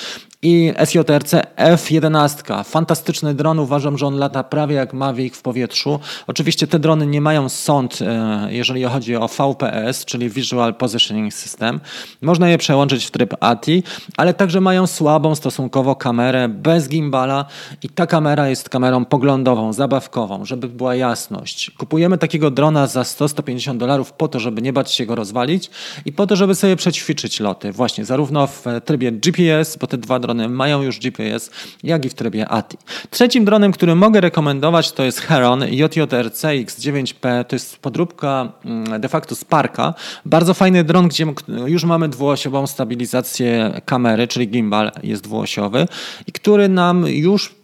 i 0.47 0.73
SJRC 0.85 1.35
F11. 1.57 2.65
Fantastyczny 2.65 3.35
dron, 3.35 3.59
uważam, 3.59 3.99
że 3.99 4.07
on 4.07 4.17
lata 4.19 4.45
prawie 4.45 4.75
jak 4.75 4.95
Mavic 4.95 5.37
w 5.37 5.43
powietrzu. 5.43 6.01
Oczywiście 6.27 6.67
te 6.67 6.79
drony 6.79 7.07
nie 7.07 7.21
mają 7.21 7.49
sąd, 7.49 7.99
e, 8.03 8.49
jeżeli 8.51 8.85
chodzi 8.85 9.17
o 9.17 9.29
VPS, 9.29 10.05
czyli 10.05 10.31
Visual 10.31 10.75
Positioning 10.75 11.35
System. 11.35 11.81
Można 12.23 12.49
je 12.49 12.59
przełączyć 12.59 13.05
w 13.05 13.11
tryb 13.11 13.35
ATI, 13.41 13.83
ale 14.17 14.35
także 14.35 14.61
mają 14.61 14.87
słabą 14.87 15.35
stosunkowo 15.35 15.97
kamerę 15.97 16.49
bez 16.49 16.89
gimbala 16.89 17.45
i 17.83 17.89
ta 17.89 18.07
kamera 18.07 18.49
jest 18.49 18.69
kamerą 18.69 19.05
poglądową, 19.05 19.73
zabawkową, 19.73 20.45
żeby 20.45 20.69
była 20.69 20.95
jasność. 20.95 21.71
Kupujemy 21.71 22.19
takiego 22.19 22.51
drona 22.51 22.87
za 22.87 23.03
100-150 23.03 23.77
dolarów 23.77 24.13
po 24.13 24.29
to, 24.29 24.41
żeby 24.41 24.63
nie 24.63 24.73
bać 24.73 24.93
się 24.93 25.07
go 25.07 25.15
rozwalić 25.15 25.71
i 26.05 26.13
po 26.13 26.27
to, 26.27 26.37
żeby 26.37 26.55
sobie 26.55 26.77
przećwiczyć 26.77 27.41
loty. 27.41 27.73
Właśnie, 27.73 28.05
zarówno 28.05 28.47
w 28.47 28.65
trybie 28.85 29.13
GPS, 29.13 29.77
bo 29.77 29.87
te 29.87 29.99
dwa 29.99 30.19
drony 30.19 30.36
mają 30.49 30.83
już 30.83 30.99
GPS, 30.99 31.51
jak 31.83 32.05
i 32.05 32.09
w 32.09 32.15
trybie 32.15 32.49
ATI. 32.49 32.77
Trzecim 33.11 33.45
dronem, 33.45 33.73
który 33.73 33.95
mogę 33.95 34.21
rekomendować 34.21 34.93
to 34.93 35.03
jest 35.03 35.21
Heron 35.21 35.65
JJRC 35.69 36.43
X9P. 36.43 37.45
To 37.45 37.57
jest 37.57 37.79
podróbka 37.79 38.53
mm, 38.65 39.01
de 39.01 39.09
facto 39.09 39.35
Sparka. 39.35 39.95
Bardzo 40.25 40.55
fajny 40.55 40.85
dron, 40.85 41.09
gdzie 41.09 41.27
już 41.67 41.85
mamy 41.85 42.09
dwuosiową 42.09 42.67
stabilizację 42.67 43.81
kamery, 43.85 44.29
czyli 44.29 44.49
gimbal 44.49 44.93
jest 45.03 45.23
dwuosiowy 45.23 45.89
i 46.27 46.33
który 46.33 46.69
nam 46.69 47.07
już 47.09 47.55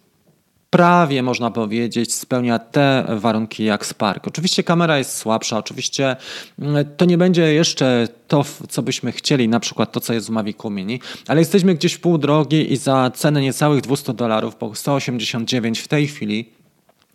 prawie 0.72 1.22
można 1.22 1.50
powiedzieć 1.50 2.14
spełnia 2.14 2.58
te 2.58 3.04
warunki 3.08 3.64
jak 3.64 3.87
Spark. 3.87 4.28
Oczywiście 4.28 4.62
kamera 4.62 4.98
jest 4.98 5.16
słabsza, 5.16 5.58
oczywiście 5.58 6.16
mm, 6.58 6.87
to 6.96 7.04
nie 7.04 7.18
będzie 7.18 7.54
jeszcze 7.54 8.08
to, 8.28 8.44
co 8.68 8.82
byśmy 8.82 9.12
chcieli, 9.12 9.48
na 9.48 9.61
przykład 9.61 9.92
to, 9.92 10.00
co 10.00 10.12
jest 10.12 10.26
w 10.26 10.30
Mavicu 10.30 10.70
Mini, 10.70 11.00
ale 11.28 11.40
jesteśmy 11.40 11.74
gdzieś 11.74 11.92
w 11.92 12.00
pół 12.00 12.18
drogi 12.18 12.72
i 12.72 12.76
za 12.76 13.11
cenę 13.14 13.40
niecałych 13.40 13.80
200 13.80 14.14
dolarów, 14.14 14.56
po 14.56 14.74
189 14.74 15.80
w 15.80 15.88
tej 15.88 16.06
chwili, 16.06 16.52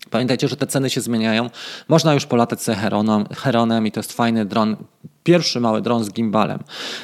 Pamiętajcie, 0.10 0.48
że 0.48 0.56
te 0.56 0.67
ceny 0.67 0.89
się 0.89 1.02
zmieniają. 1.02 1.50
Można 1.88 2.13
już 2.13 2.26
polatać 2.26 2.62
z 2.62 2.65
Heronem, 2.65 3.26
Heronem 3.36 3.88
i 3.88 3.91
to 3.91 4.00
jest 4.00 4.13
fajny 4.13 4.46
dron 4.46 4.76
pierwszy 5.28 5.60
mały 5.60 5.82
dron 5.82 6.04
z 6.04 6.10
gimbalem. 6.12 6.60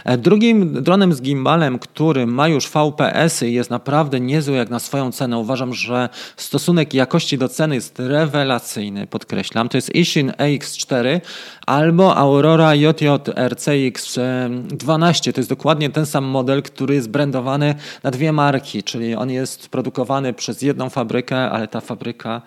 E, 0.06 0.18
drugim 0.18 0.84
dronem 0.84 1.14
z 1.14 1.22
gimbalem, 1.22 1.80
który 1.80 2.28
ma 2.28 2.48
już 2.48 2.70
VPS-y 2.70 3.50
i 3.50 3.54
jest 3.54 3.70
naprawdę 3.70 4.20
niezły 4.20 4.56
jak 4.56 4.70
na 4.70 4.80
swoją 4.80 5.12
cenę, 5.12 5.38
uważam, 5.38 5.74
że 5.74 6.10
stosunek 6.38 6.94
jakości 6.94 7.38
do 7.38 7.50
ceny 7.50 7.76
jest 7.76 8.00
rewelacyjny, 8.00 9.08
podkreślam. 9.08 9.70
To 9.70 9.78
jest 9.78 9.96
Ishin 9.96 10.32
AX4 10.32 11.22
albo 11.68 12.16
Aurora 12.16 12.76
JJRCX 12.76 14.20
12. 14.68 15.34
To 15.34 15.40
jest 15.40 15.50
dokładnie 15.50 15.90
ten 15.90 16.06
sam 16.06 16.26
model, 16.26 16.64
który 16.64 16.96
jest 16.96 17.10
brandowany 17.10 17.76
na 18.04 18.12
dwie 18.12 18.32
marki, 18.32 18.84
czyli 18.84 19.16
on 19.16 19.30
jest 19.32 19.70
produkowany 19.70 20.34
przez 20.34 20.62
jedną 20.62 20.90
fabrykę, 20.90 21.38
ale 21.52 21.68
ta 21.68 21.82
fabryka 21.82 22.42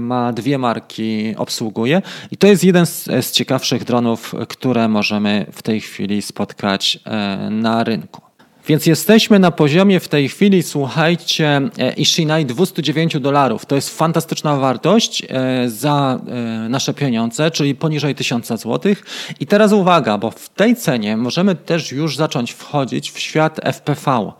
ma 0.00 0.32
dwie 0.32 0.58
marki, 0.58 1.34
obsługuje 1.36 2.02
i 2.30 2.36
to 2.36 2.46
jest 2.46 2.64
jeden 2.64 2.86
z, 2.86 3.04
z 3.04 3.32
ciekawszych 3.32 3.84
dronów, 3.84 4.34
które 4.48 4.88
możemy 4.92 5.46
w 5.52 5.62
tej 5.62 5.80
chwili 5.80 6.22
spotkać 6.22 6.98
e, 7.04 7.48
na 7.50 7.84
rynku. 7.84 8.31
Więc 8.66 8.86
jesteśmy 8.86 9.38
na 9.38 9.50
poziomie 9.50 10.00
w 10.00 10.08
tej 10.08 10.28
chwili, 10.28 10.62
słuchajcie, 10.62 11.60
e, 11.78 11.92
Ishinai 11.92 12.46
209 12.46 13.20
dolarów. 13.20 13.66
To 13.66 13.74
jest 13.74 13.98
fantastyczna 13.98 14.56
wartość 14.56 15.22
e, 15.28 15.68
za 15.68 16.20
e, 16.28 16.68
nasze 16.68 16.94
pieniądze, 16.94 17.50
czyli 17.50 17.74
poniżej 17.74 18.14
1000 18.14 18.46
zł. 18.48 18.94
I 19.40 19.46
teraz 19.46 19.72
uwaga, 19.72 20.18
bo 20.18 20.30
w 20.30 20.48
tej 20.48 20.76
cenie 20.76 21.16
możemy 21.16 21.54
też 21.54 21.92
już 21.92 22.16
zacząć 22.16 22.52
wchodzić 22.52 23.10
w 23.10 23.18
świat 23.18 23.60
FPV. 23.64 24.32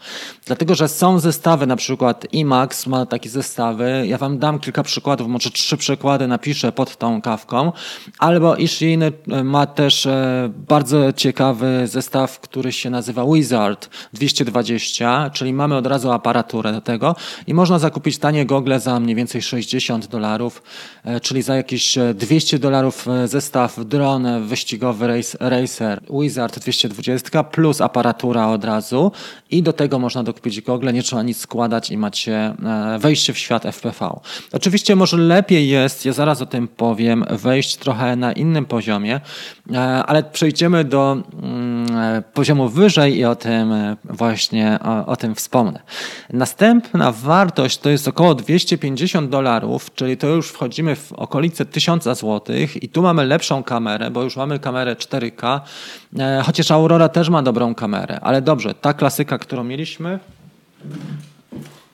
Dlatego, 0.46 0.74
że 0.74 0.88
są 0.88 1.18
zestawy, 1.18 1.66
na 1.66 1.76
przykład 1.76 2.26
IMAX 2.32 2.87
ma 2.87 3.06
takie 3.06 3.30
zestawy. 3.30 4.04
Ja 4.06 4.18
wam 4.18 4.38
dam 4.38 4.58
kilka 4.58 4.82
przykładów, 4.82 5.28
może 5.28 5.50
trzy 5.50 5.76
przykłady 5.76 6.26
napiszę 6.28 6.72
pod 6.72 6.96
tą 6.96 7.22
kawką. 7.22 7.72
Albo 8.18 8.56
Ishin 8.56 9.02
ma 9.44 9.66
też 9.66 10.08
bardzo 10.68 11.12
ciekawy 11.12 11.82
zestaw, 11.87 12.40
który 12.40 12.72
się 12.72 12.90
nazywa 12.90 13.24
Wizard 13.35 13.88
220, 14.12 15.31
czyli 15.31 15.53
mamy 15.53 15.77
od 15.77 15.87
razu 15.87 16.12
aparaturę 16.12 16.72
do 16.72 16.81
tego 16.81 17.16
i 17.46 17.55
można 17.55 17.79
zakupić 17.79 18.18
tanie 18.18 18.46
gogle 18.46 18.81
za 18.81 19.01
mniej 19.01 19.16
więcej 19.16 19.42
60 19.42 20.07
dolarów, 20.07 20.62
e, 21.05 21.20
czyli 21.20 21.42
za 21.42 21.57
jakieś 21.57 21.98
200 22.14 22.57
e, 22.57 22.61
dolarów 22.61 23.09
e, 23.09 23.29
zestaw 23.29 23.87
dron 23.87 24.46
wyścigowy 24.46 25.25
Racer 25.40 26.01
Wizard 26.20 26.59
220 26.59 27.44
plus 27.44 27.81
aparatura 27.81 28.48
od 28.48 28.64
razu 28.64 29.12
i 29.51 29.62
do 29.62 29.72
tego 29.72 29.98
można 29.98 30.22
dokupić 30.22 30.61
gogle, 30.61 30.92
nie 30.92 31.03
trzeba 31.03 31.22
nic 31.22 31.38
składać 31.38 31.90
i 31.90 31.98
macie 31.98 32.55
wejście 32.98 33.33
w 33.33 33.38
świat 33.38 33.64
FPV. 33.64 34.20
Oczywiście 34.53 34.96
może 34.96 35.16
lepiej 35.16 35.68
jest, 35.68 36.05
ja 36.05 36.12
zaraz 36.12 36.42
o 36.42 36.46
tym 36.46 36.68
powiem, 36.68 37.25
wejść 37.31 37.77
trochę 37.77 38.16
na 38.16 38.33
innym 38.33 38.64
poziomie, 38.64 39.20
ale 40.07 40.22
przejdziemy 40.22 40.85
do 40.85 41.16
mm, 41.42 42.22
poziomu 42.35 42.68
wyżej 42.68 43.16
i 43.16 43.25
o 43.25 43.37
tym 43.37 43.72
właśnie 44.04 44.78
o, 44.84 45.06
o, 45.06 45.16
tym 45.16 45.34
wspomnę. 45.34 45.80
Następna 46.32 47.12
wartość 47.12 47.78
to 47.78 47.90
jest 47.90 48.08
około 48.08 48.34
250 48.34 49.30
dolarów, 49.30 49.94
czyli 49.94 50.16
to 50.16 50.26
już 50.26 50.48
wchodzimy 50.48 50.96
w 50.96 51.12
okolice 51.12 51.64
1000 51.64 52.04
zł 52.04 52.40
i 52.82 52.88
tu 52.88 53.02
mamy 53.02 53.24
lepszą 53.24 53.62
kamerę, 53.62 54.10
bo 54.10 54.22
już 54.22 54.36
mamy 54.36 54.58
kamerę 54.58 54.96
4K, 54.96 55.60
e, 56.18 56.42
chociaż 56.46 56.70
Aurora 56.70 57.08
też 57.08 57.28
ma 57.28 57.42
dobrą 57.42 57.74
kamerę, 57.74 58.20
ale 58.20 58.42
dobrze, 58.42 58.74
ta 58.74 58.94
klasyka, 58.94 59.38
którą 59.38 59.64
mieliśmy 59.64 60.18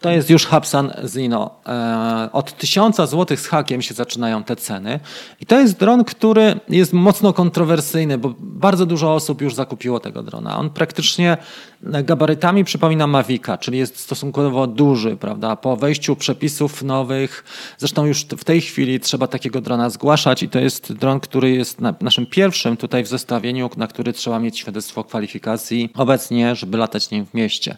to 0.00 0.11
jest 0.11 0.30
już 0.30 0.46
Hapsan 0.46 0.92
Zino. 1.06 1.50
E, 1.66 2.28
od 2.32 2.56
1000 2.56 2.96
zł 2.96 3.37
z 3.37 3.46
hakiem 3.46 3.82
się 3.82 3.94
zaczynają 3.94 4.44
te 4.44 4.56
ceny. 4.56 5.00
I 5.40 5.46
to 5.46 5.61
jest 5.61 5.78
dron, 5.78 6.04
który 6.04 6.61
jest 6.68 6.92
mocno 6.92 7.32
kontrowersyjny, 7.32 8.18
bo 8.18 8.34
bardzo 8.38 8.87
dużo 8.87 9.14
osób 9.14 9.40
już 9.42 9.54
zakupiło 9.54 10.00
tego 10.00 10.22
drona. 10.22 10.58
On 10.58 10.70
praktycznie 10.70 11.37
gabarytami 11.82 12.64
przypomina 12.64 13.06
Mavica, 13.06 13.58
czyli 13.58 13.78
jest 13.78 13.98
stosunkowo 13.98 14.66
duży, 14.66 15.16
prawda? 15.16 15.56
Po 15.56 15.76
wejściu 15.76 16.16
przepisów 16.16 16.82
nowych, 16.82 17.44
zresztą 17.78 18.06
już 18.06 18.24
w 18.24 18.44
tej 18.44 18.61
chwili 18.61 19.00
trzeba 19.00 19.26
takiego 19.26 19.61
drona 19.61 19.90
zgłaszać 19.90 20.42
i 20.42 20.48
to 20.48 20.58
jest 20.58 20.92
dron, 20.92 21.20
który 21.20 21.50
jest 21.50 21.78
naszym 22.00 22.26
pierwszym 22.26 22.76
tutaj 22.76 23.04
w 23.04 23.08
zestawieniu, 23.08 23.70
na 23.76 23.87
który 23.87 24.12
trzeba 24.12 24.38
mieć 24.38 24.58
świadectwo 24.58 25.04
kwalifikacji 25.04 25.92
obecnie, 25.96 26.56
żeby 26.56 26.78
latać 26.78 27.11
nim 27.11 27.26
w 27.26 27.34
mieście. 27.34 27.76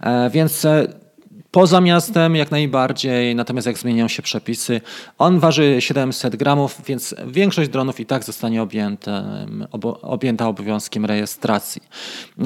E, 0.00 0.30
więc 0.30 0.64
e, 0.64 1.03
Poza 1.54 1.80
miastem 1.80 2.36
jak 2.36 2.50
najbardziej, 2.50 3.34
natomiast 3.34 3.66
jak 3.66 3.78
zmienią 3.78 4.08
się 4.08 4.22
przepisy, 4.22 4.80
on 5.18 5.38
waży 5.38 5.76
700 5.80 6.36
gramów, 6.36 6.80
więc 6.86 7.14
większość 7.26 7.70
dronów 7.70 8.00
i 8.00 8.06
tak 8.06 8.24
zostanie 8.24 8.62
objęta, 8.62 9.24
objęta 10.02 10.48
obowiązkiem 10.48 11.04
rejestracji. 11.04 11.82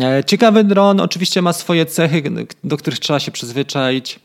E, 0.01 0.25
ciekawy 0.25 0.65
dron 0.65 1.01
oczywiście 1.01 1.43
ma 1.43 1.53
swoje 1.53 1.87
cechy, 1.87 2.23
do 2.65 2.77
których 2.77 2.99
trzeba 2.99 3.21
się 3.21 3.31
przyzwyczaić. 3.31 4.21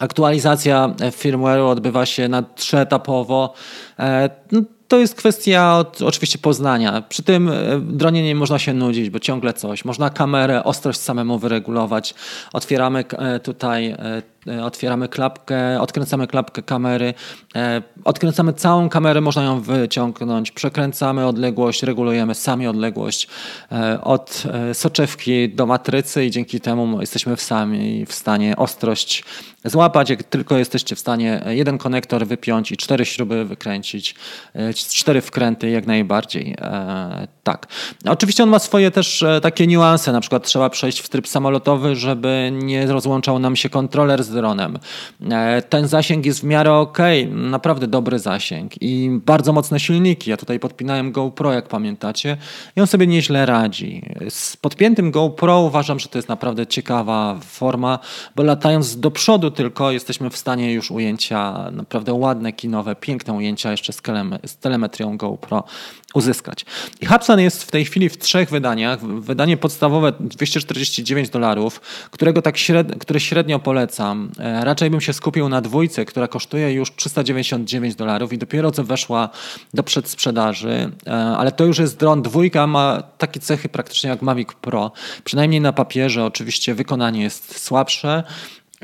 Aktualizacja 0.00 0.94
firmware'u 0.98 1.68
odbywa 1.68 2.06
się 2.06 2.28
na 2.28 2.42
trzyetapowo. 2.42 3.54
E, 3.98 4.30
no, 4.52 4.62
to 4.92 4.98
jest 4.98 5.14
kwestia 5.14 5.84
oczywiście 6.06 6.38
poznania. 6.38 7.02
Przy 7.08 7.22
tym 7.22 7.48
e, 7.48 7.80
dronie 7.80 8.22
nie 8.22 8.34
można 8.34 8.58
się 8.58 8.72
nudzić, 8.74 9.10
bo 9.10 9.18
ciągle 9.18 9.52
coś. 9.52 9.84
Można 9.84 10.10
kamerę, 10.10 10.64
ostrość 10.64 11.00
samemu 11.00 11.38
wyregulować. 11.38 12.14
Otwieramy 12.52 13.04
e, 13.10 13.40
tutaj 13.40 13.86
E, 13.86 14.22
otwieramy 14.62 15.08
klapkę, 15.08 15.80
odkręcamy 15.80 16.26
klapkę 16.26 16.62
kamery, 16.62 17.14
e, 17.56 17.82
odkręcamy 18.04 18.52
całą 18.52 18.88
kamerę, 18.88 19.20
można 19.20 19.42
ją 19.42 19.60
wyciągnąć, 19.60 20.50
przekręcamy 20.50 21.26
odległość, 21.26 21.82
regulujemy 21.82 22.34
sami 22.34 22.66
odległość 22.66 23.28
e, 23.72 24.00
od 24.00 24.42
soczewki 24.72 25.48
do 25.48 25.66
matrycy 25.66 26.24
i 26.24 26.30
dzięki 26.30 26.60
temu 26.60 27.00
jesteśmy 27.00 27.36
sami 27.36 28.06
w 28.06 28.12
stanie 28.12 28.56
ostrość 28.56 29.24
złapać, 29.64 30.10
jak 30.10 30.22
tylko 30.22 30.58
jesteście 30.58 30.96
w 30.96 30.98
stanie 30.98 31.44
jeden 31.46 31.78
konektor 31.78 32.26
wypiąć 32.26 32.72
i 32.72 32.76
cztery 32.76 33.04
śruby 33.04 33.44
wykręcić, 33.44 34.14
cztery 34.74 35.20
wkręty 35.20 35.70
jak 35.70 35.86
najbardziej. 35.86 36.56
Tak. 37.42 37.66
Oczywiście 38.06 38.42
on 38.42 38.48
ma 38.48 38.58
swoje 38.58 38.90
też 38.90 39.24
takie 39.42 39.66
niuanse, 39.66 40.12
na 40.12 40.20
przykład 40.20 40.44
trzeba 40.44 40.70
przejść 40.70 41.00
w 41.00 41.08
tryb 41.08 41.28
samolotowy, 41.28 41.96
żeby 41.96 42.50
nie 42.52 42.86
rozłączał 42.86 43.38
nam 43.38 43.56
się 43.56 43.68
kontroler 43.68 44.24
z 44.24 44.31
dronem. 44.32 44.78
E, 45.30 45.62
ten 45.62 45.88
zasięg 45.88 46.26
jest 46.26 46.40
w 46.40 46.44
miarę 46.44 46.72
ok, 46.72 46.98
naprawdę 47.30 47.86
dobry 47.86 48.18
zasięg 48.18 48.82
i 48.82 49.20
bardzo 49.26 49.52
mocne 49.52 49.80
silniki. 49.80 50.30
Ja 50.30 50.36
tutaj 50.36 50.58
podpinałem 50.58 51.12
GoPro, 51.12 51.52
jak 51.52 51.68
pamiętacie, 51.68 52.36
i 52.76 52.80
on 52.80 52.86
sobie 52.86 53.06
nieźle 53.06 53.46
radzi. 53.46 54.02
Z 54.28 54.56
podpiętym 54.56 55.10
GoPro 55.10 55.60
uważam, 55.60 55.98
że 55.98 56.08
to 56.08 56.18
jest 56.18 56.28
naprawdę 56.28 56.66
ciekawa 56.66 57.38
forma, 57.44 57.98
bo 58.36 58.42
latając 58.42 59.00
do 59.00 59.10
przodu 59.10 59.50
tylko 59.50 59.90
jesteśmy 59.90 60.30
w 60.30 60.36
stanie 60.36 60.72
już 60.72 60.90
ujęcia, 60.90 61.70
naprawdę 61.70 62.14
ładne, 62.14 62.52
kinowe, 62.52 62.96
piękne 62.96 63.32
ujęcia 63.32 63.70
jeszcze 63.70 63.92
z 64.46 64.56
telemetrią 64.60 65.16
GoPro 65.16 65.64
uzyskać. 66.14 66.64
I 67.00 67.06
Hubsan 67.06 67.40
jest 67.40 67.64
w 67.64 67.70
tej 67.70 67.84
chwili 67.84 68.08
w 68.08 68.18
trzech 68.18 68.50
wydaniach. 68.50 69.00
Wydanie 69.00 69.56
podstawowe 69.56 70.12
249 70.20 71.30
dolarów, 71.30 71.80
którego 72.10 72.42
tak 72.42 72.58
średnio, 72.58 72.96
które 72.98 73.20
średnio 73.20 73.58
polecam. 73.58 74.30
E, 74.38 74.64
raczej 74.64 74.90
bym 74.90 75.00
się 75.00 75.12
skupił 75.12 75.48
na 75.48 75.60
dwójce, 75.60 76.04
która 76.04 76.28
kosztuje 76.28 76.72
już 76.72 76.96
399 76.96 77.94
dolarów 77.94 78.32
i 78.32 78.38
dopiero 78.38 78.70
co 78.70 78.84
weszła 78.84 79.28
do 79.74 79.82
przedsprzedaży, 79.82 80.90
e, 81.06 81.12
ale 81.12 81.52
to 81.52 81.64
już 81.64 81.78
jest 81.78 81.98
dron 81.98 82.22
dwójka, 82.22 82.66
ma 82.66 83.02
takie 83.18 83.40
cechy 83.40 83.68
praktycznie 83.68 84.10
jak 84.10 84.22
Mavic 84.22 84.48
Pro. 84.60 84.92
Przynajmniej 85.24 85.60
na 85.60 85.72
papierze 85.72 86.24
oczywiście 86.24 86.74
wykonanie 86.74 87.22
jest 87.22 87.58
słabsze 87.60 88.22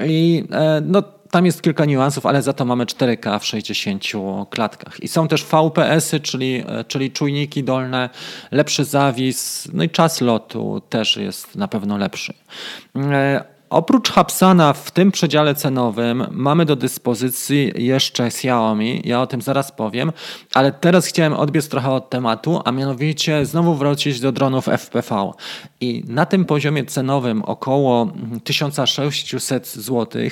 i 0.07 0.45
e, 0.53 0.83
no 0.87 1.03
tam 1.31 1.47
jest 1.47 1.62
kilka 1.62 1.85
niuansów, 1.85 2.27
ale 2.27 2.43
za 2.43 2.53
to 2.53 2.64
mamy 2.64 2.85
4K 2.85 3.38
w 3.38 3.45
60 3.45 4.05
klatkach. 4.51 5.03
I 5.03 5.09
są 5.09 5.29
też 5.29 5.45
VPS-y, 5.45 6.21
czyli, 6.21 6.64
czyli 6.88 7.11
czujniki 7.11 7.64
dolne, 7.64 8.11
lepszy 8.51 8.85
zawis, 8.85 9.69
no 9.73 9.85
i 9.85 9.91
czas 9.91 10.21
lotu 10.21 10.83
też 10.88 11.17
jest 11.17 11.57
na 11.57 11.69
pewno 11.69 11.99
lepszy. 11.99 12.35
Oprócz 13.70 14.11
Hapsana 14.11 14.72
w 14.72 14.90
tym 14.90 15.12
przedziale 15.12 15.54
cenowym 15.54 16.26
mamy 16.31 16.64
do 16.64 16.76
dyspozycji 16.76 17.72
jeszcze 17.76 18.26
Xiaomi, 18.26 19.02
ja 19.04 19.22
o 19.22 19.26
tym 19.26 19.42
zaraz 19.42 19.72
powiem, 19.72 20.12
ale 20.54 20.72
teraz 20.72 21.07
chciałem 21.07 21.33
odbiec 21.33 21.68
trochę 21.68 21.90
od 21.90 22.11
tematu, 22.11 22.61
a 22.64 22.72
mianowicie 22.72 23.46
znowu 23.46 23.74
wrócić 23.74 24.20
do 24.20 24.33
dronów 24.33 24.68
FPV. 24.68 25.33
I 25.81 26.04
na 26.09 26.26
tym 26.26 26.44
poziomie 26.44 26.85
cenowym 26.85 27.42
około 27.42 28.12
1600 28.44 29.68
zł 29.68 30.22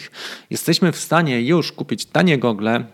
jesteśmy 0.50 0.92
w 0.92 0.96
stanie 0.96 1.42
już 1.42 1.72
kupić 1.72 2.06
tanie 2.06 2.38
gogle, 2.38 2.84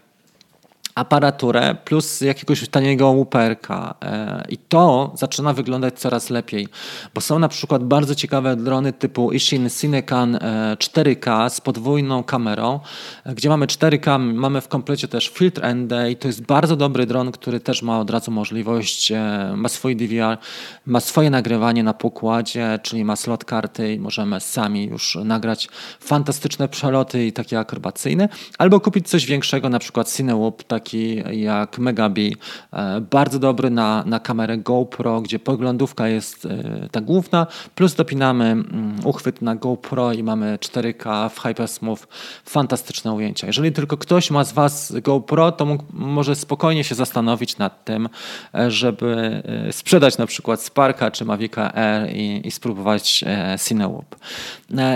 aparaturę 0.95 1.77
plus 1.85 2.21
jakiegoś 2.21 2.69
taniego 2.69 3.11
łuperka. 3.11 3.95
E, 4.03 4.45
I 4.49 4.59
to 4.59 5.13
zaczyna 5.15 5.53
wyglądać 5.53 5.99
coraz 5.99 6.31
lepiej, 6.31 6.69
bo 7.15 7.21
są 7.21 7.39
na 7.39 7.49
przykład 7.49 7.85
bardzo 7.85 8.15
ciekawe 8.15 8.57
drony 8.57 8.93
typu 8.93 9.33
Ishin 9.33 9.71
Cinecan 9.81 10.39
4K 10.77 11.47
e, 11.47 11.51
z 11.51 11.61
podwójną 11.61 12.25
kamerą, 12.25 12.81
e, 13.25 13.35
gdzie 13.35 13.49
mamy 13.49 13.67
4K, 13.67 14.35
mamy 14.35 14.61
w 14.61 14.69
komplecie 14.69 15.09
też 15.09 15.29
filtr 15.29 15.63
ND 15.75 15.93
i 16.11 16.17
to 16.17 16.29
jest 16.29 16.43
bardzo 16.43 16.77
dobry 16.77 17.07
dron, 17.07 17.33
który 17.33 17.61
też 17.61 17.83
ma 17.83 18.01
od 18.01 18.11
razu 18.11 18.31
możliwość, 18.31 19.13
ma 19.57 19.69
swój 19.69 19.97
DVR, 19.97 20.39
ma 20.87 21.01
swoje 21.01 21.31
nagrywanie 21.31 21.83
na 21.83 21.95
pokładzie, 21.95 22.79
czyli 22.83 23.05
ma 23.05 23.17
slot 23.17 23.45
karty 23.45 23.93
i 23.93 23.99
możemy 23.99 24.41
sami 24.41 24.87
już 24.87 25.19
nagrać 25.25 25.69
fantastyczne 26.01 26.69
przeloty 26.69 27.27
i 27.27 27.33
takie 27.33 27.59
akrobacyjne, 27.59 28.29
albo 28.59 28.81
kupić 28.81 29.09
coś 29.09 29.27
większego, 29.27 29.69
na 29.69 29.79
przykład 29.79 30.13
Cinewoop, 30.13 30.63
tak 30.63 30.82
taki 30.83 31.23
jak 31.31 31.79
Megabi, 31.79 32.37
e, 32.73 33.01
bardzo 33.01 33.39
dobry 33.39 33.71
na, 33.71 34.05
na 34.07 34.21
kamerę 34.21 34.59
GoPro, 34.59 35.21
gdzie 35.21 35.39
poglądówka 35.39 36.09
jest 36.09 36.47
e, 36.47 36.89
ta 36.91 37.01
główna, 37.01 37.47
plus 37.75 37.95
dopinamy 37.95 38.45
mm, 38.45 38.97
uchwyt 39.05 39.43
na 39.43 39.57
GoPro 39.57 40.13
i 40.13 40.23
mamy 40.23 40.59
4K 40.61 41.31
w 41.31 41.41
Hypersmooth, 41.41 41.99
fantastyczne 42.45 43.13
ujęcia. 43.13 43.47
Jeżeli 43.47 43.73
tylko 43.73 43.97
ktoś 43.97 44.31
ma 44.31 44.45
z 44.45 44.53
Was 44.53 44.93
GoPro, 45.03 45.53
to 45.53 45.65
mógł, 45.65 45.85
może 45.93 46.35
spokojnie 46.35 46.85
się 46.85 46.95
zastanowić 46.95 47.59
nad 47.59 47.85
tym, 47.85 48.09
e, 48.55 48.71
żeby 48.71 49.43
sprzedać 49.71 50.19
na 50.19 50.27
przykład 50.27 50.63
Sparka 50.63 51.11
czy 51.11 51.25
Mavica 51.25 51.75
Air 51.75 52.17
i, 52.17 52.41
i 52.45 52.51
spróbować 52.51 53.25
Cinewoop. 53.67 54.17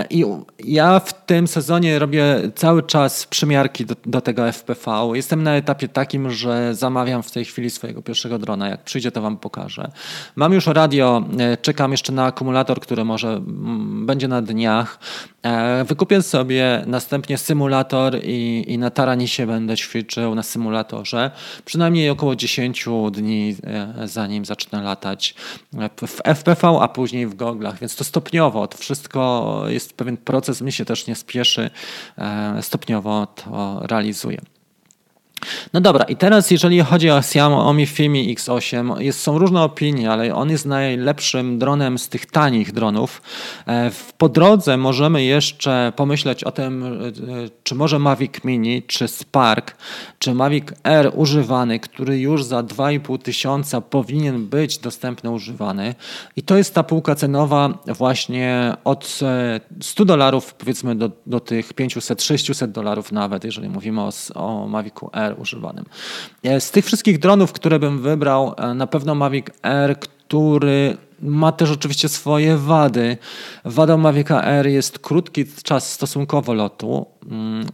I 0.09 0.25
ja 0.59 0.99
w 0.99 1.25
tym 1.25 1.47
sezonie 1.47 1.99
robię 1.99 2.51
cały 2.55 2.83
czas 2.83 3.27
przymiarki 3.27 3.85
do, 3.85 3.95
do 4.05 4.21
tego 4.21 4.47
FPV. 4.51 5.11
Jestem 5.13 5.43
na 5.43 5.55
etapie 5.55 5.76
etapie 5.77 5.87
takim, 5.87 6.31
że 6.31 6.75
zamawiam 6.75 7.23
w 7.23 7.31
tej 7.31 7.45
chwili 7.45 7.69
swojego 7.69 8.01
pierwszego 8.01 8.39
drona. 8.39 8.69
Jak 8.69 8.83
przyjdzie, 8.83 9.11
to 9.11 9.21
Wam 9.21 9.37
pokażę. 9.37 9.91
Mam 10.35 10.53
już 10.53 10.67
radio, 10.67 11.23
e, 11.39 11.57
czekam 11.57 11.91
jeszcze 11.91 12.13
na 12.13 12.25
akumulator, 12.25 12.79
który 12.79 13.05
może 13.05 13.27
mm, 13.27 14.05
będzie 14.05 14.27
na 14.27 14.41
dniach. 14.41 14.99
E, 15.43 15.83
wykupię 15.83 16.21
sobie 16.21 16.83
następnie 16.87 17.37
symulator 17.37 18.17
i, 18.23 18.65
i 18.67 18.77
na 18.77 18.89
Taranisie 18.89 19.47
będę 19.47 19.77
ćwiczył 19.77 20.35
na 20.35 20.43
symulatorze. 20.43 21.31
Przynajmniej 21.65 22.09
około 22.09 22.35
10 22.35 22.85
dni, 23.11 23.55
e, 23.63 24.07
zanim 24.07 24.45
zacznę 24.45 24.81
latać 24.81 25.35
w 26.07 26.21
FPV, 26.23 26.79
a 26.81 26.87
później 26.87 27.27
w 27.27 27.35
goglach. 27.35 27.79
Więc 27.79 27.95
to 27.95 28.03
stopniowo, 28.03 28.67
to 28.67 28.77
wszystko 28.77 29.63
jest 29.67 29.93
pewien 29.93 30.17
proces, 30.17 30.61
mi 30.61 30.71
się 30.71 30.85
też 30.85 31.07
nie 31.07 31.15
spieszy. 31.15 31.69
Stopniowo 32.61 33.25
to 33.25 33.79
realizuję. 33.87 34.56
No 35.73 35.81
dobra, 35.81 36.05
i 36.05 36.15
teraz 36.15 36.51
jeżeli 36.51 36.79
chodzi 36.79 37.09
o 37.11 37.17
Xiaomi 37.17 37.85
Fimi 37.85 38.35
X8, 38.35 39.01
jest, 39.01 39.19
są 39.19 39.37
różne 39.37 39.61
opinie, 39.61 40.11
ale 40.11 40.35
on 40.35 40.49
jest 40.49 40.65
najlepszym 40.65 41.59
dronem 41.59 41.97
z 41.97 42.09
tych 42.09 42.25
tanich 42.25 42.71
dronów. 42.71 43.21
E, 43.67 43.91
po 44.17 44.29
drodze 44.29 44.77
możemy 44.77 45.23
jeszcze 45.23 45.93
pomyśleć 45.95 46.43
o 46.43 46.51
tym, 46.51 46.83
e, 46.83 46.89
czy 47.63 47.75
może 47.75 47.99
Mavic 47.99 48.43
Mini, 48.43 48.83
czy 48.83 49.07
Spark, 49.07 49.75
czy 50.19 50.33
Mavic 50.33 50.65
Air 50.83 51.11
używany, 51.15 51.79
który 51.79 52.19
już 52.19 52.43
za 52.43 52.63
2,5 52.63 53.21
tysiąca 53.21 53.81
powinien 53.81 54.47
być 54.47 54.77
dostępny 54.77 55.31
używany. 55.31 55.95
I 56.35 56.43
to 56.43 56.57
jest 56.57 56.73
ta 56.73 56.83
półka 56.83 57.15
cenowa 57.15 57.77
właśnie 57.87 58.73
od 58.83 59.05
100 59.81 60.03
e, 60.03 60.05
dolarów 60.05 60.53
powiedzmy 60.53 60.95
do, 60.95 61.11
do 61.25 61.39
tych 61.39 61.73
500-600 61.73 62.67
dolarów 62.67 63.11
nawet, 63.11 63.43
jeżeli 63.43 63.69
mówimy 63.69 64.01
o, 64.01 64.11
o 64.35 64.67
Mavicu 64.67 65.09
używanym. 65.35 65.85
E, 66.43 66.61
z 66.61 66.71
tych 66.71 66.85
wszystkich 66.85 67.19
dronów, 67.19 67.51
które 67.53 67.79
bym 67.79 68.01
wybrał, 68.01 68.53
e, 68.57 68.73
na 68.73 68.87
pewno 68.87 69.15
Mavic 69.15 69.45
Air, 69.61 69.99
który 69.99 70.97
ma 71.21 71.51
też 71.51 71.71
oczywiście 71.71 72.09
swoje 72.09 72.57
wady. 72.57 73.17
Wadą 73.65 73.97
Mavica 73.97 74.43
Air 74.43 74.67
jest 74.67 74.99
krótki 74.99 75.45
czas 75.63 75.93
stosunkowo 75.93 76.53
lotu 76.53 77.05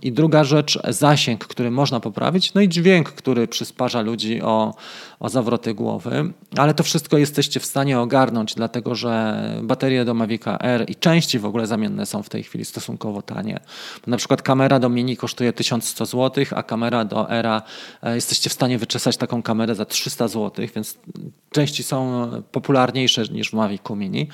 i 0.01 0.11
druga 0.11 0.43
rzecz 0.43 0.79
zasięg, 0.89 1.47
który 1.47 1.71
można 1.71 1.99
poprawić, 1.99 2.53
no 2.53 2.61
i 2.61 2.69
dźwięk, 2.69 3.09
który 3.09 3.47
przysparza 3.47 4.01
ludzi 4.01 4.41
o, 4.41 4.73
o 5.19 5.29
zawroty 5.29 5.73
głowy, 5.73 6.33
ale 6.57 6.73
to 6.73 6.83
wszystko 6.83 7.17
jesteście 7.17 7.59
w 7.59 7.65
stanie 7.65 7.99
ogarnąć, 7.99 8.55
dlatego 8.55 8.95
że 8.95 9.43
baterie 9.63 10.05
do 10.05 10.13
Mavica 10.13 10.59
Air 10.59 10.89
i 10.89 10.95
części 10.95 11.39
w 11.39 11.45
ogóle 11.45 11.67
zamienne 11.67 12.05
są 12.05 12.23
w 12.23 12.29
tej 12.29 12.43
chwili 12.43 12.65
stosunkowo 12.65 13.21
tanie. 13.21 13.59
Na 14.07 14.17
przykład 14.17 14.41
kamera 14.41 14.79
do 14.79 14.89
Mini 14.89 15.17
kosztuje 15.17 15.53
1100 15.53 16.05
zł, 16.05 16.45
a 16.55 16.63
kamera 16.63 17.05
do 17.05 17.31
Era 17.31 17.61
e, 18.03 18.15
jesteście 18.15 18.49
w 18.49 18.53
stanie 18.53 18.77
wyczesać 18.77 19.17
taką 19.17 19.41
kamerę 19.41 19.75
za 19.75 19.85
300 19.85 20.27
zł, 20.27 20.65
więc 20.75 20.97
części 21.51 21.83
są 21.83 22.29
popularniejsze 22.51 23.23
niż 23.23 23.49
w 23.49 23.53
Mavicu 23.53 23.95
Mini. 23.95 24.27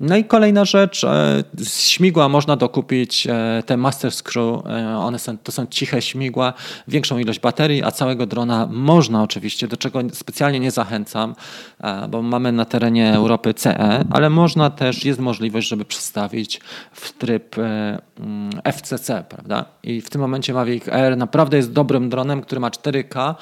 No 0.00 0.16
i 0.16 0.24
kolejna 0.24 0.64
rzecz, 0.64 1.04
e, 1.04 1.44
z 1.58 1.80
śmigła 1.80 2.28
można 2.28 2.56
dokupić 2.56 3.26
e, 3.26 3.62
te 3.66 3.76
Master 3.76 4.12
Screw, 4.12 4.63
one 4.98 5.18
są, 5.18 5.38
to 5.38 5.52
są 5.52 5.66
ciche 5.66 6.02
śmigła, 6.02 6.52
większą 6.88 7.18
ilość 7.18 7.40
baterii, 7.40 7.82
a 7.82 7.90
całego 7.90 8.26
drona 8.26 8.68
można 8.70 9.22
oczywiście, 9.22 9.68
do 9.68 9.76
czego 9.76 10.00
specjalnie 10.12 10.60
nie 10.60 10.70
zachęcam, 10.70 11.34
e, 11.80 12.08
bo 12.08 12.22
mamy 12.22 12.52
na 12.52 12.64
terenie 12.64 13.14
Europy 13.14 13.54
CE, 13.54 14.04
ale 14.10 14.30
można 14.30 14.70
też, 14.70 15.04
jest 15.04 15.20
możliwość, 15.20 15.68
żeby 15.68 15.84
przestawić 15.84 16.60
w 16.92 17.12
tryb 17.12 17.58
e, 17.58 17.98
mm, 18.20 18.50
FCC, 18.64 19.24
prawda? 19.28 19.64
I 19.82 20.00
w 20.00 20.10
tym 20.10 20.20
momencie 20.20 20.54
Mavic 20.54 20.88
Air 20.88 21.16
naprawdę 21.16 21.56
jest 21.56 21.72
dobrym 21.72 22.08
dronem, 22.08 22.42
który 22.42 22.60
ma 22.60 22.70
4K, 22.70 23.34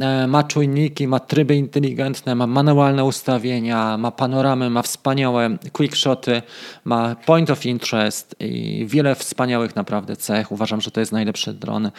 e, 0.00 0.26
ma 0.26 0.42
czujniki, 0.42 1.08
ma 1.08 1.20
tryby 1.20 1.56
inteligentne, 1.56 2.34
ma 2.34 2.46
manualne 2.46 3.04
ustawienia, 3.04 3.98
ma 3.98 4.10
panoramy, 4.10 4.70
ma 4.70 4.82
wspaniałe 4.82 5.56
quickshoty, 5.72 6.42
ma 6.84 7.14
point 7.14 7.50
of 7.50 7.66
interest 7.66 8.36
i 8.40 8.84
wiele 8.88 9.14
wspaniałych 9.14 9.76
naprawdę 9.76 10.16
cech. 10.16 10.52
Uważam, 10.52 10.63
że 10.66 10.90
to 10.90 11.00
jest 11.00 11.12
najlepszy 11.12 11.52
dron 11.52 11.90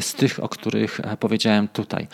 z 0.00 0.14
tych, 0.14 0.44
o 0.44 0.48
których 0.48 1.00
powiedziałem 1.20 1.68
tutaj. 1.68 2.08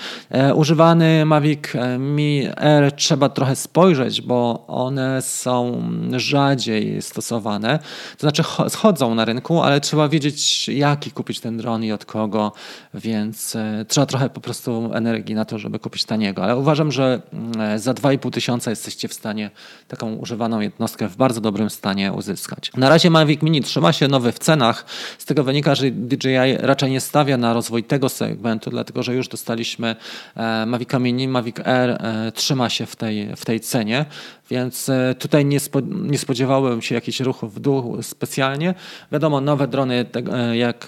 Używany 0.55 1.25
Mavic 1.25 1.59
E, 1.75 1.99
Mi 1.99 2.49
R 2.57 2.93
trzeba 2.93 3.29
trochę 3.29 3.57
spojrzeć, 3.57 4.21
bo 4.23 4.65
one 4.67 5.23
są 5.23 5.83
rzadziej 6.17 7.03
stosowane. 7.03 7.79
To 8.17 8.21
znaczy 8.21 8.43
schodzą 8.69 9.15
na 9.15 9.25
rynku, 9.25 9.63
ale 9.63 9.81
trzeba 9.81 10.09
wiedzieć 10.09 10.69
jaki 10.69 11.11
kupić 11.11 11.41
ten 11.41 11.57
dron 11.57 11.85
i 11.85 11.93
od 11.93 12.05
kogo, 12.05 12.53
więc 12.95 13.57
e, 13.57 13.85
trzeba 13.89 14.07
trochę 14.07 14.31
po 14.31 14.41
prostu 14.41 14.91
energii 14.95 15.35
na 15.35 15.45
to, 15.45 15.59
żeby 15.59 15.79
kupić 15.79 16.05
taniego. 16.05 16.45
Ale 16.45 16.57
uważam, 16.57 16.93
że 16.93 17.23
mm, 17.33 17.79
za 17.79 17.95
2,5 17.95 18.31
tysiąca 18.31 18.71
jesteście 18.71 19.09
w 19.09 19.15
stanie 19.15 19.51
taką 19.89 20.15
używaną 20.15 20.61
jednostkę 20.61 21.09
w 21.09 21.17
bardzo 21.17 21.41
dobrym 21.41 21.71
stanie 21.71 22.13
uzyskać. 22.13 22.71
Na 22.77 22.89
razie 22.89 23.11
Mavic 23.11 23.43
Mini 23.43 23.63
trzyma 23.63 23.93
się 23.93 24.09
nowy 24.09 24.33
w 24.33 24.39
cenach. 24.39 24.85
Z 25.19 25.25
tego 25.25 25.45
wynika, 25.45 25.75
że 25.75 25.88
DJI 25.92 26.57
raczej 26.59 26.90
nie 26.90 27.01
stawia 27.01 27.37
na 27.37 27.53
rozwój 27.53 27.85
tego 27.85 28.09
segmentu, 28.09 28.70
dlatego 28.70 29.03
że 29.03 29.14
już 29.14 29.29
dostaliśmy 29.29 29.96
e, 30.37 30.66
Mavic 30.66 30.88
Mini, 31.01 31.29
Mavic 31.29 31.57
Air 31.64 31.90
e, 31.90 32.33
trzyma 32.35 32.70
się 32.70 32.87
w 32.87 32.96
tej, 32.96 33.37
w 33.37 33.44
tej 33.44 33.61
cenie, 33.61 34.05
więc 34.51 34.89
e, 34.89 35.15
tutaj 35.19 35.45
nie, 35.45 35.61
spo, 35.61 35.81
nie 35.91 36.19
spodziewałem 36.19 36.83
się 36.83 36.95
jakichś 36.95 37.21
ruchów 37.21 37.55
w 37.55 37.61
dół 37.61 38.03
specjalnie. 38.03 38.75
Wiadomo, 39.13 39.41
nowe 39.41 39.69
drony 39.69 40.05
te, 40.05 40.23
jak, 40.57 40.87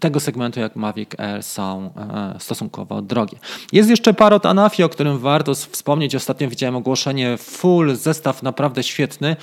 tego 0.00 0.20
segmentu 0.20 0.60
jak 0.60 0.76
Mavic 0.76 1.20
Air 1.20 1.42
są 1.42 1.90
stosunkowo 2.38 3.02
drogie. 3.02 3.38
Jest 3.72 3.90
jeszcze 3.90 4.14
Parrot 4.14 4.46
Anafi, 4.46 4.82
o 4.82 4.88
którym 4.88 5.18
warto 5.18 5.54
wspomnieć. 5.54 6.14
Ostatnio 6.14 6.48
widziałem 6.48 6.76
ogłoszenie 6.76 7.36
full 7.36 7.96
zestaw 7.96 8.42
naprawdę 8.42 8.82
świetny, 8.82 9.36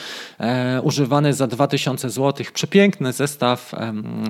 używany 0.83 1.33
za 1.33 1.47
2000 1.47 2.09
zł. 2.09 2.45
Przepiękny 2.53 3.13
zestaw 3.13 3.71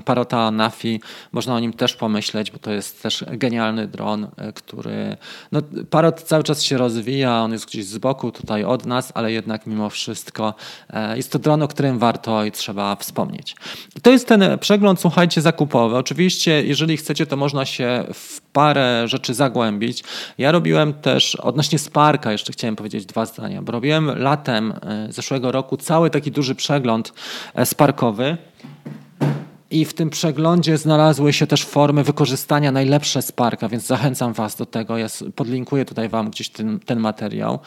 Parota 0.06 0.39
Anafi. 0.39 1.02
Można 1.32 1.56
o 1.56 1.60
nim 1.60 1.74
też 1.74 1.96
pomyśleć, 1.96 2.52
bo 2.52 2.60
to 2.60 2.72
jest 2.72 3.04
też 3.04 3.26
genialny 3.28 3.88
dron, 3.88 4.28
który 4.56 5.17
no, 5.52 5.62
Parrot 5.89 6.24
cały 6.24 6.43
czas 6.43 6.63
się 6.63 6.78
rozwija, 6.78 7.41
on 7.41 7.52
jest 7.52 7.65
gdzieś 7.65 7.86
z 7.86 7.98
boku 7.98 8.32
tutaj 8.32 8.63
od 8.63 8.86
nas, 8.86 8.96
ale 9.13 9.31
jednak 9.31 9.67
mimo 9.67 9.89
wszystko 9.89 10.53
e, 10.89 11.17
jest 11.17 11.31
to 11.31 11.39
dron, 11.39 11.63
o 11.63 11.67
którym 11.67 11.99
warto 11.99 12.45
i 12.45 12.51
trzeba 12.51 12.95
wspomnieć. 12.95 13.55
I 13.95 14.01
to 14.01 14.12
jest 14.12 14.27
ten 14.27 14.60
przegląd, 14.60 14.99
słuchajcie, 14.99 15.41
zakupowy. 15.41 15.97
Oczywiście, 15.97 16.63
jeżeli 16.65 16.97
chcecie, 16.97 17.25
to 17.25 17.38
można 17.38 17.65
się 17.65 18.05
w 18.13 18.41
parę 18.41 19.07
rzeczy 19.07 19.33
zagłębić. 19.33 20.03
Ja 20.38 20.51
robiłem 20.51 20.93
też, 20.93 21.36
odnośnie 21.36 21.79
Sparka 21.79 22.31
jeszcze 22.31 22.53
chciałem 22.53 22.75
powiedzieć 22.75 23.05
dwa 23.05 23.25
zdania, 23.25 23.62
bo 23.62 23.71
robiłem 23.71 24.19
latem 24.19 24.73
e, 24.81 25.07
zeszłego 25.13 25.51
roku 25.51 25.77
cały 25.77 26.10
taki 26.10 26.31
duży 26.31 26.55
przegląd 26.55 27.13
e, 27.55 27.65
Sparkowy. 27.65 28.38
I 29.71 29.86
w 29.86 29.93
tym 29.93 30.10
przeglądzie 30.10 30.77
znalazły 30.77 31.34
się 31.34 31.47
też 31.47 31.65
formy 31.65 32.03
wykorzystania 32.03 32.71
najlepsze 32.71 33.21
Sparka, 33.21 33.69
więc 33.69 33.86
zachęcam 33.86 34.34
Was 34.34 34.56
do 34.56 34.65
tego. 34.65 34.97
Ja 34.97 35.08
podlinkuję 35.36 35.86
tutaj 35.86 36.10
Wam 36.10 36.30
gdzieś 36.30 36.49
ten, 36.49 36.80
ten 36.80 36.99
materiał. 36.99 37.60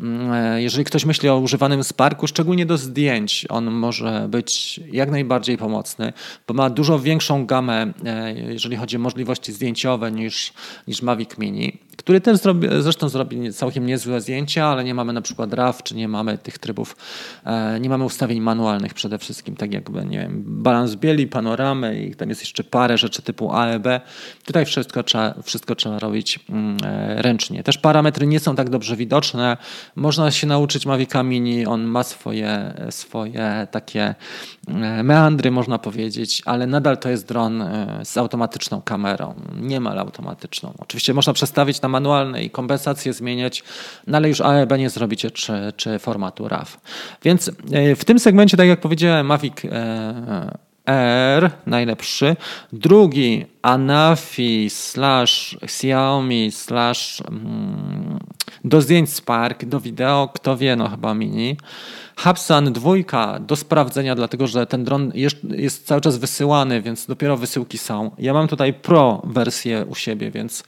Mm, 0.00 0.32
e, 0.32 0.62
jeżeli 0.62 0.84
ktoś 0.84 1.04
myśli 1.04 1.28
o 1.28 1.38
używanym 1.38 1.84
Sparku, 1.84 2.26
szczególnie 2.26 2.66
do 2.66 2.78
zdjęć, 2.78 3.46
on 3.48 3.70
może 3.70 4.26
być 4.30 4.80
jak 4.92 5.10
najbardziej 5.10 5.58
pomocny, 5.58 6.12
bo 6.48 6.54
ma 6.54 6.70
dużo 6.70 6.98
większą 6.98 7.46
gamę, 7.46 7.92
e, 8.04 8.34
jeżeli 8.34 8.76
chodzi 8.76 8.96
o 8.96 9.00
możliwości 9.00 9.52
zdjęciowe 9.52 10.12
niż, 10.12 10.52
niż 10.86 11.02
Mavic 11.02 11.38
Mini 11.38 11.78
który 11.96 12.20
też 12.20 12.38
zrobi, 12.38 12.68
zresztą 12.80 13.08
zrobi 13.08 13.52
całkiem 13.52 13.86
niezłe 13.86 14.20
zdjęcia, 14.20 14.66
ale 14.66 14.84
nie 14.84 14.94
mamy 14.94 15.12
na 15.12 15.22
przykład 15.22 15.52
RAW, 15.52 15.82
czy 15.82 15.96
nie 15.96 16.08
mamy 16.08 16.38
tych 16.38 16.58
trybów, 16.58 16.96
e, 17.44 17.80
nie 17.80 17.88
mamy 17.88 18.04
ustawień 18.04 18.40
manualnych 18.40 18.94
przede 18.94 19.18
wszystkim, 19.18 19.56
tak 19.56 19.72
jakby, 19.72 20.04
nie 20.04 20.18
wiem, 20.18 20.42
balans 20.46 20.94
bieli, 20.94 21.26
panoramy 21.46 22.00
i 22.00 22.14
tam 22.14 22.28
jest 22.28 22.40
jeszcze 22.40 22.64
parę 22.64 22.98
rzeczy 22.98 23.22
typu 23.22 23.52
AEB. 23.52 23.86
Tutaj 24.44 24.66
wszystko 24.66 25.02
trzeba, 25.02 25.34
wszystko 25.42 25.74
trzeba 25.74 25.98
robić 25.98 26.40
mm, 26.50 26.76
e, 26.84 27.22
ręcznie. 27.22 27.62
Też 27.62 27.78
parametry 27.78 28.26
nie 28.26 28.40
są 28.40 28.56
tak 28.56 28.70
dobrze 28.70 28.96
widoczne. 28.96 29.56
Można 29.96 30.30
się 30.30 30.46
nauczyć 30.46 30.86
Mavica 30.86 31.22
Mini, 31.22 31.66
on 31.66 31.84
ma 31.84 32.02
swoje, 32.02 32.74
swoje 32.90 33.66
takie 33.70 34.14
e, 34.68 35.02
meandry, 35.02 35.50
można 35.50 35.78
powiedzieć, 35.78 36.42
ale 36.44 36.66
nadal 36.66 36.98
to 36.98 37.08
jest 37.08 37.28
dron 37.28 37.64
z 38.04 38.16
automatyczną 38.16 38.82
kamerą, 38.82 39.34
niemal 39.60 39.98
automatyczną. 39.98 40.72
Oczywiście 40.78 41.14
można 41.14 41.32
przestawić 41.32 41.82
na 41.82 41.88
manualne 41.88 42.44
i 42.44 42.50
kompensacje 42.50 43.12
zmieniać, 43.12 43.64
no 44.06 44.16
ale 44.16 44.28
już 44.28 44.40
AEB 44.40 44.78
nie 44.78 44.90
zrobicie, 44.90 45.30
czy, 45.30 45.72
czy 45.76 45.98
formatu 45.98 46.48
RAW. 46.48 46.80
Więc 47.22 47.50
e, 47.72 47.96
w 47.96 48.04
tym 48.04 48.18
segmencie, 48.18 48.56
tak 48.56 48.68
jak 48.68 48.80
powiedziałem, 48.80 49.26
Mavic 49.26 49.64
e, 49.64 50.65
R 50.86 51.50
najlepszy, 51.66 52.36
drugi 52.72 53.46
Anafi 53.62 54.70
slash 54.70 55.56
Xiaomi 55.62 56.52
slash 56.52 57.20
mm, 57.20 58.18
do 58.64 58.80
zdjęć 58.80 59.12
Spark, 59.12 59.64
do 59.64 59.80
wideo, 59.80 60.28
kto 60.34 60.56
wie, 60.56 60.76
no 60.76 60.88
chyba 60.88 61.14
mini. 61.14 61.56
Hubsan 62.16 62.72
dwójka 62.72 63.40
do 63.40 63.56
sprawdzenia, 63.56 64.14
dlatego 64.14 64.46
że 64.46 64.66
ten 64.66 64.84
dron 64.84 65.12
jest, 65.14 65.36
jest, 65.50 65.86
cały 65.86 66.00
czas 66.00 66.16
wysyłany, 66.18 66.82
więc 66.82 67.06
dopiero 67.06 67.36
wysyłki 67.36 67.78
są. 67.78 68.10
Ja 68.18 68.32
mam 68.32 68.48
tutaj 68.48 68.74
Pro 68.74 69.22
wersję 69.24 69.86
u 69.88 69.94
siebie, 69.94 70.30
więc 70.30 70.64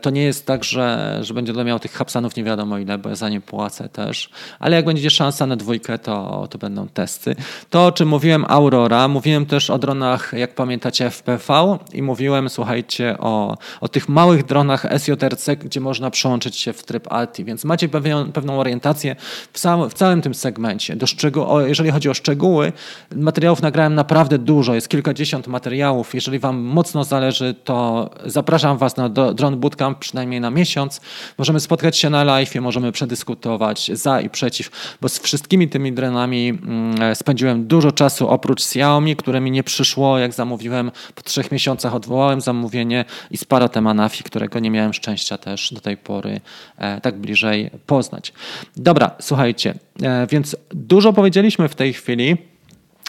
to 0.00 0.10
nie 0.10 0.22
jest 0.22 0.46
tak, 0.46 0.64
że, 0.64 1.18
że 1.20 1.34
będzie 1.34 1.52
miał 1.52 1.78
tych 1.78 1.92
hapsanów 1.92 2.36
nie 2.36 2.44
wiadomo 2.44 2.78
ile, 2.78 2.98
bo 2.98 3.08
ja 3.08 3.14
za 3.14 3.28
nie 3.28 3.40
płacę 3.40 3.88
też. 3.88 4.30
Ale 4.58 4.76
jak 4.76 4.84
będzie 4.84 5.10
szansa 5.10 5.46
na 5.46 5.56
dwójkę, 5.56 5.98
to, 5.98 6.46
to 6.50 6.58
będą 6.58 6.88
testy. 6.88 7.36
To, 7.70 7.86
o 7.86 7.92
czym 7.92 8.08
mówiłem 8.08 8.44
Aurora, 8.48 9.08
mówiłem 9.08 9.46
też 9.46 9.70
o 9.70 9.78
dronach, 9.78 10.32
jak 10.36 10.54
pamiętacie, 10.54 11.10
FPV 11.10 11.78
i 11.92 12.02
mówiłem, 12.02 12.48
słuchajcie, 12.48 13.16
o, 13.18 13.56
o 13.80 13.88
tych 13.88 14.08
małych 14.08 14.44
dronach 14.44 14.86
SJRC, 14.98 15.48
gdzie 15.64 15.80
można 15.80 16.10
przełączyć 16.10 16.56
się 16.56 16.72
w 16.72 16.84
tryb 16.84 17.12
ALTI, 17.12 17.44
więc 17.44 17.64
macie 17.64 17.88
pewien, 17.88 18.32
pewną 18.32 18.60
orientację 18.60 19.16
w, 19.52 19.60
w 19.90 19.94
całym 19.94 20.22
tym 20.22 20.34
segmencie. 20.34 20.96
Do 20.96 21.06
szczegół, 21.06 21.60
jeżeli 21.60 21.90
chodzi 21.90 22.08
o 22.08 22.14
szczegóły, 22.14 22.72
materiałów 23.16 23.62
nagrałem 23.62 23.94
naprawdę 23.94 24.38
dużo, 24.38 24.74
jest 24.74 24.88
kilkadziesiąt 24.88 25.46
materiałów. 25.46 26.14
Jeżeli 26.14 26.38
Wam 26.38 26.56
mocno 26.56 27.04
zależy, 27.04 27.54
to 27.64 28.10
zapraszam 28.24 28.78
Was 28.78 28.96
na 28.96 29.08
dron 29.08 29.55
bootcamp 29.56 29.98
przynajmniej 29.98 30.40
na 30.40 30.50
miesiąc. 30.50 31.00
Możemy 31.38 31.60
spotkać 31.60 31.98
się 31.98 32.10
na 32.10 32.24
live, 32.24 32.54
możemy 32.54 32.92
przedyskutować 32.92 33.90
za 33.94 34.20
i 34.20 34.30
przeciw, 34.30 34.70
bo 35.00 35.08
z 35.08 35.18
wszystkimi 35.18 35.68
tymi 35.68 35.92
dronami 35.92 36.48
mm, 36.48 37.14
spędziłem 37.14 37.66
dużo 37.66 37.92
czasu 37.92 38.28
oprócz 38.28 38.62
Xiaomi, 38.62 39.16
które 39.16 39.40
mi 39.40 39.50
nie 39.50 39.62
przyszło, 39.62 40.18
jak 40.18 40.34
zamówiłem 40.34 40.90
po 41.14 41.22
trzech 41.22 41.52
miesiącach 41.52 41.94
odwołałem 41.94 42.40
zamówienie 42.40 43.04
i 43.30 43.36
z 43.36 43.44
Paratem 43.44 43.86
Anafi, 43.86 44.24
którego 44.24 44.58
nie 44.58 44.70
miałem 44.70 44.92
szczęścia 44.92 45.38
też 45.38 45.72
do 45.74 45.80
tej 45.80 45.96
pory 45.96 46.40
e, 46.78 47.00
tak 47.00 47.18
bliżej 47.18 47.70
poznać. 47.86 48.32
Dobra, 48.76 49.10
słuchajcie, 49.20 49.74
e, 50.02 50.26
więc 50.30 50.56
dużo 50.70 51.12
powiedzieliśmy 51.12 51.68
w 51.68 51.74
tej 51.74 51.92
chwili. 51.92 52.36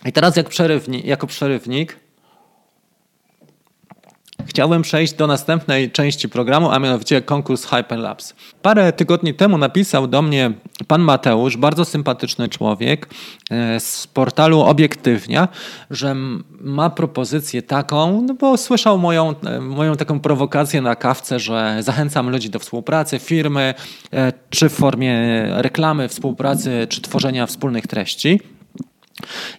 I 0.06 0.12
teraz 0.12 0.36
jak 0.36 0.50
przerywnik, 0.50 1.06
jako 1.06 1.28
przerywnik 1.28 2.07
Chciałbym 4.48 4.82
przejść 4.82 5.14
do 5.14 5.28
następnej 5.28 5.92
części 5.92 6.30
programu, 6.30 6.72
a 6.72 6.80
mianowicie 6.80 7.22
konkurs 7.22 7.66
Hyperlapse. 7.66 8.34
Parę 8.62 8.94
tygodni 8.94 9.34
temu 9.34 9.58
napisał 9.58 10.08
do 10.08 10.22
mnie 10.22 10.52
pan 10.88 11.02
Mateusz, 11.02 11.58
bardzo 11.58 11.86
sympatyczny 11.86 12.50
człowiek 12.50 13.10
e, 13.52 13.80
z 13.80 14.08
portalu 14.08 14.62
Obiektywnia, 14.62 15.48
że 15.90 16.16
ma 16.62 16.90
propozycję 16.90 17.62
taką, 17.62 18.22
no 18.22 18.34
bo 18.34 18.58
słyszał 18.58 18.98
moją, 18.98 19.36
e, 19.46 19.62
moją 19.62 19.96
taką 19.96 20.20
prowokację 20.20 20.82
na 20.82 20.96
kawce, 20.96 21.40
że 21.40 21.78
zachęcam 21.80 22.30
ludzi 22.30 22.50
do 22.50 22.60
współpracy, 22.60 23.20
firmy, 23.20 23.74
e, 24.14 24.34
czy 24.50 24.70
w 24.70 24.74
formie 24.74 25.16
reklamy, 25.50 26.08
współpracy, 26.08 26.88
czy 26.90 27.02
tworzenia 27.02 27.46
wspólnych 27.46 27.88
treści. 27.88 28.40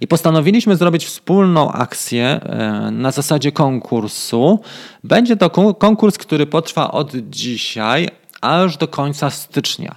I 0.01 0.07
postanowiliśmy 0.07 0.77
zrobić 0.77 1.07
wspólną 1.07 1.73
akcję 1.73 2.27
e, 2.27 2.91
na 2.91 3.11
zasadzie 3.11 3.53
konkursu. 3.53 4.61
Będzie 5.05 5.37
to 5.37 5.51
konkurs, 5.75 6.19
który 6.19 6.47
potrwa 6.47 6.91
od 6.91 7.13
dzisiaj 7.17 8.09
aż 8.41 8.77
do 8.77 8.89
końca 8.89 9.31
stycznia. 9.31 9.97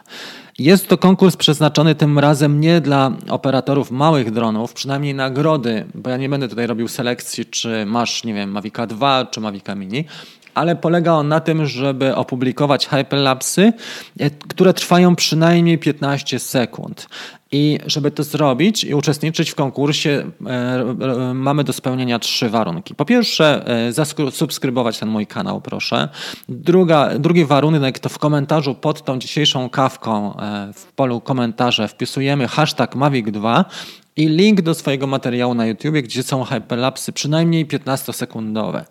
Jest 0.60 0.88
to 0.88 0.98
konkurs 0.98 1.36
przeznaczony 1.38 1.96
tym 1.96 2.20
razem 2.20 2.62
nie 2.62 2.82
dla 2.82 3.12
operatorów 3.30 3.92
małych 3.92 4.32
dronów, 4.32 4.74
przynajmniej 4.74 5.16
nagrody, 5.16 5.86
bo 5.96 6.10
ja 6.10 6.18
nie 6.18 6.30
będę 6.30 6.48
tutaj 6.48 6.68
robił 6.68 6.88
selekcji, 6.88 7.46
czy 7.46 7.86
masz, 7.86 8.24
nie 8.24 8.34
wiem, 8.34 8.52
Mavica 8.52 8.88
2 8.88 9.26
czy 9.26 9.42
Mavica 9.42 9.76
Mini, 9.76 10.06
ale 10.54 10.76
polega 10.76 11.14
on 11.14 11.28
na 11.28 11.40
tym, 11.40 11.66
żeby 11.66 12.16
opublikować 12.16 12.88
hyperlapsy, 12.88 13.74
e, 14.20 14.30
które 14.30 14.74
trwają 14.74 15.16
przynajmniej 15.16 15.78
15 15.78 16.40
sekund. 16.40 17.08
I 17.52 17.80
żeby 17.86 18.12
to 18.12 18.24
zrobić 18.24 18.84
i 18.84 18.94
uczestniczyć 18.94 19.50
w 19.50 19.56
konkursie, 19.56 20.32
e, 20.46 20.50
e, 20.50 21.34
mamy 21.34 21.64
do 21.64 21.74
spełnienia 21.74 22.20
trzy 22.20 22.50
warunki. 22.50 22.96
Po 22.96 23.06
pierwsze, 23.06 23.68
e, 23.68 23.94
zasubskrybować 23.94 25.00
ten 25.00 25.10
mój 25.10 25.28
kanał, 25.28 25.62
proszę. 25.62 26.10
Druga, 26.50 27.20
drugi 27.20 27.46
warunek 27.46 28.00
to 28.00 28.10
w 28.10 28.20
komentarzu 28.20 28.76
pod 28.76 29.04
tą 29.04 29.20
dzisiejszą 29.20 29.70
kawką 29.70 30.38
w 30.74 30.86
polu 30.96 31.22
komentarze 31.22 31.88
wpisujemy 31.88 32.48
hashtag 32.48 32.96
Mavic2 32.96 33.66
i 34.16 34.28
link 34.28 34.62
do 34.62 34.74
swojego 34.74 35.08
materiału 35.08 35.54
na 35.54 35.66
YouTube, 35.66 35.96
gdzie 35.96 36.24
są 36.24 36.44
hyperlapsy 36.44 37.12
przynajmniej 37.12 37.68
15-sekundowe. 37.68 38.84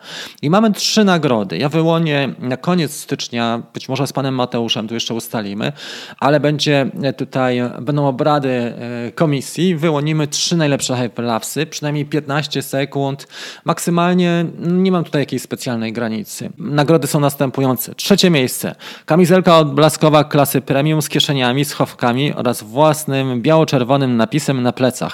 I 0.42 0.50
mamy 0.50 0.72
trzy 0.72 1.04
nagrody. 1.04 1.58
Ja 1.58 1.68
wyłonię 1.68 2.34
na 2.38 2.56
koniec 2.56 2.96
stycznia, 2.96 3.62
być 3.74 3.88
może 3.88 4.06
z 4.06 4.12
panem 4.12 4.34
Mateuszem, 4.34 4.88
tu 4.88 4.94
jeszcze 4.94 5.14
ustalimy, 5.14 5.72
ale 6.18 6.40
będzie 6.40 6.90
tutaj, 7.16 7.60
będą 7.80 8.08
obrady 8.08 8.48
e, 8.48 9.12
komisji, 9.12 9.76
wyłonimy 9.76 10.26
trzy 10.26 10.56
najlepsze 10.56 10.96
hyperlapsy, 10.96 11.66
przynajmniej 11.66 12.06
15 12.06 12.62
sekund, 12.62 13.28
maksymalnie 13.64 14.46
nie 14.58 14.92
mam 14.92 15.04
tutaj 15.04 15.22
jakiejś 15.22 15.42
specjalnej 15.42 15.92
granicy. 15.92 16.50
Nagrody 16.58 17.06
są 17.06 17.20
następujące. 17.20 17.94
Trzecie 17.94 18.30
miejsce. 18.30 18.74
Kamizelka 19.06 19.58
odblaskowa 19.58 20.24
klasy 20.24 20.60
premium 20.60 21.02
z 21.02 21.08
kieszeniami, 21.08 21.64
schowkami 21.64 22.34
oraz 22.34 22.62
własnym 22.62 23.42
biało-czerwonym 23.42 24.16
napisem 24.16 24.62
na 24.62 24.72
plecach. 24.72 25.09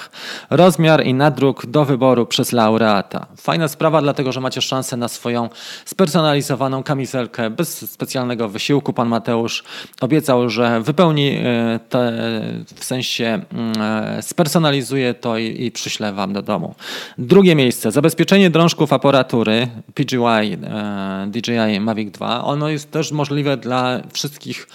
Rozmiar 0.49 1.05
i 1.05 1.13
nadruk 1.13 1.65
do 1.65 1.85
wyboru 1.85 2.25
przez 2.25 2.51
laureata. 2.51 3.25
Fajna 3.37 3.67
sprawa, 3.67 4.01
dlatego 4.01 4.31
że 4.31 4.41
macie 4.41 4.61
szansę 4.61 4.97
na 4.97 5.07
swoją 5.07 5.49
spersonalizowaną 5.85 6.83
kamizelkę 6.83 7.49
bez 7.49 7.91
specjalnego 7.91 8.49
wysiłku. 8.49 8.93
Pan 8.93 9.07
Mateusz 9.07 9.63
obiecał, 10.01 10.49
że 10.49 10.81
wypełni 10.81 11.37
e, 11.43 11.79
te, 11.89 12.11
w 12.75 12.83
sensie 12.85 13.41
mm, 13.53 13.81
e, 13.81 14.21
spersonalizuje 14.21 15.13
to 15.13 15.37
i, 15.37 15.65
i 15.65 15.71
przyśle 15.71 16.13
Wam 16.13 16.33
do 16.33 16.41
domu. 16.41 16.75
Drugie 17.17 17.55
miejsce. 17.55 17.91
Zabezpieczenie 17.91 18.49
drążków 18.49 18.93
aparatury 18.93 19.67
PGY 19.93 20.17
e, 20.17 21.27
DJI 21.31 21.79
Mavic 21.79 22.11
2. 22.11 22.43
Ono 22.43 22.69
jest 22.69 22.91
też 22.91 23.11
możliwe 23.11 23.57
dla 23.57 24.01
wszystkich, 24.13 24.67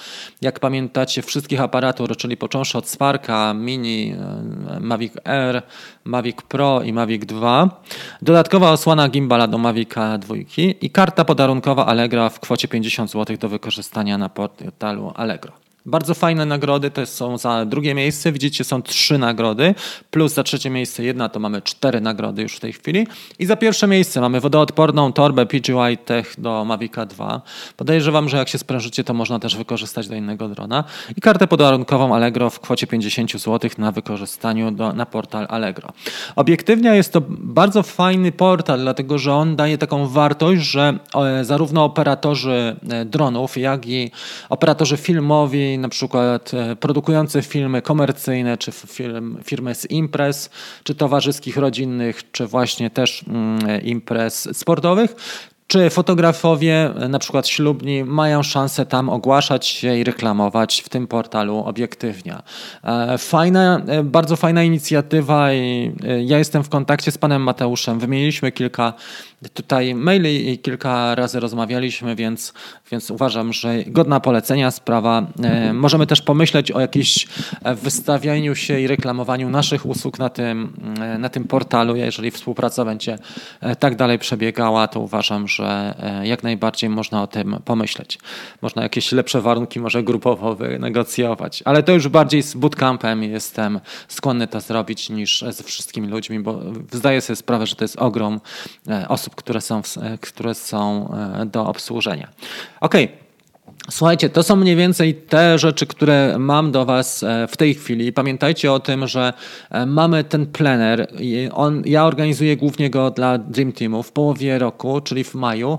jak 0.43 0.61
pamiętacie, 0.61 1.23
wszystkich 1.23 1.61
aparatur, 1.61 2.17
czyli 2.17 2.37
począwszy 2.37 2.79
od 2.79 2.89
Sparka, 2.89 3.55
Mini, 3.55 4.15
Mavic 4.81 5.12
Air, 5.25 5.63
Mavic 6.05 6.43
Pro 6.43 6.83
i 6.83 6.93
Mavic 6.93 7.25
2. 7.25 7.69
Dodatkowa 8.23 8.71
osłona 8.71 9.09
gimbala 9.09 9.47
do 9.47 9.59
Mavica 9.59 10.19
2 10.19 10.35
i 10.81 10.91
karta 10.91 11.25
podarunkowa 11.25 11.87
Allegro 11.87 12.31
w 12.31 12.41
kwocie 12.41 12.69
50 12.69 13.11
zł 13.11 13.37
do 13.37 13.49
wykorzystania 13.49 14.19
na 14.19 14.29
portalu 14.29 15.13
Allegro. 15.15 15.62
Bardzo 15.87 16.15
fajne 16.15 16.47
nagrody 16.47 16.91
to 16.91 17.07
są 17.07 17.39
za 17.39 17.65
drugie 17.65 17.95
miejsce. 17.95 18.33
Widzicie, 18.33 18.65
są 18.65 18.83
trzy 18.83 19.19
nagrody, 19.19 19.75
plus 20.11 20.35
za 20.35 20.43
trzecie 20.43 20.71
miejsce 20.71 21.05
jedna, 21.05 21.29
to 21.29 21.41
mamy 21.41 21.63
cztery 21.63 22.01
nagrody 22.01 22.43
już 22.43 22.57
w 22.57 22.61
tej 22.61 22.73
chwili. 22.73 23.07
I 23.39 23.47
za 23.47 23.57
pierwsze 23.57 23.87
miejsce 23.87 24.21
mamy 24.21 24.41
wodoodporną 24.41 25.13
torbę 25.13 25.47
PGY 25.47 25.97
Tech 26.05 26.35
do 26.39 26.65
Mavica 26.65 27.07
2. 27.07 27.43
Podejrzewam, 27.77 28.29
że 28.29 28.37
jak 28.37 28.49
się 28.49 28.59
sprężycie, 28.59 29.05
to 29.05 29.15
można 29.15 29.39
też 29.39 29.57
wykorzystać 29.57 30.09
do 30.09 30.15
innego 30.15 30.49
drona. 30.49 30.85
I 31.17 31.21
kartę 31.21 31.47
podarunkową 31.47 32.15
Allegro 32.15 32.51
w 32.51 32.61
kwocie 32.61 32.87
50 32.87 33.33
zł 33.33 33.71
na 33.79 33.93
wykorzystaniu 33.93 34.71
do, 34.71 34.93
na 34.93 35.07
portal 35.07 35.47
Allegro. 35.51 35.89
Obiektywnie 36.37 36.91
jest 36.91 37.13
to 37.13 37.23
bardzo 37.29 37.83
fajny 37.83 38.33
portal, 38.33 38.81
dlatego 38.81 39.19
że 39.19 39.35
on 39.35 39.57
daje 39.57 39.79
taką 39.79 40.09
wartość, 40.09 40.63
że 40.63 40.99
e, 41.15 41.45
zarówno 41.45 41.85
operatorzy 41.85 42.77
e, 42.91 43.05
dronów, 43.05 43.57
jak 43.57 43.87
i 43.87 44.11
operatorzy 44.49 44.97
filmowi, 44.97 45.72
na 45.79 45.89
przykład 45.89 46.55
e, 46.55 46.77
produkujące 46.77 47.43
filmy 47.43 47.83
komercyjne, 47.83 48.59
czy 48.59 48.73
film, 48.73 49.39
firmy 49.45 49.75
z 49.75 49.91
imprez, 49.91 50.51
czy 50.85 50.95
towarzyskich, 50.95 51.57
rodzinnych, 51.57 52.33
czy 52.33 52.47
właśnie 52.47 52.91
też 52.91 53.25
mm, 53.29 53.83
imprez 53.83 54.59
sportowych, 54.59 55.15
czy 55.73 55.91
fotografowie, 55.91 56.91
na 57.09 57.19
przykład 57.19 57.49
ślubni, 57.49 58.05
mają 58.05 58.43
szansę 58.43 58.87
tam 58.87 59.09
ogłaszać 59.09 59.67
się 59.67 59.97
i 59.97 60.05
reklamować 60.05 60.83
w 60.87 60.89
tym 60.89 61.07
portalu 61.07 61.57
obiektywnie. 61.67 62.37
E, 62.85 63.19
fajna, 63.19 63.83
e, 63.87 64.03
bardzo 64.03 64.37
fajna 64.37 64.63
inicjatywa 64.63 65.53
i 65.53 65.93
ja 66.25 66.39
jestem 66.39 66.65
w 66.65 66.69
kontakcie 66.69 67.13
z 67.13 67.19
panem 67.19 67.43
Mateuszem. 67.43 67.99
Wymieniliśmy 67.99 68.53
kilka 68.53 68.93
tutaj 69.49 69.95
maili 69.95 70.51
i 70.51 70.59
kilka 70.59 71.15
razy 71.15 71.41
rozmawialiśmy, 71.41 72.17
więc, 72.17 72.53
więc 72.91 73.11
uważam, 73.11 73.53
że 73.53 73.85
godna 73.87 74.21
polecenia 74.21 74.71
sprawa. 74.71 75.27
E, 75.43 75.73
możemy 75.73 76.07
też 76.07 76.23
pomyśleć 76.23 76.73
o 76.73 76.81
jakimś 76.81 77.27
e, 77.63 77.75
wystawianiu 77.75 78.55
się 78.55 78.81
i 78.81 78.87
reklamowaniu 78.87 79.51
naszych 79.51 79.87
usług 79.87 80.19
na 80.19 80.29
tym, 80.29 80.73
e, 81.01 81.19
na 81.19 81.29
tym 81.29 81.45
portalu. 81.45 81.97
Jeżeli 81.97 82.31
współpraca 82.31 82.85
będzie 82.85 83.19
tak 83.79 83.97
dalej 83.97 84.19
przebiegała, 84.19 84.89
to 84.89 85.01
uważam, 85.01 85.49
że 85.49 85.62
jak 86.23 86.43
najbardziej 86.43 86.91
można 86.91 87.23
o 87.23 87.27
tym 87.27 87.57
pomyśleć. 87.65 88.19
Można 88.63 88.83
jakieś 88.83 89.13
lepsze 89.13 89.41
warunki 89.41 89.81
może 89.81 90.03
grupowo 90.03 90.55
wynegocjować, 90.55 91.63
ale 91.65 91.83
to 91.83 91.93
już 91.93 92.09
bardziej 92.09 92.43
z 92.43 92.55
bootcampem 92.55 93.23
jestem 93.23 93.81
skłonny 94.09 94.47
to 94.47 94.61
zrobić 94.61 95.11
niż 95.11 95.45
ze 95.49 95.63
wszystkimi 95.63 96.09
ludźmi, 96.09 96.41
bo 96.41 96.61
zdaję 96.93 97.21
sobie 97.21 97.37
sprawę, 97.37 97.67
że 97.67 97.77
to 97.77 97.85
jest 97.85 97.97
ogrom 97.97 98.41
osób, 99.09 99.23
osób, 99.23 99.35
które 99.35 99.61
są, 99.61 99.83
które 100.21 100.55
są 100.55 101.09
e, 101.15 101.47
do 101.47 101.67
obsłużenia. 101.67 102.29
Ok. 102.81 102.95
Słuchajcie, 103.91 104.31
to 104.31 104.43
są 104.43 104.57
mniej 104.57 104.77
więcej 104.77 105.15
te 105.15 105.59
rzeczy, 105.59 105.87
które 105.87 106.39
mam 106.39 106.73
do 106.73 106.85
Was 106.85 107.23
e, 107.23 107.47
w 107.49 107.57
tej 107.57 107.75
chwili. 107.75 108.13
Pamiętajcie 108.13 108.73
o 108.73 108.81
tym, 108.81 109.07
że 109.07 109.33
e, 109.71 109.87
mamy 109.87 110.25
ten 110.25 110.47
plener. 110.47 111.09
On, 111.53 111.83
ja 111.87 112.05
organizuję 112.07 112.57
głównie 112.57 112.91
go 112.91 113.11
dla 113.11 113.39
Dream 113.39 113.73
Teamu 113.73 114.03
w 114.03 114.13
połowie 114.13 114.59
roku, 114.59 115.01
czyli 115.01 115.25
w 115.25 115.35
maju 115.35 115.79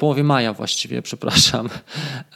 połowie 0.00 0.24
maja 0.24 0.52
właściwie, 0.52 1.02
przepraszam. 1.02 1.68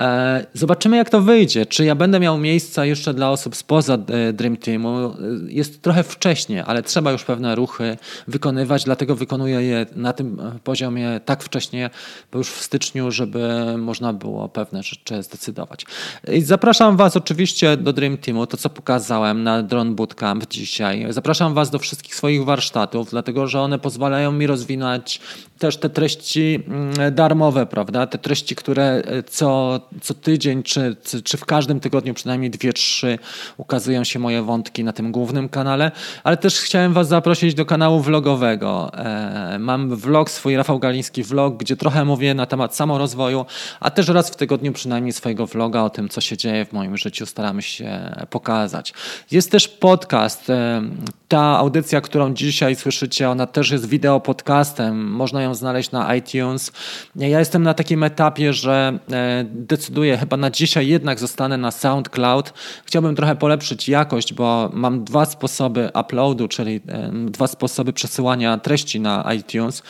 E, 0.01 0.47
zobaczymy, 0.55 0.97
jak 0.97 1.11
to 1.11 1.21
wyjdzie. 1.21 1.67
Czy 1.67 1.85
ja 1.85 1.95
będę 1.95 2.21
miał 2.21 2.39
miejsca 2.39 2.85
jeszcze 2.85 3.15
dla 3.15 3.31
osób 3.31 3.57
spoza 3.57 3.95
e, 3.95 4.33
Dream 4.33 4.57
Teamu? 4.57 4.99
E, 4.99 5.15
jest 5.49 5.83
trochę 5.83 6.03
wcześnie, 6.03 6.65
ale 6.65 6.83
trzeba 6.83 7.13
już 7.13 7.25
pewne 7.25 7.55
ruchy 7.55 7.97
wykonywać, 8.29 8.85
dlatego 8.85 9.17
wykonuję 9.17 9.63
je 9.63 9.87
na 9.97 10.13
tym 10.13 10.43
poziomie 10.65 11.21
tak 11.25 11.43
wcześnie, 11.43 11.91
bo 12.33 12.39
już 12.39 12.51
w 12.51 12.63
styczniu, 12.63 13.11
żeby 13.11 13.75
można 13.79 14.13
było 14.13 14.49
pewne 14.49 14.83
rzeczy 14.83 15.23
zdecydować. 15.23 15.87
I 16.33 16.41
zapraszam 16.41 16.97
Was 16.97 17.17
oczywiście 17.17 17.77
do 17.77 17.93
Dream 17.93 18.17
Teamu, 18.17 18.47
to 18.47 18.57
co 18.57 18.71
pokazałem 18.71 19.43
na 19.43 19.63
Drone 19.63 19.95
Bootcamp 19.95 20.49
dzisiaj. 20.49 21.07
Zapraszam 21.11 21.55
Was 21.55 21.71
do 21.71 21.79
wszystkich 21.79 22.15
swoich 22.15 22.45
warsztatów, 22.45 23.11
dlatego 23.11 23.47
że 23.47 23.61
one 23.61 23.79
pozwalają 23.79 24.33
mi 24.33 24.47
rozwinąć 24.47 25.21
też 25.59 25.77
te 25.77 25.91
treści 25.91 26.63
mm, 26.69 27.15
darmowe, 27.15 27.67
prawda? 27.67 28.07
Te 28.07 28.19
treści, 28.19 28.57
które 28.57 28.85
e, 28.85 29.23
co, 29.23 29.81
co 30.01 30.15
tydzień, 30.15 30.63
czy, 30.63 30.97
czy 31.25 31.37
w 31.37 31.45
każdym 31.45 31.81
tygodniu 31.81 32.15
przynajmniej 32.15 32.51
dwie, 32.51 32.73
trzy 32.73 33.19
ukazują 33.57 34.05
się 34.05 34.19
moje 34.19 34.43
wątki 34.43 34.85
na 34.85 34.93
tym 34.93 35.13
głównym 35.13 35.49
kanale, 35.49 35.93
ale 36.25 36.37
też 36.37 36.61
chciałem 36.61 36.93
Was 36.93 37.09
zaprosić 37.09 37.55
do 37.55 37.67
kanału 37.67 38.01
vlogowego. 38.01 38.91
E, 38.95 39.57
mam 39.59 39.97
vlog 39.97 40.31
swój, 40.31 40.57
Rafał 40.57 40.79
Galiński 40.79 41.23
vlog, 41.23 41.57
gdzie 41.57 41.77
trochę 41.77 42.05
mówię 42.05 42.35
na 42.35 42.47
temat 42.47 42.77
samorozwoju, 42.77 43.47
a 43.81 43.91
też 43.91 44.09
raz 44.09 44.31
w 44.31 44.37
tygodniu 44.37 44.73
przynajmniej 44.73 45.13
swojego 45.13 45.47
vloga 45.47 45.83
o 45.83 45.91
tym, 45.91 46.09
co 46.09 46.21
się 46.21 46.37
dzieje 46.37 46.65
w 46.65 46.73
moim 46.73 46.97
życiu, 46.97 47.27
staramy 47.27 47.63
się 47.63 48.15
pokazać. 48.31 48.95
Jest 49.31 49.51
też 49.51 49.69
podcast. 49.69 50.51
E, 50.51 50.83
ta 51.29 51.59
audycja, 51.59 52.01
którą 52.01 52.35
dzisiaj 52.35 52.77
słyszycie, 52.77 53.31
ona 53.31 53.47
też 53.47 53.71
jest 53.71 53.89
wideo 53.89 54.21
podcastem. 54.21 55.11
Można 55.11 55.44
ją 55.45 55.55
znaleźć 55.55 55.91
na 55.91 56.15
iTunes. 56.15 56.73
Ja 57.17 57.39
jestem 57.39 57.63
na 57.63 57.75
takim 57.75 58.03
etapie, 58.03 58.53
że 58.53 58.99
e, 59.13 59.45
decyduję, 59.49 60.17
chyba 60.17 60.37
na 60.37 60.51
dzisiaj 60.51 60.89
jednak 60.89 61.19
zostanę 61.19 61.59
na 61.59 61.71
SoundCloud. 61.71 62.53
Chciałbym 62.85 63.17
trochę 63.17 63.37
polepszyć 63.37 63.89
jakość, 63.89 64.35
bo 64.35 64.71
mam 64.73 65.05
dwa 65.05 65.25
sposoby 65.25 65.91
uploadu, 66.01 66.49
czyli 66.49 66.81
e, 66.89 67.11
dwa 67.31 67.47
sposoby 67.47 67.93
przesyłania 67.93 68.59
treści 68.59 69.01
na 69.01 69.33
iTunes, 69.35 69.83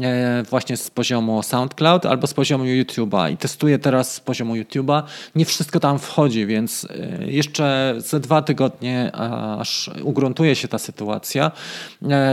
e, 0.00 0.42
właśnie 0.42 0.76
z 0.76 0.90
poziomu 0.90 1.42
SoundCloud 1.42 2.06
albo 2.06 2.26
z 2.26 2.34
poziomu 2.34 2.64
YouTube'a. 2.64 3.32
I 3.32 3.36
testuję 3.36 3.78
teraz 3.78 4.14
z 4.14 4.20
poziomu 4.20 4.54
YouTube'a. 4.54 5.02
Nie 5.34 5.44
wszystko 5.44 5.80
tam 5.80 5.98
wchodzi, 5.98 6.46
więc 6.46 6.88
jeszcze 7.20 7.94
ze 7.98 8.20
dwa 8.20 8.42
tygodnie, 8.42 9.12
aż 9.58 9.90
ugruntuje 10.02 10.56
się 10.56 10.68
ta 10.68 10.78
sytuacja. 10.78 11.50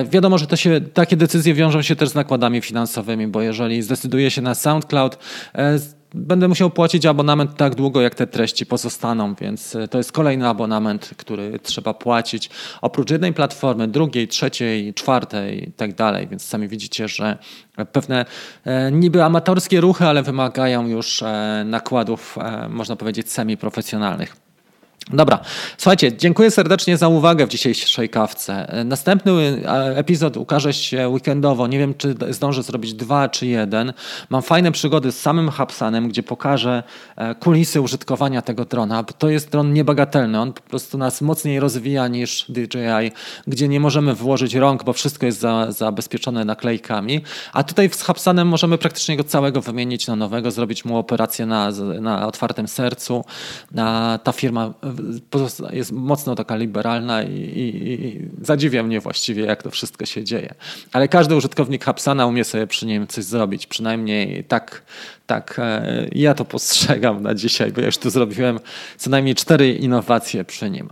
Wiadomo, 0.09 0.37
że 0.37 0.47
się, 0.55 0.81
takie 0.93 1.17
decyzje 1.17 1.53
wiążą 1.53 1.81
się 1.81 1.95
też 1.95 2.09
z 2.09 2.15
nakładami 2.15 2.61
finansowymi 2.63 3.23
bo 3.27 3.41
jeżeli 3.41 3.81
zdecyduję 3.81 4.31
się 4.31 4.41
na 4.41 4.55
SoundCloud, 4.55 5.17
e, 5.55 5.79
będę 6.15 6.47
musiał 6.47 6.69
płacić 6.69 7.05
abonament 7.05 7.57
tak 7.57 7.75
długo, 7.75 8.01
jak 8.01 8.15
te 8.15 8.27
treści 8.27 8.65
pozostaną, 8.65 9.35
więc 9.35 9.75
e, 9.75 9.87
to 9.87 9.97
jest 9.97 10.11
kolejny 10.11 10.47
abonament, 10.47 11.11
który 11.17 11.59
trzeba 11.59 11.93
płacić. 11.93 12.49
Oprócz 12.81 13.11
jednej 13.11 13.33
platformy, 13.33 13.87
drugiej, 13.87 14.27
trzeciej, 14.27 14.93
czwartej 14.93 15.69
i 15.69 15.71
tak 15.71 15.95
dalej, 15.95 16.27
więc 16.27 16.45
sami 16.45 16.67
widzicie, 16.67 17.07
że 17.07 17.37
pewne 17.91 18.25
e, 18.65 18.91
niby 18.91 19.23
amatorskie 19.23 19.81
ruchy, 19.81 20.05
ale 20.05 20.23
wymagają 20.23 20.87
już 20.87 21.23
nakładów, 21.65 22.37
można 22.69 22.95
powiedzieć, 22.95 23.31
semi-profesjonalnych. 23.31 24.42
Dobra, 25.11 25.39
słuchajcie, 25.77 26.17
dziękuję 26.17 26.51
serdecznie 26.51 26.97
za 26.97 27.07
uwagę 27.07 27.45
w 27.45 27.49
dzisiejszej 27.49 28.09
kawce. 28.09 28.83
Następny 28.85 29.31
e, 29.31 29.97
epizod 29.97 30.37
ukaże 30.37 30.73
się 30.73 31.09
weekendowo. 31.09 31.67
Nie 31.67 31.79
wiem, 31.79 31.93
czy 31.97 32.15
zdążę 32.29 32.63
zrobić 32.63 32.93
dwa 32.93 33.29
czy 33.29 33.47
jeden. 33.47 33.93
Mam 34.29 34.41
fajne 34.41 34.71
przygody 34.71 35.11
z 35.11 35.21
samym 35.21 35.49
Hapsanem, 35.49 36.09
gdzie 36.09 36.23
pokażę 36.23 36.83
e, 37.15 37.35
kulisy 37.35 37.81
użytkowania 37.81 38.41
tego 38.41 38.65
drona. 38.65 39.03
To 39.03 39.29
jest 39.29 39.51
dron 39.51 39.73
niebagatelny. 39.73 40.39
On 40.39 40.53
po 40.53 40.61
prostu 40.61 40.97
nas 40.97 41.21
mocniej 41.21 41.59
rozwija 41.59 42.07
niż 42.07 42.45
DJI, 42.49 43.11
gdzie 43.47 43.67
nie 43.67 43.79
możemy 43.79 44.13
włożyć 44.13 44.55
rąk, 44.55 44.83
bo 44.83 44.93
wszystko 44.93 45.25
jest 45.25 45.39
za, 45.39 45.71
zabezpieczone 45.71 46.45
naklejkami. 46.45 47.21
A 47.53 47.63
tutaj 47.63 47.89
z 47.89 48.01
Hapsanem 48.01 48.47
możemy 48.47 48.77
praktycznie 48.77 49.17
go 49.17 49.23
całego 49.23 49.61
wymienić 49.61 50.07
na 50.07 50.15
nowego, 50.15 50.51
zrobić 50.51 50.85
mu 50.85 50.97
operację 50.97 51.45
na, 51.45 51.71
na 52.01 52.27
otwartym 52.27 52.67
sercu. 52.67 53.25
Ta 54.23 54.31
firma 54.31 54.73
jest 55.71 55.91
mocno 55.91 56.35
taka 56.35 56.55
liberalna 56.55 57.23
i, 57.23 57.33
i, 57.33 57.93
i, 57.93 58.29
zadziwia 58.41 58.83
mnie 58.83 58.99
właściwie, 58.99 59.45
jak 59.45 59.63
to 59.63 59.71
wszystko 59.71 60.05
się 60.05 60.23
dzieje. 60.23 60.53
Ale 60.91 61.07
każdy 61.07 61.35
użytkownik 61.35 61.85
Hapsana 61.85 62.25
umie 62.25 62.43
sobie 62.43 62.67
przy 62.67 62.85
nim 62.85 63.07
coś 63.07 63.23
zrobić, 63.23 63.67
przynajmniej 63.67 64.43
tak, 64.43 64.83
tak 65.27 65.55
e, 65.59 66.07
ja 66.11 66.33
to 66.33 66.45
postrzegam 66.45 67.23
na 67.23 67.33
dzisiaj, 67.35 67.71
bo 67.71 67.81
ja 67.81 67.85
już 67.85 67.97
tu 67.97 68.09
zrobiłem 68.09 68.59
co 68.97 69.09
najmniej 69.09 69.35
cztery 69.35 69.73
innowacje 69.73 70.43
przy 70.43 70.69
nim. 70.69 70.89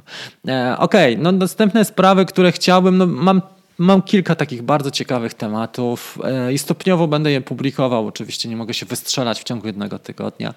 E, 0.48 0.76
okej, 0.78 1.14
okay, 1.14 1.24
no 1.24 1.32
następne 1.32 1.86
sprawy, 1.86 2.26
które 2.26 2.52
chciałbym, 2.52 2.98
no 2.98 3.06
mam 3.06 3.42
Mam 3.82 4.02
kilka 4.02 4.36
takich 4.36 4.62
bardzo 4.62 4.92
ciekawych 4.92 5.34
tematów 5.34 6.18
e, 6.24 6.54
i 6.54 6.58
stopniowo 6.58 7.08
będę 7.08 7.32
je 7.32 7.42
publikował. 7.42 8.08
Oczywiście 8.08 8.50
nie 8.50 8.56
mogę 8.56 8.74
się 8.74 8.86
wystrzelać 8.86 9.40
w 9.40 9.44
ciągu 9.44 9.68
jednego 9.68 10.00
tygodnia, 10.00 10.54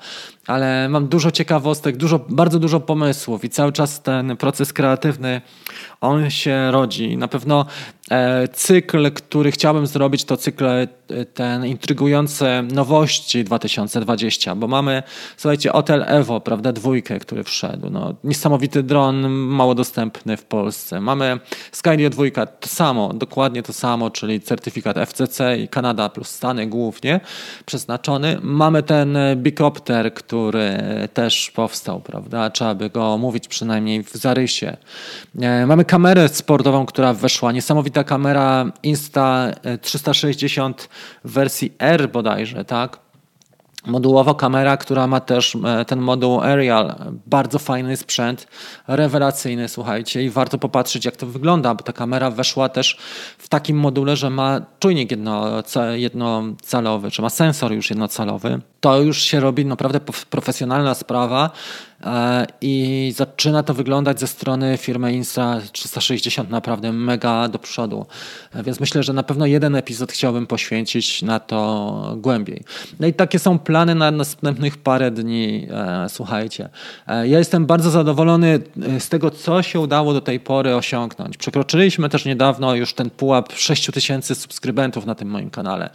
ale 0.46 0.88
mam 0.88 1.08
dużo 1.08 1.30
ciekawostek, 1.30 1.96
dużo, 1.96 2.18
bardzo 2.28 2.58
dużo 2.58 2.80
pomysłów 2.80 3.44
i 3.44 3.50
cały 3.50 3.72
czas 3.72 4.02
ten 4.02 4.36
proces 4.36 4.72
kreatywny 4.72 5.40
on 6.04 6.30
się 6.30 6.70
rodzi. 6.70 7.16
Na 7.16 7.28
pewno 7.28 7.66
e, 8.10 8.48
cykl, 8.48 9.12
który 9.12 9.50
chciałbym 9.50 9.86
zrobić, 9.86 10.24
to 10.24 10.36
cykl 10.36 10.66
e, 10.66 10.86
ten 11.34 11.66
intrygujące 11.66 12.62
nowości 12.72 13.44
2020, 13.44 14.54
bo 14.54 14.68
mamy, 14.68 15.02
słuchajcie, 15.36 15.70
Hotel 15.70 16.04
Evo, 16.06 16.40
prawda, 16.40 16.72
dwójkę, 16.72 17.18
który 17.18 17.44
wszedł. 17.44 17.90
No, 17.90 18.14
niesamowity 18.24 18.82
dron, 18.82 19.28
mało 19.30 19.74
dostępny 19.74 20.36
w 20.36 20.44
Polsce. 20.44 21.00
Mamy 21.00 21.38
Skydio 21.72 22.10
dwójka, 22.10 22.46
to 22.46 22.68
samo, 22.68 23.14
dokładnie 23.14 23.62
to 23.62 23.72
samo, 23.72 24.10
czyli 24.10 24.40
certyfikat 24.40 24.96
FCC 25.08 25.58
i 25.58 25.68
Kanada 25.68 26.08
plus 26.08 26.28
Stany 26.28 26.66
głównie 26.66 27.20
przeznaczony. 27.66 28.38
Mamy 28.42 28.82
ten 28.82 29.18
Bicopter, 29.36 30.14
który 30.14 30.78
też 31.14 31.50
powstał, 31.50 32.00
prawda, 32.00 32.50
trzeba 32.50 32.74
by 32.74 32.90
go 32.90 33.12
omówić 33.12 33.48
przynajmniej 33.48 34.02
w 34.02 34.12
zarysie. 34.12 34.76
E, 35.40 35.66
mamy 35.66 35.84
kamerę 35.94 36.28
sportową, 36.28 36.86
która 36.86 37.12
weszła. 37.12 37.52
Niesamowita 37.52 38.04
kamera 38.04 38.72
Insta 38.82 39.50
360 39.80 40.82
e, 40.82 41.28
w 41.28 41.32
wersji 41.32 41.72
R 41.78 42.10
bodajże, 42.10 42.64
tak? 42.64 42.98
Modułowa 43.86 44.34
kamera, 44.34 44.76
która 44.76 45.06
ma 45.06 45.20
też 45.20 45.56
e, 45.64 45.84
ten 45.84 46.00
moduł 46.00 46.40
Aerial. 46.40 46.94
Bardzo 47.26 47.58
fajny 47.58 47.96
sprzęt, 47.96 48.46
rewelacyjny, 48.86 49.68
słuchajcie, 49.68 50.22
i 50.22 50.30
warto 50.30 50.58
popatrzeć, 50.58 51.04
jak 51.04 51.16
to 51.16 51.26
wygląda, 51.26 51.74
bo 51.74 51.82
ta 51.82 51.92
kamera 51.92 52.30
weszła 52.30 52.68
też 52.68 52.98
w 53.38 53.48
takim 53.48 53.76
module, 53.76 54.16
że 54.16 54.30
ma 54.30 54.60
czujnik 54.78 55.10
jedno, 55.10 55.62
jednocalowy, 55.92 57.10
czy 57.10 57.22
ma 57.22 57.30
sensor 57.30 57.72
już 57.72 57.90
jednocalowy. 57.90 58.60
To 58.80 59.00
już 59.00 59.22
się 59.22 59.40
robi 59.40 59.66
naprawdę 59.66 60.00
profesjonalna 60.30 60.94
sprawa 60.94 61.50
I 62.60 63.12
zaczyna 63.16 63.62
to 63.62 63.74
wyglądać 63.74 64.20
ze 64.20 64.26
strony 64.26 64.76
firmy 64.76 65.12
Insta 65.12 65.60
360 65.72 66.50
naprawdę 66.50 66.92
mega 66.92 67.48
do 67.48 67.58
przodu. 67.58 68.06
E, 68.54 68.62
więc 68.62 68.80
myślę, 68.80 69.02
że 69.02 69.12
na 69.12 69.22
pewno 69.22 69.46
jeden 69.46 69.76
epizod 69.76 70.12
chciałbym 70.12 70.46
poświęcić 70.46 71.22
na 71.22 71.40
to 71.40 72.14
głębiej. 72.16 72.64
No 73.00 73.06
i 73.06 73.12
takie 73.12 73.38
są 73.38 73.58
plany 73.58 73.94
na 73.94 74.10
następnych 74.10 74.76
parę 74.76 75.10
dni. 75.10 75.66
E, 75.70 76.06
słuchajcie, 76.08 76.68
ja 77.06 77.38
jestem 77.38 77.66
bardzo 77.66 77.90
zadowolony 77.90 78.60
z 78.98 79.08
tego, 79.08 79.30
co 79.30 79.62
się 79.62 79.80
udało 79.80 80.12
do 80.12 80.20
tej 80.20 80.40
pory 80.40 80.76
osiągnąć. 80.76 81.36
Przekroczyliśmy 81.36 82.08
też 82.08 82.24
niedawno 82.24 82.74
już 82.74 82.94
ten 82.94 83.10
pułap 83.10 83.52
6000 83.52 84.34
subskrybentów 84.34 85.06
na 85.06 85.14
tym 85.14 85.28
moim 85.28 85.50
kanale. 85.50 85.90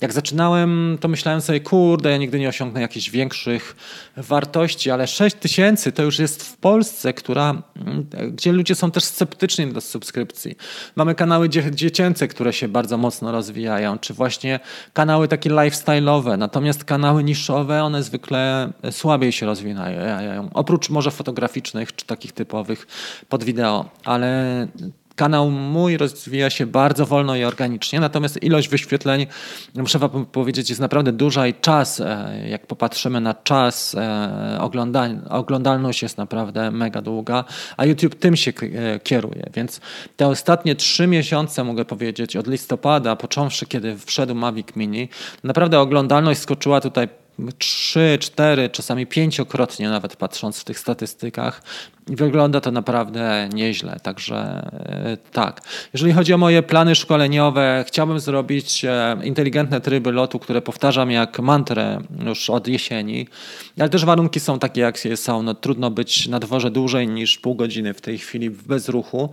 Jak 0.00 0.12
zaczynałem, 0.12 0.98
to 1.00 1.08
myślałem 1.08 1.40
sobie, 1.40 1.60
kurde, 1.60 2.10
ja 2.10 2.16
nigdy 2.16 2.40
nie 2.40 2.48
osiągnę 2.48 2.80
jakichś 2.80 3.10
większych 3.10 3.76
wartości, 4.16 4.90
ale 4.90 5.06
6000 5.06 5.51
tysięcy 5.52 5.92
to 5.92 6.02
już 6.02 6.18
jest 6.18 6.42
w 6.42 6.56
Polsce, 6.56 7.12
która, 7.12 7.62
gdzie 8.32 8.52
ludzie 8.52 8.74
są 8.74 8.90
też 8.90 9.04
sceptyczni 9.04 9.72
do 9.72 9.80
subskrypcji. 9.80 10.56
Mamy 10.96 11.14
kanały 11.14 11.48
dziecięce, 11.70 12.28
które 12.28 12.52
się 12.52 12.68
bardzo 12.68 12.98
mocno 12.98 13.32
rozwijają, 13.32 13.98
czy 13.98 14.14
właśnie 14.14 14.60
kanały 14.92 15.28
takie 15.28 15.50
lifestyle'owe, 15.50 16.38
natomiast 16.38 16.84
kanały 16.84 17.24
niszowe, 17.24 17.82
one 17.82 18.02
zwykle 18.02 18.72
słabiej 18.90 19.32
się 19.32 19.46
rozwijają. 19.46 20.50
Oprócz 20.54 20.90
może 20.90 21.10
fotograficznych, 21.10 21.96
czy 21.96 22.06
takich 22.06 22.32
typowych 22.32 22.86
pod 23.28 23.44
wideo, 23.44 23.90
ale 24.04 24.66
kanał 25.22 25.50
mój 25.50 25.96
rozwija 25.96 26.50
się 26.50 26.66
bardzo 26.66 27.06
wolno 27.06 27.36
i 27.36 27.44
organicznie, 27.44 28.00
natomiast 28.00 28.42
ilość 28.42 28.68
wyświetleń, 28.68 29.26
muszę 29.74 29.98
wam 29.98 30.26
powiedzieć, 30.26 30.68
jest 30.68 30.80
naprawdę 30.80 31.12
duża 31.12 31.46
i 31.46 31.54
czas, 31.54 32.00
e, 32.00 32.48
jak 32.48 32.66
popatrzymy 32.66 33.20
na 33.20 33.34
czas, 33.34 33.94
e, 33.94 34.58
oglądalność 35.30 36.02
jest 36.02 36.18
naprawdę 36.18 36.70
mega 36.70 37.02
długa, 37.02 37.44
a 37.76 37.86
YouTube 37.86 38.14
tym 38.14 38.36
się 38.36 38.52
e, 38.62 39.00
kieruje, 39.00 39.50
więc 39.54 39.80
te 40.16 40.28
ostatnie 40.28 40.74
trzy 40.74 41.06
miesiące, 41.06 41.64
mogę 41.64 41.84
powiedzieć, 41.84 42.36
od 42.36 42.46
listopada, 42.46 43.16
począwszy 43.16 43.66
kiedy 43.66 43.96
wszedł 43.98 44.34
Mavic 44.34 44.68
Mini, 44.76 45.08
naprawdę 45.44 45.80
oglądalność 45.80 46.40
skoczyła 46.40 46.80
tutaj 46.80 47.08
trzy, 47.58 48.18
cztery, 48.20 48.70
czasami 48.70 49.06
pięciokrotnie 49.06 49.90
nawet 49.90 50.16
patrząc 50.16 50.60
w 50.60 50.64
tych 50.64 50.78
statystykach. 50.78 51.62
Wygląda 52.06 52.60
to 52.60 52.70
naprawdę 52.70 53.48
nieźle. 53.52 53.96
Także 54.02 54.36
e, 54.36 55.16
tak. 55.32 55.60
Jeżeli 55.92 56.12
chodzi 56.12 56.34
o 56.34 56.38
moje 56.38 56.62
plany 56.62 56.94
szkoleniowe, 56.94 57.84
chciałbym 57.88 58.20
zrobić 58.20 58.84
e, 58.84 59.16
inteligentne 59.24 59.80
tryby 59.80 60.12
lotu, 60.12 60.38
które 60.38 60.62
powtarzam 60.62 61.10
jak 61.10 61.38
mantrę 61.38 62.00
już 62.26 62.50
od 62.50 62.68
jesieni, 62.68 63.28
ale 63.78 63.88
też 63.88 64.04
warunki 64.04 64.40
są 64.40 64.58
takie, 64.58 64.80
jak 64.80 64.98
są. 65.14 65.42
No, 65.42 65.54
trudno 65.54 65.90
być 65.90 66.28
na 66.28 66.40
dworze 66.40 66.70
dłużej 66.70 67.08
niż 67.08 67.38
pół 67.38 67.54
godziny 67.54 67.94
w 67.94 68.00
tej 68.00 68.18
chwili 68.18 68.50
w 68.50 68.66
bezruchu. 68.66 69.30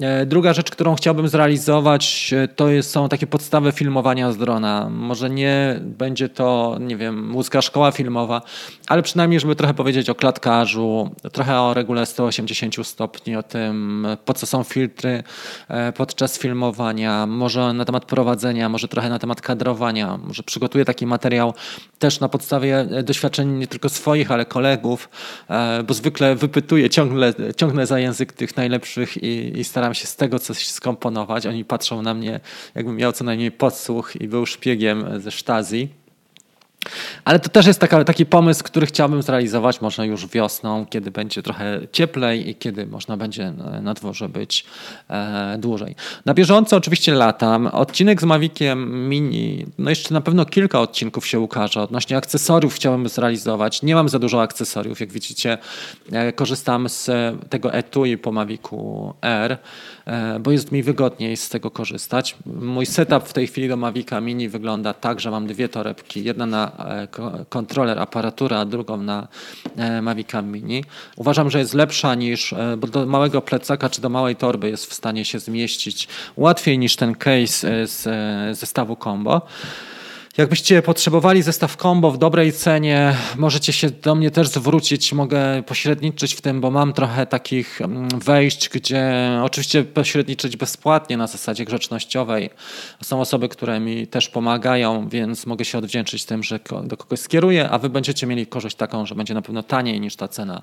E, 0.00 0.26
druga 0.26 0.52
rzecz, 0.52 0.70
którą 0.70 0.94
chciałbym 0.94 1.28
zrealizować, 1.28 2.34
to 2.56 2.66
są 2.82 3.08
takie 3.08 3.26
podstawy 3.26 3.72
filmowania 3.72 4.32
z 4.32 4.36
drona. 4.36 4.88
Może 4.90 5.30
nie 5.30 5.80
będzie 5.82 6.28
to, 6.28 6.76
nie 6.80 6.96
wiem, 6.96 7.36
łódzka 7.36 7.62
szkoła 7.62 7.92
filmowa, 7.92 8.42
ale 8.86 9.02
przynajmniej, 9.02 9.40
żeby 9.40 9.56
trochę 9.56 9.74
powiedzieć 9.74 10.10
o 10.10 10.14
klatkarzu, 10.14 11.10
trochę 11.32 11.60
o 11.60 11.74
regule 11.74 12.07
180 12.08 12.86
stopni, 12.86 13.36
o 13.36 13.42
tym, 13.42 14.06
po 14.24 14.34
co 14.34 14.46
są 14.46 14.64
filtry 14.64 15.22
e, 15.68 15.92
podczas 15.92 16.38
filmowania, 16.38 17.26
może 17.26 17.72
na 17.72 17.84
temat 17.84 18.04
prowadzenia, 18.04 18.68
może 18.68 18.88
trochę 18.88 19.08
na 19.08 19.18
temat 19.18 19.40
kadrowania, 19.40 20.16
może 20.16 20.42
przygotuję 20.42 20.84
taki 20.84 21.06
materiał 21.06 21.54
też 21.98 22.20
na 22.20 22.28
podstawie 22.28 22.80
e, 22.80 23.02
doświadczeń 23.02 23.48
nie 23.48 23.66
tylko 23.66 23.88
swoich, 23.88 24.30
ale 24.30 24.46
kolegów, 24.46 25.08
e, 25.50 25.82
bo 25.82 25.94
zwykle 25.94 26.36
wypytuję, 26.36 26.90
ciągle, 26.90 27.34
ciągle 27.56 27.86
za 27.86 27.98
język 27.98 28.32
tych 28.32 28.56
najlepszych 28.56 29.16
i, 29.16 29.58
i 29.58 29.64
staram 29.64 29.94
się 29.94 30.06
z 30.06 30.16
tego 30.16 30.38
coś 30.38 30.68
skomponować. 30.68 31.46
Oni 31.46 31.64
patrzą 31.64 32.02
na 32.02 32.14
mnie, 32.14 32.40
jakbym 32.74 32.96
miał 32.96 33.12
co 33.12 33.24
najmniej 33.24 33.52
podsłuch 33.52 34.16
i 34.20 34.28
był 34.28 34.46
szpiegiem 34.46 35.20
ze 35.20 35.30
Stasi. 35.30 36.07
Ale 37.24 37.38
to 37.38 37.48
też 37.48 37.66
jest 37.66 37.80
taka, 37.80 38.04
taki 38.04 38.26
pomysł, 38.26 38.64
który 38.64 38.86
chciałbym 38.86 39.22
zrealizować 39.22 39.80
może 39.80 40.06
już 40.06 40.26
wiosną, 40.26 40.86
kiedy 40.86 41.10
będzie 41.10 41.42
trochę 41.42 41.80
cieplej 41.92 42.50
i 42.50 42.54
kiedy 42.54 42.86
można 42.86 43.16
będzie 43.16 43.52
na 43.82 43.94
dworze 43.94 44.28
być 44.28 44.64
e, 45.10 45.56
dłużej. 45.58 45.94
Na 46.24 46.34
bieżąco 46.34 46.76
oczywiście 46.76 47.14
latam. 47.14 47.66
Odcinek 47.66 48.20
z 48.20 48.24
Maviciem 48.24 49.08
Mini, 49.08 49.66
no 49.78 49.90
jeszcze 49.90 50.14
na 50.14 50.20
pewno 50.20 50.44
kilka 50.44 50.80
odcinków 50.80 51.26
się 51.26 51.40
ukaże. 51.40 51.82
Odnośnie 51.82 52.16
akcesoriów 52.16 52.74
chciałbym 52.74 53.08
zrealizować. 53.08 53.82
Nie 53.82 53.94
mam 53.94 54.08
za 54.08 54.18
dużo 54.18 54.42
akcesoriów. 54.42 55.00
Jak 55.00 55.12
widzicie, 55.12 55.58
e, 56.12 56.32
korzystam 56.32 56.88
z 56.88 57.10
tego 57.50 57.72
etui 57.72 58.18
po 58.18 58.32
Mavicu 58.32 59.14
R. 59.22 59.58
E, 60.06 60.38
bo 60.40 60.50
jest 60.50 60.72
mi 60.72 60.82
wygodniej 60.82 61.36
z 61.36 61.48
tego 61.48 61.70
korzystać. 61.70 62.36
Mój 62.46 62.86
setup 62.86 63.24
w 63.24 63.32
tej 63.32 63.46
chwili 63.46 63.68
do 63.68 63.76
Mavica 63.76 64.20
Mini 64.20 64.48
wygląda 64.48 64.94
tak, 64.94 65.20
że 65.20 65.30
mam 65.30 65.46
dwie 65.46 65.68
torebki. 65.68 66.24
Jedna 66.24 66.46
na 66.46 66.72
kontroler, 67.48 67.98
aparatura, 67.98 68.58
a 68.58 68.64
drugą 68.64 68.96
na 68.96 69.28
e, 69.76 70.02
Mavica 70.02 70.42
Mini. 70.42 70.84
Uważam, 71.16 71.50
że 71.50 71.58
jest 71.58 71.74
lepsza 71.74 72.14
niż, 72.14 72.54
bo 72.78 72.86
do 72.86 73.06
małego 73.06 73.42
plecaka 73.42 73.90
czy 73.90 74.00
do 74.00 74.08
małej 74.08 74.36
torby 74.36 74.70
jest 74.70 74.90
w 74.90 74.94
stanie 74.94 75.24
się 75.24 75.38
zmieścić 75.38 76.08
łatwiej 76.36 76.78
niż 76.78 76.96
ten 76.96 77.14
case 77.14 77.86
z 77.86 78.08
zestawu 78.58 78.96
combo. 78.96 79.42
Jakbyście 80.38 80.82
potrzebowali 80.82 81.42
zestaw 81.42 81.76
combo 81.76 82.10
w 82.10 82.18
dobrej 82.18 82.52
cenie, 82.52 83.14
możecie 83.36 83.72
się 83.72 83.90
do 83.90 84.14
mnie 84.14 84.30
też 84.30 84.48
zwrócić. 84.48 85.12
Mogę 85.12 85.62
pośredniczyć 85.62 86.34
w 86.34 86.40
tym, 86.40 86.60
bo 86.60 86.70
mam 86.70 86.92
trochę 86.92 87.26
takich 87.26 87.80
mm, 87.80 88.08
wejść, 88.08 88.68
gdzie 88.68 89.12
oczywiście 89.42 89.84
pośredniczyć 89.84 90.56
bezpłatnie 90.56 91.16
na 91.16 91.26
zasadzie 91.26 91.64
grzecznościowej. 91.64 92.50
Są 93.02 93.20
osoby, 93.20 93.48
które 93.48 93.80
mi 93.80 94.06
też 94.06 94.28
pomagają, 94.28 95.08
więc 95.08 95.46
mogę 95.46 95.64
się 95.64 95.78
odwdzięczyć 95.78 96.24
tym, 96.24 96.42
że 96.42 96.60
do 96.84 96.96
kogoś 96.96 97.20
skieruję, 97.20 97.70
a 97.70 97.78
wy 97.78 97.88
będziecie 97.90 98.26
mieli 98.26 98.46
korzyść 98.46 98.76
taką, 98.76 99.06
że 99.06 99.14
będzie 99.14 99.34
na 99.34 99.42
pewno 99.42 99.62
taniej 99.62 100.00
niż 100.00 100.16
ta 100.16 100.28
cena 100.28 100.62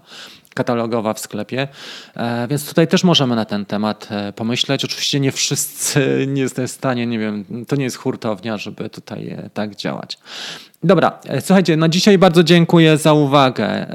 katalogowa 0.56 1.14
w 1.14 1.20
sklepie. 1.20 1.68
E, 2.16 2.48
więc 2.48 2.68
tutaj 2.68 2.88
też 2.88 3.04
możemy 3.04 3.36
na 3.36 3.46
ten 3.46 3.66
temat 3.66 4.08
e, 4.12 4.34
pomyśleć. 4.34 4.86
Oczywiście 4.86 5.20
nie 5.20 5.32
wszyscy 5.32 6.00
nie 6.34 6.42
jesteśmy 6.42 6.68
w 6.68 6.72
stanie, 6.72 7.08
nie 7.08 7.20
wiem, 7.20 7.66
to 7.68 7.76
nie 7.76 7.84
jest 7.84 7.98
hurtownia, 7.98 8.58
żeby 8.58 8.90
tutaj 8.90 9.30
e, 9.30 9.50
tak 9.70 9.76
działać. 9.76 10.18
Dobra, 10.84 11.20
słuchajcie, 11.40 11.78
no 11.78 11.88
dzisiaj 11.88 12.18
bardzo 12.18 12.44
dziękuję 12.44 12.98
za 12.98 13.14
uwagę. 13.14 13.86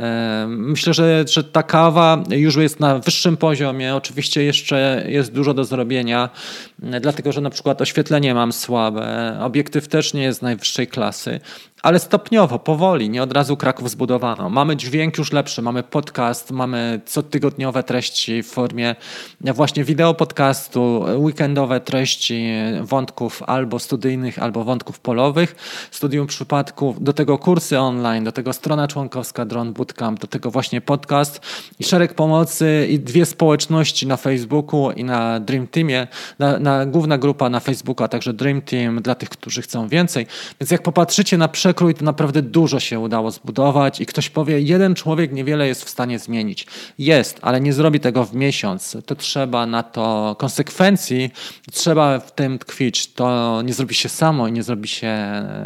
Myślę, 0.49 0.95
że, 0.95 1.25
że 1.29 1.45
ta 1.45 1.63
kawa 1.63 2.23
już 2.31 2.57
jest 2.57 2.81
na 2.81 2.99
wyższym 2.99 3.37
poziomie. 3.37 3.95
Oczywiście 3.95 4.45
jeszcze 4.45 5.05
jest 5.09 5.33
dużo 5.33 5.55
do 5.55 5.65
zrobienia, 5.65 6.31
dlatego 6.79 7.33
że 7.33 7.41
na 7.41 7.51
przykład 7.51 7.83
oświetlenie 7.83 8.35
mam 8.35 8.53
słabe, 8.53 9.37
obiektyw 9.41 9.89
też 9.89 10.15
nie 10.15 10.23
jest 10.23 10.43
najwyższej 10.43 10.87
klasy, 10.87 11.41
ale 11.83 11.99
stopniowo, 11.99 12.59
powoli, 12.59 13.11
nie 13.11 13.23
od 13.23 13.33
razu 13.33 13.57
Kraków 13.57 13.91
zbudowano. 13.91 14.51
Mamy 14.51 14.77
dźwięk 14.77 15.19
już 15.19 15.33
lepszy, 15.33 15.63
mamy 15.63 15.83
podcast, 15.83 16.51
mamy 16.51 17.01
cotygodniowe 17.07 17.83
treści 17.83 18.43
w 18.43 18.47
formie 18.47 18.97
właśnie 19.41 19.85
wideo 19.85 20.15
podcastu, 20.15 21.05
weekendowe 21.17 21.81
treści 21.81 22.49
wątków 22.81 23.43
albo 23.43 23.79
studyjnych, 23.79 24.39
albo 24.39 24.65
wątków 24.65 25.01
polowych, 25.01 25.57
studium 25.91 26.27
przypadków, 26.27 26.80
do 27.01 27.13
tego 27.13 27.39
kursy 27.39 27.79
online, 27.79 28.25
do 28.25 28.33
tego 28.33 28.53
strona 28.53 28.89
członkowska 28.89 29.45
Drone 29.45 29.73
Bootcamp, 29.73 30.21
do 30.21 30.27
tego 30.27 30.51
właśnie 30.51 30.81
podcast 30.81 31.41
i 31.79 31.85
szereg 31.85 32.15
pomocy 32.15 32.87
i 32.91 32.99
dwie 32.99 33.27
społeczności 33.27 34.07
na 34.07 34.17
Facebooku 34.17 34.91
i 34.91 35.05
na 35.05 35.41
Dream 35.41 35.67
Teamie, 35.67 36.07
na, 36.39 36.59
na 36.59 36.87
główna 36.87 37.19
grupa 37.19 37.49
na 37.49 37.61
Facebooku, 37.61 38.05
a 38.05 38.09
także 38.09 38.33
Dream 38.33 38.63
Team 38.63 39.03
dla 39.03 39.15
tych, 39.15 39.29
którzy 39.29 39.63
chcą 39.63 39.89
więcej. 39.89 40.27
Więc 40.61 40.71
jak 40.71 40.83
popatrzycie 40.83 41.39
na 41.39 41.49
przekrój 41.49 41.95
to 41.95 42.05
naprawdę 42.05 42.43
dużo 42.43 42.81
się 42.81 43.01
udało 43.01 43.31
zbudować 43.31 44.01
i 44.01 44.07
ktoś 44.07 44.31
powie, 44.31 44.61
jeden 44.61 44.95
człowiek 44.95 45.33
niewiele 45.33 45.69
jest 45.69 45.85
w 45.85 45.91
stanie 45.91 46.19
zmienić. 46.19 46.67
Jest, 46.99 47.39
ale 47.43 47.61
nie 47.61 47.73
zrobi 47.73 48.01
tego 48.01 48.25
w 48.25 48.35
miesiąc. 48.35 48.97
To 49.07 49.15
trzeba 49.15 49.67
na 49.67 49.83
to 49.83 50.37
konsekwencji, 50.39 51.31
trzeba 51.73 52.19
w 52.19 52.33
tym 52.33 52.59
tkwić. 52.59 53.13
To 53.13 53.63
nie 53.63 53.75
zrobi 53.75 53.95
się 53.95 54.09
samo 54.09 54.49
i 54.49 54.53
nie 54.53 54.63
zrobi 54.63 54.89
się 54.89 55.17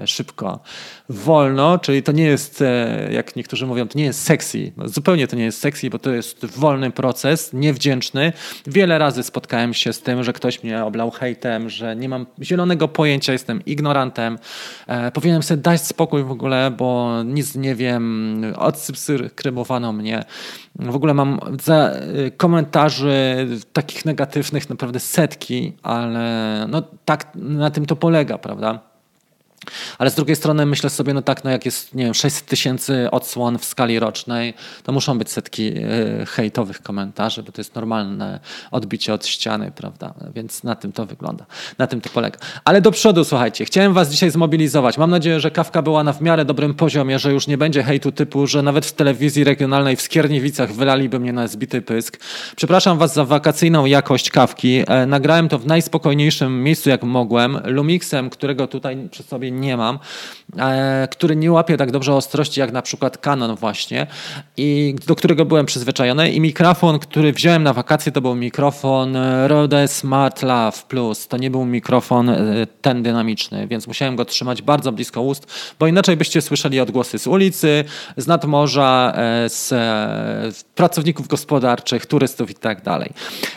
szybko. 0.07 0.61
Wolno, 1.09 1.79
czyli 1.79 2.03
to 2.03 2.13
nie 2.13 2.25
jest, 2.25 2.63
e, 2.63 3.09
jak 3.13 3.37
niektórzy 3.37 3.67
mówią, 3.67 3.89
to 3.89 3.99
nie 3.99 4.05
jest 4.05 4.23
sexy. 4.23 4.73
No, 4.77 4.89
zupełnie 4.89 5.29
to 5.29 5.37
nie 5.37 5.45
jest 5.45 5.61
sexy, 5.61 5.91
bo 5.91 5.99
to 5.99 6.11
jest 6.11 6.45
wolny 6.47 6.91
proces, 6.91 7.53
niewdzięczny. 7.53 8.33
Wiele 8.67 8.99
razy 8.99 9.23
spotkałem 9.23 9.75
się 9.75 9.93
z 9.93 10.01
tym, 10.01 10.25
że 10.25 10.33
ktoś 10.33 10.63
mnie 10.63 10.85
oblał 10.85 11.11
hejtem, 11.11 11.71
że 11.71 11.97
nie 11.97 12.09
mam 12.09 12.27
zielonego 12.43 12.89
pojęcia, 12.89 13.33
jestem 13.33 13.65
ignorantem. 13.65 14.39
E, 14.87 15.11
powinienem 15.11 15.43
sobie 15.43 15.63
dać 15.63 15.81
spokój 15.81 16.25
w 16.25 16.31
ogóle, 16.31 16.71
bo 16.71 17.23
nic 17.23 17.55
nie 17.55 17.75
wiem, 17.75 18.43
odsypskrybowano 18.57 19.93
mnie. 19.93 20.25
W 20.79 20.97
ogóle 20.97 21.15
mam 21.15 21.41
za 21.63 21.93
y, 22.27 22.31
komentarzy 22.31 23.47
takich 23.73 24.05
negatywnych 24.05 24.71
naprawdę 24.71 25.01
setki, 25.01 25.73
ale 25.83 26.67
no 26.69 26.83
tak 27.05 27.31
na 27.35 27.71
tym 27.71 27.87
to 27.87 27.97
polega, 27.97 28.39
prawda? 28.39 28.94
Ale 29.99 30.11
z 30.11 30.15
drugiej 30.15 30.37
strony 30.37 30.67
myślę 30.67 30.91
sobie, 30.91 31.15
no 31.15 31.23
tak, 31.23 31.45
no 31.45 31.51
jak 31.51 31.65
jest, 31.65 31.95
nie 31.95 32.05
wiem, 32.05 32.15
600 32.15 32.47
tysięcy 32.47 33.11
odsłon 33.11 33.59
w 33.59 33.65
skali 33.65 33.99
rocznej, 33.99 34.55
to 34.83 34.93
muszą 34.93 35.19
być 35.19 35.31
setki 35.31 35.63
y, 35.63 36.27
hejtowych 36.27 36.83
komentarzy, 36.83 37.43
bo 37.43 37.53
to 37.53 37.61
jest 37.61 37.75
normalne 37.75 38.41
odbicie 38.71 39.15
od 39.15 39.27
ściany, 39.27 39.73
prawda? 39.77 40.15
Więc 40.35 40.65
na 40.65 40.75
tym 40.75 40.93
to 40.93 41.07
wygląda, 41.07 41.47
na 41.79 41.87
tym 41.87 42.01
to 42.01 42.11
polega. 42.11 42.39
Ale 42.65 42.81
do 42.81 42.91
przodu, 42.91 43.25
słuchajcie, 43.25 43.65
chciałem 43.65 43.93
was 43.93 44.11
dzisiaj 44.11 44.31
zmobilizować. 44.31 44.99
Mam 44.99 45.11
nadzieję, 45.11 45.41
że 45.41 45.51
kawka 45.51 45.83
była 45.83 46.05
na 46.05 46.13
w 46.13 46.21
miarę 46.21 46.45
dobrym 46.45 46.75
poziomie, 46.75 47.19
że 47.19 47.33
już 47.33 47.47
nie 47.47 47.59
będzie 47.59 47.83
hejtu 47.83 48.13
typu, 48.13 48.47
że 48.47 48.63
nawet 48.63 48.87
w 48.87 48.93
telewizji 48.93 49.45
regionalnej 49.45 49.97
w 49.97 50.03
Skierniewicach 50.03 50.73
wylaliby 50.73 51.21
mnie 51.21 51.33
na 51.33 51.49
zbity 51.49 51.83
pysk. 51.83 52.21
Przepraszam 52.57 52.99
was 52.99 53.15
za 53.15 53.25
wakacyjną 53.25 53.87
jakość 53.87 54.31
kawki. 54.31 54.83
E, 54.87 55.07
nagrałem 55.07 55.49
to 55.49 55.59
w 55.59 55.67
najspokojniejszym 55.67 56.63
miejscu, 56.63 56.91
jak 56.91 57.03
mogłem. 57.03 57.59
Lumixem, 57.65 58.31
którego 58.31 58.67
tutaj 58.67 59.09
przy 59.11 59.23
sobie 59.23 59.53
nie 59.61 59.77
mam, 59.77 59.99
e, 60.59 61.09
który 61.11 61.37
nie 61.37 61.53
łapie 61.53 61.77
tak 61.77 61.91
dobrze 61.91 62.15
ostrości 62.15 62.61
jak 62.61 62.73
na 62.73 62.83
przykład 62.83 63.19
Canon 63.19 63.57
właśnie 63.57 64.07
i 64.57 64.95
do 65.07 65.15
którego 65.17 65.45
byłem 65.45 65.67
przyzwyczajony 65.67 66.33
i 66.33 66.41
mikrofon, 66.41 66.99
który 66.99 67.33
wziąłem 67.33 67.63
na 67.63 67.73
wakacje 67.73 68.13
to 68.13 68.21
był 68.21 68.35
mikrofon 68.35 69.17
Rode 69.47 69.89
Smart 69.89 70.43
Love 70.43 70.79
Plus. 70.89 71.29
To 71.29 71.37
nie 71.37 71.51
był 71.51 71.65
mikrofon 71.65 72.29
e, 72.29 72.67
ten 72.83 73.03
dynamiczny, 73.03 73.67
więc 73.67 73.87
musiałem 73.87 74.17
go 74.17 74.25
trzymać 74.25 74.63
bardzo 74.63 74.93
blisko 74.93 75.23
ust, 75.23 75.47
bo 75.79 75.87
inaczej 75.87 76.17
byście 76.17 76.43
słyszeli 76.43 76.81
odgłosy 76.81 77.19
z 77.19 77.27
ulicy, 77.27 77.85
z 78.17 78.27
nadmorza, 78.27 79.13
e, 79.17 79.49
z 79.49 80.65
pracowników 80.75 81.29
gospodarczych, 81.29 82.07
turystów 82.07 82.51
i 82.51 82.55
tak 82.55 82.83
dalej. 82.83 83.11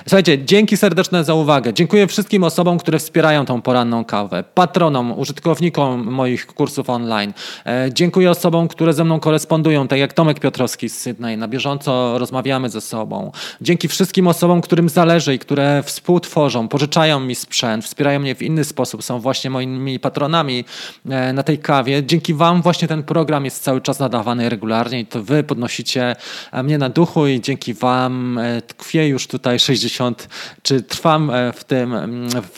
Słuchajcie, 0.07 0.45
dzięki 0.45 0.77
serdeczne 0.77 1.23
za 1.23 1.33
uwagę. 1.33 1.73
Dziękuję 1.73 2.07
wszystkim 2.07 2.43
osobom, 2.43 2.77
które 2.77 2.99
wspierają 2.99 3.45
tą 3.45 3.61
poranną 3.61 4.05
kawę, 4.05 4.43
patronom, 4.53 5.19
użytkownikom 5.19 5.86
moich 5.95 6.47
kursów 6.47 6.89
online. 6.89 7.33
E, 7.65 7.89
dziękuję 7.93 8.31
osobom, 8.31 8.67
które 8.67 8.93
ze 8.93 9.03
mną 9.03 9.19
korespondują, 9.19 9.87
tak 9.87 9.99
jak 9.99 10.13
Tomek 10.13 10.39
Piotrowski 10.39 10.89
z 10.89 10.97
Sydney. 10.97 11.37
Na 11.37 11.47
bieżąco 11.47 12.19
rozmawiamy 12.19 12.69
ze 12.69 12.81
sobą. 12.81 13.31
Dzięki 13.61 13.87
wszystkim 13.87 14.27
osobom, 14.27 14.61
którym 14.61 14.89
zależy 14.89 15.33
i 15.33 15.39
które 15.39 15.83
współtworzą, 15.83 16.67
pożyczają 16.67 17.19
mi 17.19 17.35
sprzęt, 17.35 17.85
wspierają 17.85 18.19
mnie 18.19 18.35
w 18.35 18.41
inny 18.41 18.63
sposób, 18.63 19.03
są 19.03 19.19
właśnie 19.19 19.49
moimi 19.49 19.99
patronami 19.99 20.65
e, 21.09 21.33
na 21.33 21.43
tej 21.43 21.57
kawie. 21.57 22.03
Dzięki 22.05 22.33
Wam 22.33 22.61
właśnie 22.61 22.87
ten 22.87 23.03
program 23.03 23.45
jest 23.45 23.63
cały 23.63 23.81
czas 23.81 23.99
nadawany 23.99 24.49
regularnie 24.49 24.99
i 24.99 25.05
to 25.05 25.23
Wy 25.23 25.43
podnosicie 25.43 26.15
e, 26.51 26.63
mnie 26.63 26.77
na 26.77 26.89
duchu 26.89 27.27
i 27.27 27.41
dzięki 27.41 27.73
Wam 27.73 28.39
tkwię 28.67 29.07
już 29.07 29.27
tutaj 29.27 29.59
60, 29.59 30.29
czy 30.61 30.81
trwam 30.81 31.31
w 31.53 31.63
tym, 31.63 31.95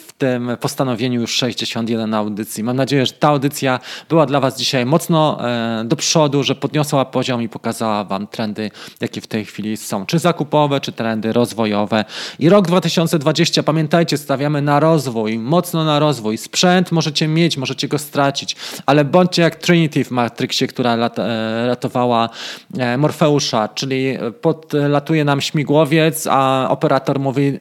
w 0.08 0.14
tym 0.20 0.52
postanowieniu 0.60 1.22
już 1.22 1.32
61 1.32 2.14
audycji. 2.14 2.64
Mam 2.64 2.76
nadzieję, 2.76 3.06
że 3.06 3.14
ta 3.20 3.28
audycja 3.28 3.80
była 4.10 4.26
dla 4.26 4.40
Was 4.40 4.58
dzisiaj 4.58 4.86
mocno 4.86 5.38
e, 5.50 5.84
do 5.86 5.96
przodu, 5.96 6.44
że 6.44 6.56
podniosła 6.56 7.06
poziom 7.06 7.42
i 7.42 7.50
pokazała 7.50 8.04
Wam 8.04 8.28
trendy, 8.28 8.72
jakie 9.02 9.22
w 9.22 9.28
tej 9.28 9.46
chwili 9.46 9.78
są, 9.78 10.06
czy 10.06 10.20
zakupowe, 10.20 10.82
czy 10.82 10.92
trendy 10.92 11.34
rozwojowe. 11.34 12.06
I 12.40 12.50
rok 12.50 12.68
2020, 12.68 13.64
pamiętajcie, 13.64 14.18
stawiamy 14.18 14.62
na 14.62 14.80
rozwój, 14.80 15.40
mocno 15.40 15.84
na 15.84 16.00
rozwój. 16.00 16.38
Sprzęt 16.38 16.92
możecie 16.92 17.28
mieć, 17.28 17.58
możecie 17.58 17.88
go 17.88 17.98
stracić, 17.98 18.56
ale 18.86 19.06
bądźcie 19.06 19.42
jak 19.42 19.56
Trinity 19.56 20.04
w 20.04 20.12
Matrixie, 20.12 20.68
która 20.68 20.94
e, 20.96 21.68
ratowała 21.68 22.30
e, 22.78 22.98
Morfeusza, 22.98 23.68
czyli 23.68 24.18
podlatuje 24.42 25.26
nam 25.26 25.42
śmigłowiec, 25.42 26.28
a 26.32 26.68
operator 26.70 27.20
mówi, 27.20 27.60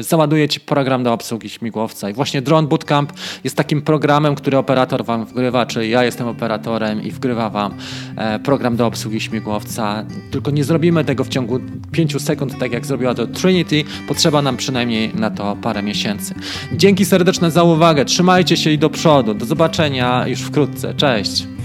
załaduje 0.00 0.48
Ci 0.48 0.60
program 0.60 1.02
do 1.02 1.12
obsługi 1.12 1.48
śmigłowca 1.48 2.10
i 2.10 2.12
właśnie 2.12 2.42
Drone 2.42 2.68
Bootcamp 2.68 3.12
jest 3.44 3.56
takim 3.56 3.82
programem, 3.82 4.34
który 4.34 4.58
operator 4.58 4.87
wam 5.04 5.24
wgrywa, 5.24 5.66
czyli 5.66 5.90
ja 5.90 6.04
jestem 6.04 6.28
operatorem 6.28 7.02
i 7.02 7.10
wgrywa 7.10 7.50
wam 7.50 7.74
e, 8.16 8.38
program 8.38 8.76
do 8.76 8.86
obsługi 8.86 9.20
śmigłowca. 9.20 10.04
Tylko 10.30 10.50
nie 10.50 10.64
zrobimy 10.64 11.04
tego 11.04 11.24
w 11.24 11.28
ciągu 11.28 11.60
5 11.92 12.22
sekund, 12.22 12.58
tak 12.58 12.72
jak 12.72 12.86
zrobiła 12.86 13.14
to 13.14 13.26
Trinity. 13.26 13.84
Potrzeba 14.08 14.42
nam 14.42 14.56
przynajmniej 14.56 15.14
na 15.14 15.30
to 15.30 15.56
parę 15.62 15.82
miesięcy. 15.82 16.34
Dzięki 16.72 17.04
serdeczne 17.04 17.50
za 17.50 17.62
uwagę. 17.62 18.04
Trzymajcie 18.04 18.56
się 18.56 18.70
i 18.70 18.78
do 18.78 18.90
przodu. 18.90 19.34
Do 19.34 19.46
zobaczenia 19.46 20.26
już 20.26 20.40
wkrótce. 20.40 20.94
Cześć. 20.94 21.57